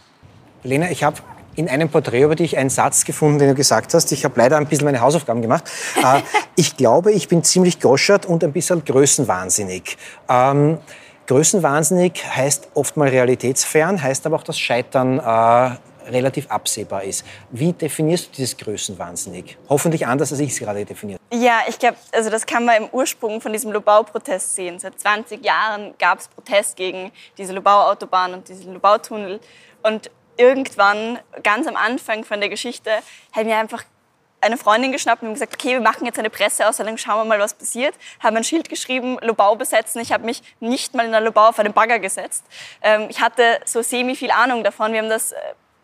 Lena, 0.62 0.88
ich 0.88 1.02
habe 1.02 1.16
in 1.56 1.68
einem 1.68 1.88
Porträt 1.88 2.22
über 2.22 2.36
dich 2.36 2.56
einen 2.56 2.70
Satz 2.70 3.04
gefunden, 3.04 3.40
den 3.40 3.48
du 3.48 3.54
gesagt 3.56 3.92
hast. 3.92 4.12
Ich 4.12 4.24
habe 4.24 4.38
leider 4.38 4.56
ein 4.56 4.66
bisschen 4.66 4.84
meine 4.84 5.00
Hausaufgaben 5.00 5.42
gemacht. 5.42 5.68
Äh, 5.96 6.22
ich 6.54 6.76
glaube, 6.76 7.10
ich 7.10 7.26
bin 7.26 7.42
ziemlich 7.42 7.80
goschert 7.80 8.24
und 8.24 8.44
ein 8.44 8.52
bisschen 8.52 8.84
größenwahnsinnig. 8.84 9.98
Ähm, 10.28 10.78
größenwahnsinnig 11.26 12.24
heißt 12.24 12.68
oft 12.74 12.96
mal 12.96 13.08
realitätsfern, 13.08 14.00
heißt 14.00 14.26
aber 14.26 14.36
auch, 14.36 14.44
dass 14.44 14.58
Scheitern 14.60 15.18
äh, 15.18 15.76
relativ 16.10 16.50
absehbar 16.50 17.04
ist. 17.04 17.24
Wie 17.50 17.72
definierst 17.72 18.26
du 18.26 18.30
dieses 18.36 18.56
Größenwahnsinnig? 18.56 19.56
Hoffentlich 19.68 20.06
anders, 20.06 20.32
als 20.32 20.40
ich 20.40 20.50
es 20.50 20.58
gerade 20.58 20.84
definiert. 20.84 21.20
Ja, 21.32 21.60
ich 21.68 21.78
glaube, 21.78 21.96
also 22.12 22.30
das 22.30 22.46
kann 22.46 22.64
man 22.64 22.84
im 22.84 22.88
Ursprung 22.90 23.40
von 23.40 23.52
diesem 23.52 23.72
Lobau-Protest 23.72 24.54
sehen. 24.54 24.78
Seit 24.78 24.98
20 24.98 25.44
Jahren 25.44 25.94
gab 25.98 26.18
es 26.20 26.28
Protest 26.28 26.76
gegen 26.76 27.12
diese 27.36 27.52
Lobau-Autobahn 27.52 28.34
und 28.34 28.48
diesen 28.48 28.72
Lobau-Tunnel. 28.74 29.40
Und 29.82 30.10
irgendwann, 30.36 31.18
ganz 31.42 31.66
am 31.66 31.76
Anfang 31.76 32.24
von 32.24 32.40
der 32.40 32.48
Geschichte, 32.48 32.90
haben 33.32 33.46
wir 33.46 33.58
einfach 33.58 33.84
eine 34.40 34.56
Freundin 34.56 34.92
geschnappt 34.92 35.22
und 35.22 35.34
gesagt, 35.34 35.54
okay, 35.54 35.72
wir 35.72 35.80
machen 35.80 36.06
jetzt 36.06 36.18
eine 36.18 36.30
Presseausstellung, 36.30 36.96
schauen 36.96 37.18
wir 37.18 37.24
mal, 37.24 37.40
was 37.40 37.54
passiert. 37.54 37.94
Haben 38.20 38.36
ein 38.36 38.44
Schild 38.44 38.68
geschrieben, 38.68 39.18
Lobau 39.22 39.56
besetzen. 39.56 40.00
Ich 40.00 40.12
habe 40.12 40.24
mich 40.24 40.42
nicht 40.60 40.94
mal 40.94 41.06
in 41.06 41.12
der 41.12 41.20
Lobau 41.20 41.48
auf 41.48 41.58
einen 41.58 41.72
Bagger 41.72 41.98
gesetzt. 41.98 42.44
Ähm, 42.82 43.06
ich 43.10 43.20
hatte 43.20 43.60
so 43.64 43.82
semi 43.82 44.14
viel 44.14 44.30
Ahnung 44.30 44.62
davon. 44.62 44.92
Wir 44.92 45.00
haben 45.00 45.08
das 45.08 45.32
äh, 45.32 45.36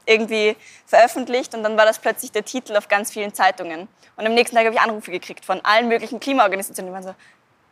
irgendwie 0.06 0.56
veröffentlicht 0.86 1.54
und 1.54 1.62
dann 1.62 1.76
war 1.76 1.86
das 1.86 1.98
plötzlich 1.98 2.32
der 2.32 2.44
Titel 2.44 2.76
auf 2.76 2.88
ganz 2.88 3.10
vielen 3.10 3.32
Zeitungen. 3.34 3.88
Und 4.16 4.26
am 4.26 4.34
nächsten 4.34 4.56
Tag 4.56 4.66
habe 4.66 4.74
ich 4.74 4.80
Anrufe 4.80 5.10
gekriegt 5.10 5.44
von 5.44 5.60
allen 5.64 5.88
möglichen 5.88 6.20
Klimaorganisationen. 6.20 6.90
Die 6.90 6.94
waren 6.94 7.02
so, 7.02 7.14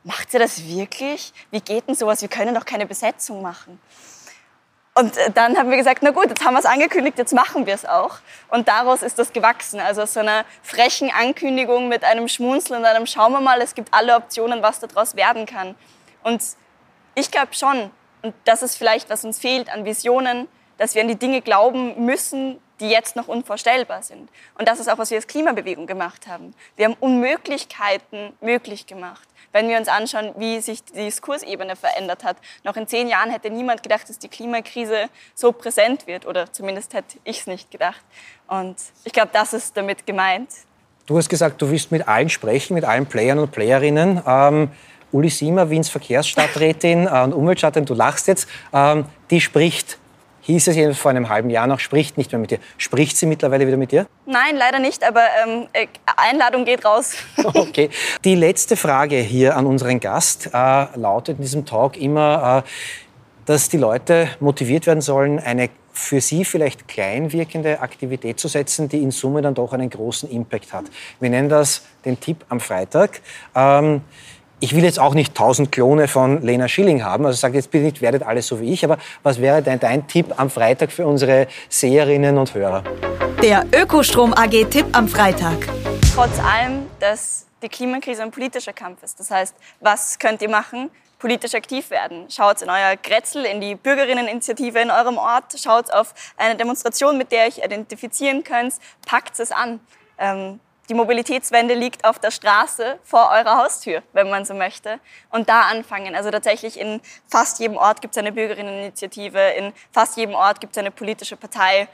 macht 0.05 0.33
ihr 0.35 0.41
das 0.41 0.67
wirklich? 0.67 1.33
Wie 1.51 1.61
geht 1.61 1.87
denn 1.89 1.95
sowas? 1.95 2.23
Wir 2.23 2.29
können 2.29 2.55
doch 2.55 2.65
keine 2.65 2.87
Besetzung 2.87 3.43
machen. 3.43 3.79
Und 4.95 5.17
äh, 5.17 5.31
dann 5.31 5.57
haben 5.57 5.71
wir 5.71 5.77
gesagt, 5.77 6.03
na 6.03 6.11
gut, 6.11 6.29
jetzt 6.29 6.45
haben 6.45 6.55
wir 6.55 6.61
es 6.61 6.67
angekündigt, 6.67 7.17
jetzt 7.17 7.33
machen 7.33 7.67
wir 7.67 7.75
es 7.75 7.87
auch. 7.87 8.17
Und 8.49 8.69
daraus 8.69 9.03
ist 9.03 9.19
das 9.19 9.33
gewachsen. 9.33 9.81
Also 9.81 10.03
aus 10.03 10.15
so 10.15 10.21
einer 10.21 10.45
frechen 10.63 11.11
Ankündigung 11.11 11.89
mit 11.89 12.05
einem 12.05 12.29
Schmunzeln 12.29 12.81
und 12.81 12.87
einem 12.87 13.07
Schauen 13.07 13.33
wir 13.33 13.41
mal, 13.41 13.61
es 13.63 13.75
gibt 13.75 13.93
alle 13.95 14.17
Optionen, 14.17 14.63
was 14.63 14.81
daraus 14.81 15.17
werden 15.17 15.47
kann. 15.47 15.75
Und 16.23 16.43
ich 17.15 17.31
glaube 17.31 17.55
schon, 17.55 17.91
und 18.23 18.35
das 18.45 18.63
ist 18.63 18.77
vielleicht, 18.77 19.11
was 19.11 19.25
uns 19.25 19.39
fehlt 19.39 19.73
an 19.73 19.85
Visionen, 19.85 20.47
dass 20.83 20.97
wir 20.97 21.03
an 21.03 21.07
die 21.07 21.15
Dinge 21.15 21.43
glauben 21.43 22.05
müssen, 22.05 22.59
die 22.81 22.91
jetzt 22.91 23.15
noch 23.15 23.29
unvorstellbar 23.29 24.03
sind. 24.03 24.29
Und 24.59 24.67
das 24.67 24.81
ist 24.81 24.91
auch, 24.91 24.99
was 24.99 25.11
wir 25.11 25.17
als 25.17 25.29
Klimabewegung 25.29 25.87
gemacht 25.87 26.27
haben. 26.27 26.55
Wir 26.75 26.87
haben 26.87 26.97
Unmöglichkeiten 26.99 28.33
möglich 28.41 28.89
gemacht. 28.89 29.29
Wenn 29.53 29.69
wir 29.69 29.79
uns 29.79 29.87
anschauen, 29.87 30.33
wie 30.39 30.61
sich 30.61 30.83
die 30.83 30.95
Diskursebene 30.95 31.77
verändert 31.77 32.25
hat. 32.25 32.37
Noch 32.65 32.77
in 32.77 32.89
zehn 32.89 33.07
Jahren 33.07 33.31
hätte 33.31 33.49
niemand 33.49 33.85
gedacht, 33.85 34.09
dass 34.09 34.19
die 34.19 34.27
Klimakrise 34.27 35.09
so 35.37 35.53
präsent 35.53 36.09
wird. 36.09 36.27
Oder 36.27 36.53
zumindest 36.53 36.95
hätte 36.95 37.19
ich 37.23 37.39
es 37.39 37.47
nicht 37.47 37.71
gedacht. 37.71 38.01
Und 38.49 38.75
ich 39.05 39.13
glaube, 39.13 39.31
das 39.33 39.53
ist 39.53 39.77
damit 39.77 40.05
gemeint. 40.05 40.49
Du 41.07 41.17
hast 41.17 41.29
gesagt, 41.29 41.63
du 41.63 41.71
willst 41.71 41.93
mit 41.93 42.09
allen 42.09 42.29
sprechen, 42.29 42.75
mit 42.75 42.85
allen 42.85 43.07
Playern 43.07 43.39
und 43.39 43.53
Playerinnen. 43.53 44.21
Ähm, 44.27 44.73
Uli 45.13 45.29
Siemer, 45.29 45.71
Wiens 45.71 45.91
Verkehrsstadträtin 45.91 47.07
äh, 47.07 47.23
und 47.23 47.35
Umweltstadträtin, 47.35 47.87
du 47.87 47.95
lachst 47.95 48.27
jetzt, 48.27 48.49
ähm, 48.73 49.05
die 49.31 49.41
spricht 49.41 49.99
hieß 50.43 50.69
es 50.69 50.77
jedenfalls 50.77 50.99
vor 50.99 51.11
einem 51.11 51.29
halben 51.29 51.51
Jahr 51.51 51.67
noch, 51.67 51.81
spricht 51.81 52.19
nicht 52.19 52.33
mehr 52.33 52.39
mit 52.39 52.51
dir. 52.51 52.59
Spricht 52.77 53.17
sie 53.17 53.27
mittlerweile 53.27 53.67
wieder 53.67 53.77
mit 53.77 53.93
dir? 53.93 54.07
Nein, 54.27 54.57
leider 54.57 54.79
nicht, 54.79 55.05
aber 55.05 55.23
ähm, 55.45 55.67
äh, 55.73 55.87
Einladung 56.17 56.65
geht 56.65 56.85
raus. 56.85 57.15
okay. 57.45 57.91
Die 58.25 58.35
letzte 58.35 58.77
Frage 58.77 59.17
hier 59.17 59.57
an 59.57 59.67
unseren 59.67 60.01
Gast 60.01 60.51
äh, 60.53 60.87
lautet 60.97 61.39
in 61.39 61.43
diesem 61.43 61.65
Talk 61.65 61.97
immer, 61.97 62.65
äh, 62.65 62.69
dass 63.47 63.69
die 63.69 63.79
Leute 63.79 64.29
motiviert 64.41 64.87
werden 64.87 65.01
sollen, 65.01 65.39
eine 65.39 65.71
für 65.93 66.21
sie 66.21 66.45
vielleicht 66.45 66.89
klein 66.89 67.33
wirkende 67.33 67.81
Aktivität 67.81 68.41
zu 68.41 68.49
setzen, 68.49 68.89
die 68.89 69.03
in 69.03 69.11
Summe 69.11 69.43
dann 69.43 69.55
doch 69.55 69.73
einen 69.73 69.91
großen 69.91 70.31
Impact 70.31 70.73
hat. 70.73 70.85
Wir 71.21 71.29
nennen 71.29 71.49
das 71.49 71.83
den 72.05 72.19
Tipp 72.19 72.45
am 72.49 72.61
Freitag. 72.61 73.21
Ähm, 73.55 74.01
ich 74.63 74.77
will 74.77 74.85
jetzt 74.85 75.01
auch 75.01 75.15
nicht 75.15 75.35
tausend 75.35 75.73
Klone 75.73 76.07
von 76.07 76.41
Lena 76.41 76.69
Schilling 76.69 77.03
haben, 77.03 77.27
also 77.27 77.37
sage 77.37 77.57
jetzt 77.57 77.73
bitte 77.73 77.85
nicht, 77.85 78.01
werdet 78.01 78.23
alle 78.23 78.43
so 78.43 78.61
wie 78.61 78.73
ich, 78.73 78.85
aber 78.85 78.97
was 79.25 79.41
wäre 79.41 79.61
dein, 79.61 79.81
dein 79.81 80.07
Tipp 80.07 80.33
am 80.37 80.51
Freitag 80.51 80.93
für 80.93 81.05
unsere 81.05 81.49
Seherinnen 81.69 82.39
und 82.39 82.55
Hörer? 82.55 82.85
Der 83.43 83.67
Ökostrom 83.75 84.33
AG 84.33 84.65
Tipp 84.71 84.87
am 84.93 85.09
Freitag. 85.09 85.67
Trotz 86.15 86.39
allem, 86.39 86.87
dass 87.01 87.47
die 87.61 87.69
Klimakrise 87.69 88.23
ein 88.23 88.31
politischer 88.31 88.73
Kampf 88.73 89.03
ist. 89.03 89.19
Das 89.19 89.33
heißt, 89.33 89.57
was 89.81 90.21
könnt 90.21 90.41
ihr 90.43 90.49
machen? 90.49 90.91
Politisch 91.19 91.55
aktiv 91.55 91.91
werden. 91.91 92.27
Schaut 92.31 92.63
in 92.63 92.71
euer 92.71 92.95
Grätzl, 92.95 93.45
in 93.45 93.61
die 93.61 93.75
Bürgerinneninitiative 93.75 94.79
in 94.79 94.93
eurem 94.93 95.19
Ort, 95.19 95.59
schaut 95.61 95.93
auf 95.93 96.15
eine 96.37 96.55
Demonstration, 96.55 97.19
mit 97.19 97.33
der 97.33 97.47
ihr 97.47 97.49
euch 97.49 97.65
identifizieren 97.65 98.45
könnt, 98.45 98.75
packt 99.07 99.41
es 99.41 99.51
an. 99.51 99.81
Ähm, 100.19 100.61
die 100.89 100.95
Mobilitätswende 100.95 101.75
liegt 101.75 102.05
auf 102.05 102.19
der 102.19 102.31
Straße 102.31 102.99
vor 103.05 103.31
eurer 103.31 103.57
Haustür, 103.63 104.03
wenn 104.13 104.29
man 104.29 104.45
so 104.45 104.55
möchte. 104.55 104.99
Und 105.31 105.49
da 105.49 105.63
anfangen. 105.63 106.15
Also 106.17 106.31
tatsächlich 106.31 106.79
in 106.79 107.01
fast 107.29 107.61
jedem 107.61 107.77
Ort 107.77 108.01
gibt 108.01 108.15
es 108.15 108.19
eine 108.19 108.33
Bürgerinneninitiative, 108.33 109.39
in 109.57 109.73
fast 109.93 110.17
jedem 110.17 110.35
Ort 110.35 110.61
gibt 110.61 110.73
es 110.73 110.79
eine 110.79 110.91
politische 110.91 111.37
Partei. 111.37 111.89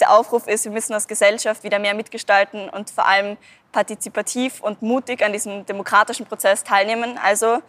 Der 0.00 0.12
Aufruf 0.12 0.48
ist, 0.48 0.64
wir 0.64 0.72
müssen 0.72 0.92
als 0.92 1.06
Gesellschaft 1.06 1.62
wieder 1.62 1.78
mehr 1.78 1.94
mitgestalten 1.94 2.68
und 2.68 2.90
vor 2.90 3.06
allem 3.06 3.36
partizipativ 3.72 4.60
und 4.60 4.82
mutig 4.82 5.24
an 5.24 5.32
diesem 5.32 5.64
demokratischen 5.64 6.26
Prozess 6.26 6.64
teilnehmen. 6.64 7.18
Also 7.22 7.60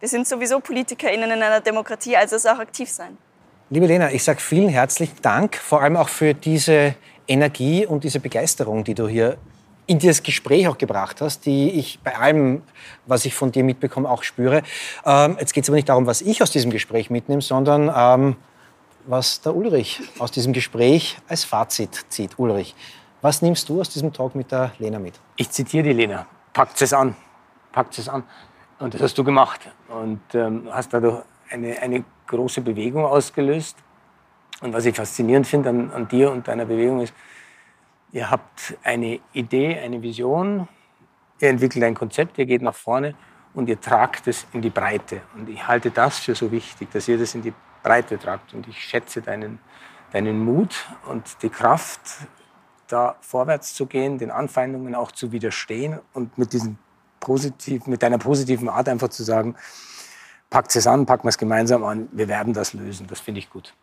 wir 0.00 0.08
sind 0.08 0.26
sowieso 0.26 0.60
PolitikerInnen 0.60 1.30
in 1.30 1.42
einer 1.42 1.60
Demokratie, 1.60 2.16
also 2.16 2.36
es 2.36 2.44
auch 2.44 2.58
aktiv 2.58 2.90
sein. 2.90 3.16
Liebe 3.70 3.86
Lena, 3.86 4.10
ich 4.10 4.22
sage 4.22 4.40
vielen 4.40 4.68
herzlichen 4.68 5.22
Dank, 5.22 5.56
vor 5.56 5.80
allem 5.80 5.96
auch 5.96 6.08
für 6.08 6.34
diese 6.34 6.94
Energie 7.26 7.86
und 7.86 8.04
diese 8.04 8.20
Begeisterung, 8.20 8.84
die 8.84 8.94
du 8.94 9.08
hier 9.08 9.38
in 9.86 9.98
dieses 9.98 10.22
Gespräch 10.22 10.68
auch 10.68 10.78
gebracht 10.78 11.20
hast, 11.20 11.46
die 11.46 11.70
ich 11.70 12.00
bei 12.02 12.16
allem, 12.16 12.62
was 13.06 13.24
ich 13.24 13.34
von 13.34 13.52
dir 13.52 13.64
mitbekomme, 13.64 14.08
auch 14.08 14.22
spüre. 14.22 14.62
Ähm, 15.04 15.36
jetzt 15.38 15.52
geht 15.52 15.64
es 15.64 15.70
aber 15.70 15.76
nicht 15.76 15.88
darum, 15.88 16.06
was 16.06 16.22
ich 16.22 16.42
aus 16.42 16.50
diesem 16.50 16.70
Gespräch 16.70 17.10
mitnehme, 17.10 17.42
sondern 17.42 17.92
ähm, 17.94 18.36
was 19.06 19.40
der 19.40 19.54
Ulrich 19.54 20.02
aus 20.18 20.32
diesem 20.32 20.52
Gespräch 20.52 21.16
als 21.28 21.44
Fazit 21.44 22.06
zieht. 22.08 22.38
Ulrich, 22.38 22.74
was 23.22 23.42
nimmst 23.42 23.68
du 23.68 23.80
aus 23.80 23.88
diesem 23.88 24.12
Talk 24.12 24.34
mit 24.34 24.50
der 24.50 24.72
Lena 24.78 24.98
mit? 24.98 25.14
Ich 25.36 25.50
zitiere 25.50 25.84
die 25.84 25.92
Lena. 25.92 26.26
Packt 26.52 26.80
es 26.82 26.92
an. 26.92 27.14
Packt 27.72 27.98
es 27.98 28.08
an. 28.08 28.24
Und 28.78 28.94
das 28.94 29.00
hast 29.00 29.16
du 29.16 29.24
gemacht. 29.24 29.60
Und 29.88 30.20
ähm, 30.34 30.68
hast 30.70 30.92
dadurch 30.92 31.22
eine, 31.50 31.78
eine 31.80 32.04
große 32.26 32.60
Bewegung 32.60 33.04
ausgelöst. 33.04 33.76
Und 34.60 34.72
was 34.72 34.84
ich 34.86 34.96
faszinierend 34.96 35.46
finde 35.46 35.68
an, 35.68 35.90
an 35.92 36.08
dir 36.08 36.30
und 36.30 36.48
deiner 36.48 36.64
Bewegung 36.64 37.00
ist, 37.00 37.14
ihr 38.16 38.30
habt 38.30 38.78
eine 38.82 39.20
Idee, 39.34 39.78
eine 39.78 40.00
Vision, 40.00 40.68
ihr 41.38 41.50
entwickelt 41.50 41.84
ein 41.84 41.94
Konzept, 41.94 42.38
ihr 42.38 42.46
geht 42.46 42.62
nach 42.62 42.74
vorne 42.74 43.14
und 43.52 43.68
ihr 43.68 43.78
tragt 43.78 44.26
es 44.26 44.46
in 44.54 44.62
die 44.62 44.70
Breite. 44.70 45.20
Und 45.34 45.50
ich 45.50 45.66
halte 45.68 45.90
das 45.90 46.18
für 46.18 46.34
so 46.34 46.50
wichtig, 46.50 46.90
dass 46.90 47.08
ihr 47.08 47.18
das 47.18 47.34
in 47.34 47.42
die 47.42 47.52
Breite 47.82 48.18
tragt. 48.18 48.54
Und 48.54 48.66
ich 48.68 48.80
schätze 48.80 49.20
deinen, 49.20 49.58
deinen 50.12 50.42
Mut 50.42 50.86
und 51.06 51.42
die 51.42 51.50
Kraft, 51.50 52.00
da 52.88 53.16
vorwärts 53.20 53.74
zu 53.74 53.84
gehen, 53.84 54.16
den 54.16 54.30
Anfeindungen 54.30 54.94
auch 54.94 55.12
zu 55.12 55.30
widerstehen 55.32 55.98
und 56.14 56.38
mit, 56.38 56.54
diesem 56.54 56.78
positiv, 57.20 57.86
mit 57.86 58.02
deiner 58.02 58.18
positiven 58.18 58.70
Art 58.70 58.88
einfach 58.88 59.08
zu 59.08 59.24
sagen, 59.24 59.56
packt 60.48 60.74
es 60.74 60.86
an, 60.86 61.04
packen 61.04 61.24
wir 61.24 61.30
es 61.30 61.38
gemeinsam 61.38 61.84
an, 61.84 62.08
wir 62.12 62.28
werden 62.28 62.54
das 62.54 62.72
lösen. 62.72 63.08
Das 63.08 63.20
finde 63.20 63.40
ich 63.40 63.50
gut. 63.50 63.74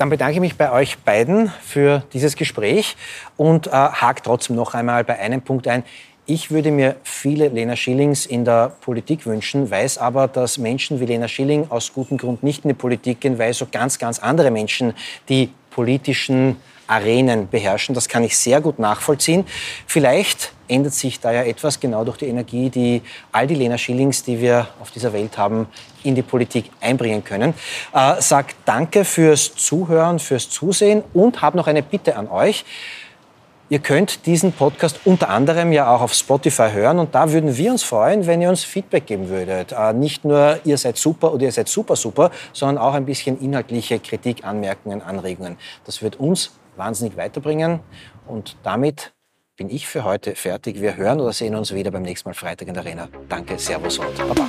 Dann 0.00 0.08
bedanke 0.08 0.32
ich 0.32 0.40
mich 0.40 0.56
bei 0.56 0.72
euch 0.72 0.96
beiden 1.00 1.52
für 1.60 2.04
dieses 2.14 2.34
Gespräch 2.34 2.96
und 3.36 3.66
äh, 3.66 3.70
hake 3.70 4.22
trotzdem 4.22 4.56
noch 4.56 4.72
einmal 4.72 5.04
bei 5.04 5.18
einem 5.18 5.42
Punkt 5.42 5.68
ein. 5.68 5.84
Ich 6.24 6.50
würde 6.50 6.70
mir 6.70 6.96
viele 7.02 7.48
Lena 7.48 7.76
Schillings 7.76 8.24
in 8.24 8.46
der 8.46 8.72
Politik 8.80 9.26
wünschen, 9.26 9.70
weiß 9.70 9.98
aber, 9.98 10.26
dass 10.26 10.56
Menschen 10.56 11.00
wie 11.00 11.04
Lena 11.04 11.28
Schilling 11.28 11.66
aus 11.68 11.92
gutem 11.92 12.16
Grund 12.16 12.42
nicht 12.42 12.64
in 12.64 12.68
die 12.68 12.74
Politik 12.74 13.20
gehen, 13.20 13.38
weil 13.38 13.52
so 13.52 13.66
ganz, 13.70 13.98
ganz 13.98 14.18
andere 14.20 14.50
Menschen 14.50 14.94
die 15.28 15.50
politischen 15.68 16.56
Arenen 16.86 17.50
beherrschen. 17.50 17.94
Das 17.94 18.08
kann 18.08 18.24
ich 18.24 18.38
sehr 18.38 18.62
gut 18.62 18.78
nachvollziehen. 18.78 19.44
Vielleicht 19.86 20.54
ändert 20.70 20.94
sich 20.94 21.20
da 21.20 21.32
ja 21.32 21.42
etwas 21.42 21.80
genau 21.80 22.04
durch 22.04 22.18
die 22.18 22.26
Energie, 22.26 22.70
die 22.70 23.02
all 23.32 23.46
die 23.46 23.54
Lena 23.54 23.76
Schillings, 23.76 24.22
die 24.22 24.40
wir 24.40 24.68
auf 24.80 24.90
dieser 24.90 25.12
Welt 25.12 25.36
haben, 25.36 25.66
in 26.02 26.14
die 26.14 26.22
Politik 26.22 26.70
einbringen 26.80 27.24
können. 27.24 27.54
Äh, 27.92 28.20
sag 28.20 28.54
danke 28.64 29.04
fürs 29.04 29.54
Zuhören, 29.54 30.18
fürs 30.18 30.48
Zusehen 30.48 31.02
und 31.12 31.42
habe 31.42 31.56
noch 31.56 31.66
eine 31.66 31.82
Bitte 31.82 32.16
an 32.16 32.28
euch. 32.28 32.64
Ihr 33.68 33.78
könnt 33.78 34.26
diesen 34.26 34.50
Podcast 34.50 34.98
unter 35.04 35.28
anderem 35.28 35.70
ja 35.70 35.94
auch 35.94 36.00
auf 36.00 36.12
Spotify 36.12 36.70
hören 36.72 36.98
und 36.98 37.14
da 37.14 37.30
würden 37.30 37.56
wir 37.56 37.70
uns 37.70 37.84
freuen, 37.84 38.26
wenn 38.26 38.42
ihr 38.42 38.48
uns 38.48 38.64
Feedback 38.64 39.06
geben 39.06 39.28
würdet. 39.28 39.70
Äh, 39.70 39.92
nicht 39.92 40.24
nur 40.24 40.58
ihr 40.64 40.76
seid 40.76 40.96
super 40.96 41.32
oder 41.32 41.44
ihr 41.44 41.52
seid 41.52 41.68
super 41.68 41.94
super, 41.94 42.32
sondern 42.52 42.78
auch 42.78 42.94
ein 42.94 43.04
bisschen 43.04 43.40
inhaltliche 43.40 44.00
Kritik, 44.00 44.44
Anmerkungen, 44.44 45.02
Anregungen. 45.02 45.56
Das 45.84 46.02
wird 46.02 46.16
uns 46.16 46.50
wahnsinnig 46.76 47.16
weiterbringen 47.16 47.78
und 48.26 48.56
damit 48.64 49.12
bin 49.60 49.68
ich 49.68 49.86
für 49.86 50.04
heute 50.04 50.34
fertig. 50.36 50.80
Wir 50.80 50.96
hören 50.96 51.20
oder 51.20 51.34
sehen 51.34 51.54
uns 51.54 51.74
wieder 51.74 51.90
beim 51.90 52.00
nächsten 52.00 52.30
Mal 52.30 52.32
Freitag 52.32 52.68
in 52.68 52.72
der 52.72 52.82
Arena. 52.82 53.10
Danke, 53.28 53.58
Servus 53.58 53.98
und 53.98 54.16
Baba. 54.16 54.48